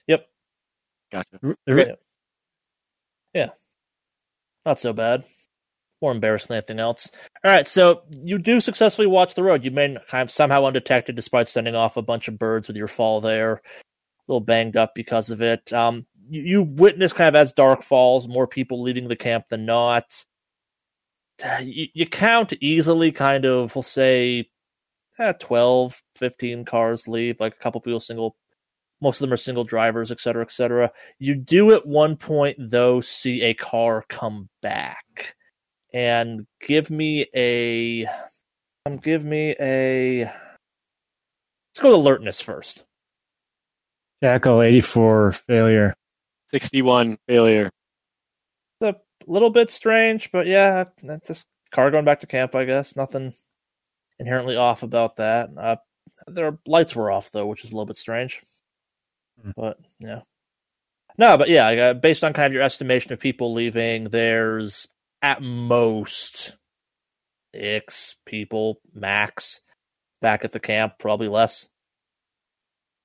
Yep. 0.06 0.28
Gotcha. 1.10 1.96
yeah 3.34 3.48
Not 4.64 4.78
so 4.78 4.92
bad. 4.92 5.24
More 6.02 6.12
embarrassed 6.12 6.48
than 6.48 6.58
anything 6.58 6.78
else. 6.78 7.10
All 7.44 7.54
right, 7.54 7.66
so 7.66 8.02
you 8.10 8.38
do 8.38 8.60
successfully 8.60 9.06
watch 9.06 9.34
the 9.34 9.42
road. 9.42 9.64
You 9.64 9.70
remain 9.70 9.98
kind 10.08 10.22
of 10.22 10.30
somehow 10.30 10.64
undetected 10.64 11.16
despite 11.16 11.48
sending 11.48 11.74
off 11.74 11.96
a 11.96 12.02
bunch 12.02 12.28
of 12.28 12.38
birds 12.38 12.68
with 12.68 12.76
your 12.76 12.88
fall 12.88 13.20
there. 13.20 13.54
A 13.54 13.60
little 14.28 14.40
banged 14.40 14.76
up 14.76 14.94
because 14.94 15.30
of 15.30 15.40
it. 15.40 15.72
Um, 15.72 16.06
you, 16.28 16.42
you 16.42 16.62
witness 16.62 17.12
kind 17.12 17.28
of 17.28 17.34
as 17.34 17.52
dark 17.52 17.82
falls, 17.82 18.28
more 18.28 18.46
people 18.46 18.82
leaving 18.82 19.08
the 19.08 19.16
camp 19.16 19.48
than 19.48 19.64
not. 19.64 20.24
You, 21.62 21.86
you 21.94 22.06
count 22.06 22.52
easily, 22.60 23.12
kind 23.12 23.44
of, 23.44 23.74
we'll 23.74 23.82
say, 23.82 24.48
eh, 25.18 25.32
12, 25.38 26.02
15 26.16 26.64
cars 26.64 27.06
leave, 27.08 27.40
like 27.40 27.54
a 27.54 27.62
couple 27.62 27.80
people 27.80 28.00
single. 28.00 28.36
Most 29.00 29.16
of 29.16 29.26
them 29.26 29.34
are 29.34 29.38
single 29.38 29.64
drivers, 29.64 30.10
et 30.10 30.20
cetera, 30.20 30.42
et 30.42 30.50
cetera. 30.50 30.90
You 31.18 31.34
do 31.34 31.72
at 31.72 31.86
one 31.86 32.16
point, 32.16 32.56
though, 32.58 33.02
see 33.02 33.42
a 33.42 33.52
car 33.54 34.04
come 34.08 34.48
back. 34.62 35.35
And 35.96 36.46
give 36.60 36.90
me 36.90 37.24
a. 37.34 38.06
Um, 38.84 38.98
give 38.98 39.24
me 39.24 39.56
a. 39.58 40.24
Let's 40.24 41.80
go 41.80 41.88
with 41.88 42.00
alertness 42.00 42.42
first. 42.42 42.84
Jackal 44.22 44.60
84 44.60 45.32
failure. 45.32 45.94
Sixty-one 46.50 47.16
failure. 47.26 47.70
It's 48.82 48.94
a 48.94 48.96
little 49.26 49.48
bit 49.48 49.70
strange, 49.70 50.30
but 50.32 50.46
yeah, 50.46 50.84
that's 51.02 51.28
just 51.28 51.46
car 51.70 51.90
going 51.90 52.04
back 52.04 52.20
to 52.20 52.26
camp, 52.26 52.54
I 52.54 52.66
guess. 52.66 52.94
Nothing 52.94 53.32
inherently 54.18 54.56
off 54.56 54.82
about 54.82 55.16
that. 55.16 55.48
Uh, 55.56 55.76
their 56.26 56.58
lights 56.66 56.94
were 56.94 57.10
off 57.10 57.32
though, 57.32 57.46
which 57.46 57.64
is 57.64 57.72
a 57.72 57.74
little 57.74 57.86
bit 57.86 57.96
strange. 57.96 58.42
Hmm. 59.42 59.52
But 59.56 59.78
yeah, 60.00 60.20
no, 61.16 61.38
but 61.38 61.48
yeah, 61.48 61.68
uh, 61.68 61.94
based 61.94 62.22
on 62.22 62.34
kind 62.34 62.48
of 62.48 62.52
your 62.52 62.62
estimation 62.62 63.14
of 63.14 63.18
people 63.18 63.54
leaving, 63.54 64.10
there's 64.10 64.88
at 65.22 65.42
most 65.42 66.56
six 67.54 68.16
people 68.26 68.80
max 68.94 69.60
back 70.20 70.44
at 70.44 70.52
the 70.52 70.60
camp, 70.60 70.94
probably 70.98 71.28
less. 71.28 71.68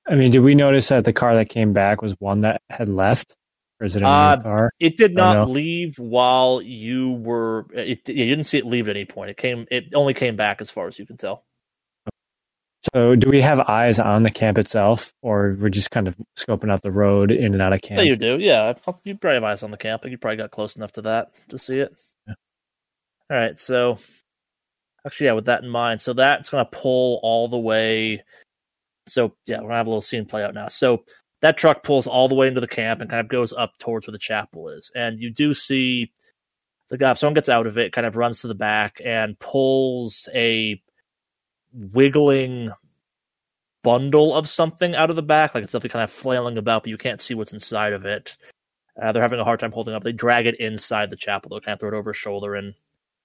I 0.06 0.14
mean, 0.16 0.30
did 0.30 0.40
we 0.40 0.54
notice 0.54 0.88
that 0.88 1.04
the 1.04 1.12
car 1.12 1.34
that 1.36 1.48
came 1.48 1.72
back 1.72 2.02
was 2.02 2.14
one 2.18 2.40
that 2.40 2.60
had 2.68 2.88
left? 2.88 3.36
Or 3.80 3.86
is 3.86 3.96
it 3.96 4.02
a 4.02 4.06
Uh, 4.06 4.42
car? 4.42 4.70
It 4.80 4.96
did 4.96 5.14
not 5.14 5.48
leave 5.48 5.98
while 5.98 6.60
you 6.62 7.12
were. 7.12 7.66
It, 7.72 8.08
you 8.08 8.26
didn't 8.26 8.44
see 8.44 8.58
it 8.58 8.66
leave 8.66 8.88
at 8.88 8.96
any 8.96 9.04
point. 9.04 9.30
It 9.30 9.36
came. 9.36 9.66
It 9.70 9.94
only 9.94 10.14
came 10.14 10.36
back 10.36 10.60
as 10.60 10.70
far 10.70 10.86
as 10.88 10.98
you 10.98 11.06
can 11.06 11.16
tell. 11.16 11.44
So, 12.92 13.14
do 13.14 13.28
we 13.30 13.40
have 13.42 13.60
eyes 13.60 14.00
on 14.00 14.24
the 14.24 14.30
camp 14.30 14.58
itself, 14.58 15.12
or 15.22 15.56
we're 15.58 15.68
just 15.68 15.92
kind 15.92 16.08
of 16.08 16.16
scoping 16.36 16.70
out 16.70 16.82
the 16.82 16.90
road 16.90 17.30
in 17.30 17.52
and 17.52 17.62
out 17.62 17.72
of 17.72 17.80
camp? 17.80 17.98
Yeah, 17.98 18.04
you 18.04 18.16
do. 18.16 18.38
Yeah, 18.40 18.74
you 19.04 19.16
probably 19.16 19.34
have 19.34 19.44
eyes 19.44 19.62
on 19.62 19.70
the 19.70 19.76
camp. 19.76 20.04
You 20.04 20.18
probably 20.18 20.38
got 20.38 20.50
close 20.50 20.74
enough 20.74 20.92
to 20.92 21.02
that 21.02 21.28
to 21.50 21.58
see 21.58 21.78
it. 21.78 22.02
Yeah. 22.26 22.34
All 23.30 23.36
right, 23.36 23.58
so 23.58 23.98
actually, 25.06 25.26
yeah, 25.26 25.32
with 25.32 25.44
that 25.44 25.62
in 25.62 25.68
mind, 25.68 26.00
so 26.00 26.12
that's 26.12 26.48
going 26.48 26.64
to 26.64 26.70
pull 26.70 27.20
all 27.22 27.46
the 27.46 27.58
way. 27.58 28.24
So 29.06 29.36
yeah, 29.46 29.58
we're 29.58 29.68
gonna 29.68 29.76
have 29.76 29.86
a 29.86 29.90
little 29.90 30.02
scene 30.02 30.26
play 30.26 30.42
out 30.42 30.54
now. 30.54 30.68
So 30.68 31.04
that 31.40 31.56
truck 31.56 31.82
pulls 31.84 32.06
all 32.06 32.28
the 32.28 32.34
way 32.34 32.48
into 32.48 32.60
the 32.60 32.68
camp 32.68 33.00
and 33.00 33.10
kind 33.10 33.20
of 33.20 33.28
goes 33.28 33.52
up 33.52 33.72
towards 33.78 34.06
where 34.06 34.12
the 34.12 34.18
chapel 34.18 34.68
is, 34.68 34.90
and 34.94 35.20
you 35.20 35.30
do 35.30 35.54
see 35.54 36.12
the 36.88 36.98
guy. 36.98 37.12
Someone 37.14 37.34
gets 37.34 37.48
out 37.48 37.66
of 37.66 37.78
it, 37.78 37.92
kind 37.92 38.06
of 38.06 38.16
runs 38.16 38.40
to 38.40 38.48
the 38.48 38.54
back 38.54 39.00
and 39.04 39.38
pulls 39.38 40.28
a 40.34 40.80
wiggling 41.72 42.70
bundle 43.82 44.34
of 44.34 44.48
something 44.48 44.94
out 44.94 45.10
of 45.10 45.16
the 45.16 45.22
back, 45.22 45.54
like 45.54 45.64
it's 45.64 45.72
definitely 45.72 45.90
kind 45.90 46.04
of 46.04 46.10
flailing 46.10 46.58
about, 46.58 46.84
but 46.84 46.90
you 46.90 46.98
can't 46.98 47.20
see 47.20 47.34
what's 47.34 47.52
inside 47.52 47.92
of 47.92 48.04
it. 48.04 48.36
Uh, 49.00 49.10
they're 49.12 49.22
having 49.22 49.40
a 49.40 49.44
hard 49.44 49.60
time 49.60 49.72
holding 49.72 49.94
up. 49.94 50.02
They 50.02 50.12
drag 50.12 50.46
it 50.46 50.60
inside 50.60 51.10
the 51.10 51.16
chapel. 51.16 51.48
They'll 51.48 51.60
kind 51.60 51.74
of 51.74 51.80
throw 51.80 51.88
it 51.88 51.94
over 51.94 52.12
shoulder 52.12 52.54
and 52.54 52.74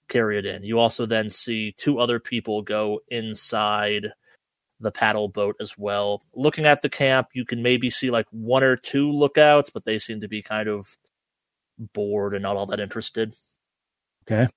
carry 0.07 0.39
it 0.39 0.45
in. 0.45 0.63
You 0.63 0.79
also 0.79 1.05
then 1.05 1.29
see 1.29 1.73
two 1.77 1.99
other 1.99 2.19
people 2.19 2.61
go 2.61 3.01
inside 3.09 4.07
the 4.79 4.91
paddle 4.91 5.27
boat 5.27 5.55
as 5.59 5.77
well. 5.77 6.23
Looking 6.33 6.65
at 6.65 6.81
the 6.81 6.89
camp, 6.89 7.29
you 7.33 7.45
can 7.45 7.61
maybe 7.61 7.89
see 7.89 8.11
like 8.11 8.27
one 8.31 8.63
or 8.63 8.77
two 8.77 9.11
lookouts, 9.11 9.69
but 9.69 9.85
they 9.85 9.97
seem 9.97 10.21
to 10.21 10.27
be 10.27 10.41
kind 10.41 10.69
of 10.69 10.97
bored 11.93 12.33
and 12.33 12.43
not 12.43 12.55
all 12.55 12.67
that 12.67 12.79
interested. 12.79 13.33
Okay. 14.29 14.47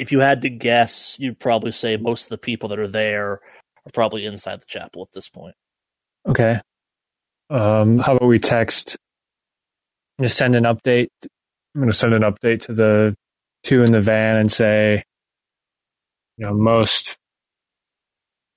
If 0.00 0.12
you 0.12 0.20
had 0.20 0.40
to 0.42 0.48
guess, 0.48 1.18
you'd 1.20 1.38
probably 1.38 1.72
say 1.72 1.98
most 1.98 2.24
of 2.24 2.28
the 2.30 2.38
people 2.38 2.70
that 2.70 2.78
are 2.78 2.88
there 2.88 3.32
are 3.32 3.92
probably 3.92 4.24
inside 4.24 4.62
the 4.62 4.66
chapel 4.66 5.02
at 5.02 5.12
this 5.12 5.28
point. 5.28 5.54
Okay. 6.26 6.58
Um, 7.50 7.98
how 7.98 8.16
about 8.16 8.26
we 8.26 8.38
text? 8.38 8.96
Just 10.18 10.38
send 10.38 10.54
an 10.54 10.64
update. 10.64 11.08
I'm 11.74 11.82
going 11.82 11.88
to 11.88 11.92
send 11.92 12.14
an 12.14 12.22
update 12.22 12.62
to 12.62 12.72
the 12.72 13.14
two 13.62 13.82
in 13.82 13.92
the 13.92 14.00
van 14.00 14.36
and 14.36 14.50
say, 14.50 15.04
you 16.38 16.46
know, 16.46 16.54
most 16.54 17.18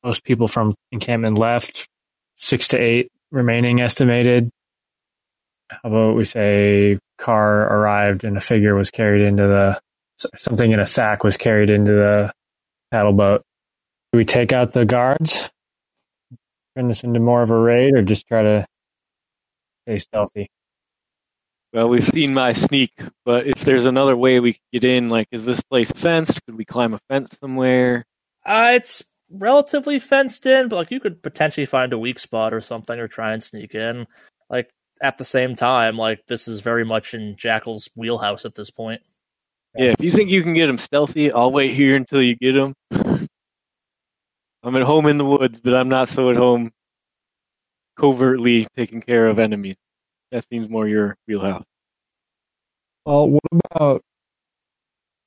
most 0.02 0.24
people 0.24 0.48
from 0.48 0.76
encampment 0.94 1.38
left, 1.38 1.90
six 2.38 2.70
to 2.70 2.78
eight 2.78 3.10
remaining 3.32 3.82
estimated. 3.82 4.50
How 5.70 5.90
about 5.90 6.16
we 6.16 6.24
say 6.24 7.00
car 7.18 7.64
arrived 7.64 8.24
and 8.24 8.38
a 8.38 8.42
figure 8.42 8.76
was 8.76 8.92
carried 8.92 9.26
into 9.26 9.44
the 9.44 9.82
something 10.38 10.72
in 10.72 10.80
a 10.80 10.88
sack 10.88 11.24
was 11.24 11.38
carried 11.38 11.70
into 11.70 11.92
the 11.92 12.34
paddle 12.92 13.14
boat. 13.14 13.44
Do 14.12 14.18
we 14.18 14.26
take 14.26 14.54
out 14.54 14.72
the 14.72 14.86
guards? 14.86 15.50
turn 16.76 16.88
this 16.88 17.04
into 17.04 17.20
more 17.20 17.44
of 17.44 17.52
a 17.52 17.58
raid 17.58 17.96
or 17.96 18.02
just 18.02 18.28
try 18.28 18.44
to 18.44 18.66
stay 19.84 20.00
stealthy? 20.00 20.50
Well, 21.72 21.90
we've 21.90 22.04
seen 22.04 22.34
my 22.34 22.54
sneak, 22.54 22.92
but 23.26 23.48
if 23.48 23.66
there's 23.66 23.86
another 23.86 24.16
way 24.16 24.40
we 24.40 24.54
could 24.54 24.62
get 24.72 24.84
in, 24.84 25.08
like, 25.08 25.28
is 25.32 25.44
this 25.44 25.62
place 25.62 25.92
fenced? 25.92 26.40
Could 26.46 26.56
we 26.56 26.66
climb 26.66 26.94
a 26.94 27.00
fence 27.10 27.36
somewhere? 27.40 28.06
Uh, 28.46 28.72
it's 28.76 29.04
relatively 29.32 29.98
fenced 29.98 30.46
in, 30.46 30.68
but 30.68 30.76
like 30.76 30.92
you 30.92 31.00
could 31.00 31.24
potentially 31.24 31.66
find 31.66 31.92
a 31.92 31.98
weak 31.98 32.20
spot 32.20 32.54
or 32.54 32.62
something 32.62 33.00
or 33.00 33.08
try 33.08 33.34
and 33.34 33.42
sneak 33.42 33.74
in. 33.74 34.06
Like 34.50 34.70
at 35.02 35.18
the 35.18 35.24
same 35.24 35.56
time, 35.56 35.98
like 35.98 36.24
this 36.28 36.48
is 36.48 36.62
very 36.62 36.86
much 36.86 37.16
in 37.16 37.36
Jackal's 37.38 37.90
wheelhouse 37.96 38.46
at 38.46 38.54
this 38.54 38.70
point. 38.70 39.02
Yeah, 39.76 39.94
if 39.98 40.04
you 40.04 40.12
think 40.12 40.30
you 40.30 40.44
can 40.44 40.54
get 40.54 40.70
him 40.70 40.78
stealthy, 40.78 41.32
I'll 41.32 41.52
wait 41.52 41.74
here 41.74 41.96
until 41.96 42.22
you 42.22 42.36
get 42.36 42.56
him. 42.56 42.76
I'm 44.64 44.76
at 44.76 44.84
home 44.84 45.08
in 45.08 45.18
the 45.18 45.26
woods, 45.26 45.60
but 45.60 45.74
I'm 45.74 45.90
not 45.90 46.10
so 46.10 46.30
at 46.30 46.38
home 46.38 46.72
covertly 47.98 48.68
taking 48.78 49.02
care 49.02 49.28
of 49.28 49.40
enemies. 49.40 49.76
That 50.32 50.48
seems 50.48 50.70
more 50.70 50.88
your 50.88 51.18
wheelhouse. 51.28 51.66
Well, 53.06 53.30
what 53.30 53.42
about 53.52 54.02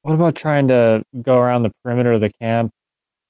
what 0.03 0.14
about 0.14 0.36
trying 0.36 0.68
to 0.68 1.03
go 1.20 1.38
around 1.38 1.64
the 1.64 1.72
perimeter 1.82 2.12
of 2.12 2.20
the 2.20 2.30
camp, 2.30 2.70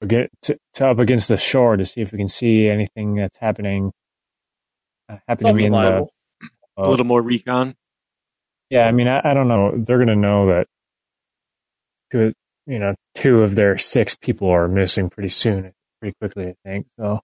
or 0.01 0.07
get 0.07 0.29
to, 0.43 0.57
to 0.75 0.87
up 0.87 0.99
against 0.99 1.27
the 1.27 1.37
shore 1.37 1.75
to 1.75 1.85
see 1.85 2.01
if 2.01 2.11
we 2.11 2.17
can 2.17 2.27
see 2.27 2.69
anything 2.69 3.15
that's 3.15 3.39
happening 3.39 3.91
uh, 5.09 5.17
happening 5.27 5.65
in 5.65 5.71
the 5.71 5.77
viable. 5.77 6.11
A 6.77 6.89
little 6.89 7.05
more 7.05 7.21
recon. 7.21 7.75
Yeah, 8.69 8.85
I 8.85 8.91
mean, 8.91 9.07
I, 9.07 9.21
I 9.23 9.33
don't 9.33 9.47
know. 9.47 9.73
They're 9.75 9.97
going 9.97 10.07
to 10.09 10.15
know 10.15 10.47
that 10.47 10.67
two, 12.11 12.33
you 12.65 12.79
know, 12.79 12.95
two 13.15 13.41
of 13.41 13.55
their 13.55 13.77
six 13.77 14.15
people 14.15 14.49
are 14.49 14.67
missing 14.67 15.09
pretty 15.09 15.29
soon, 15.29 15.73
pretty 15.99 16.15
quickly. 16.19 16.49
I 16.49 16.55
think 16.65 16.87
so. 16.99 17.19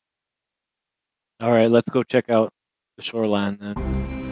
All 1.41 1.51
right, 1.51 1.69
let's 1.69 1.89
go 1.89 2.03
check 2.03 2.29
out 2.29 2.51
the 2.97 3.03
shoreline 3.03 3.57
then. 3.59 4.22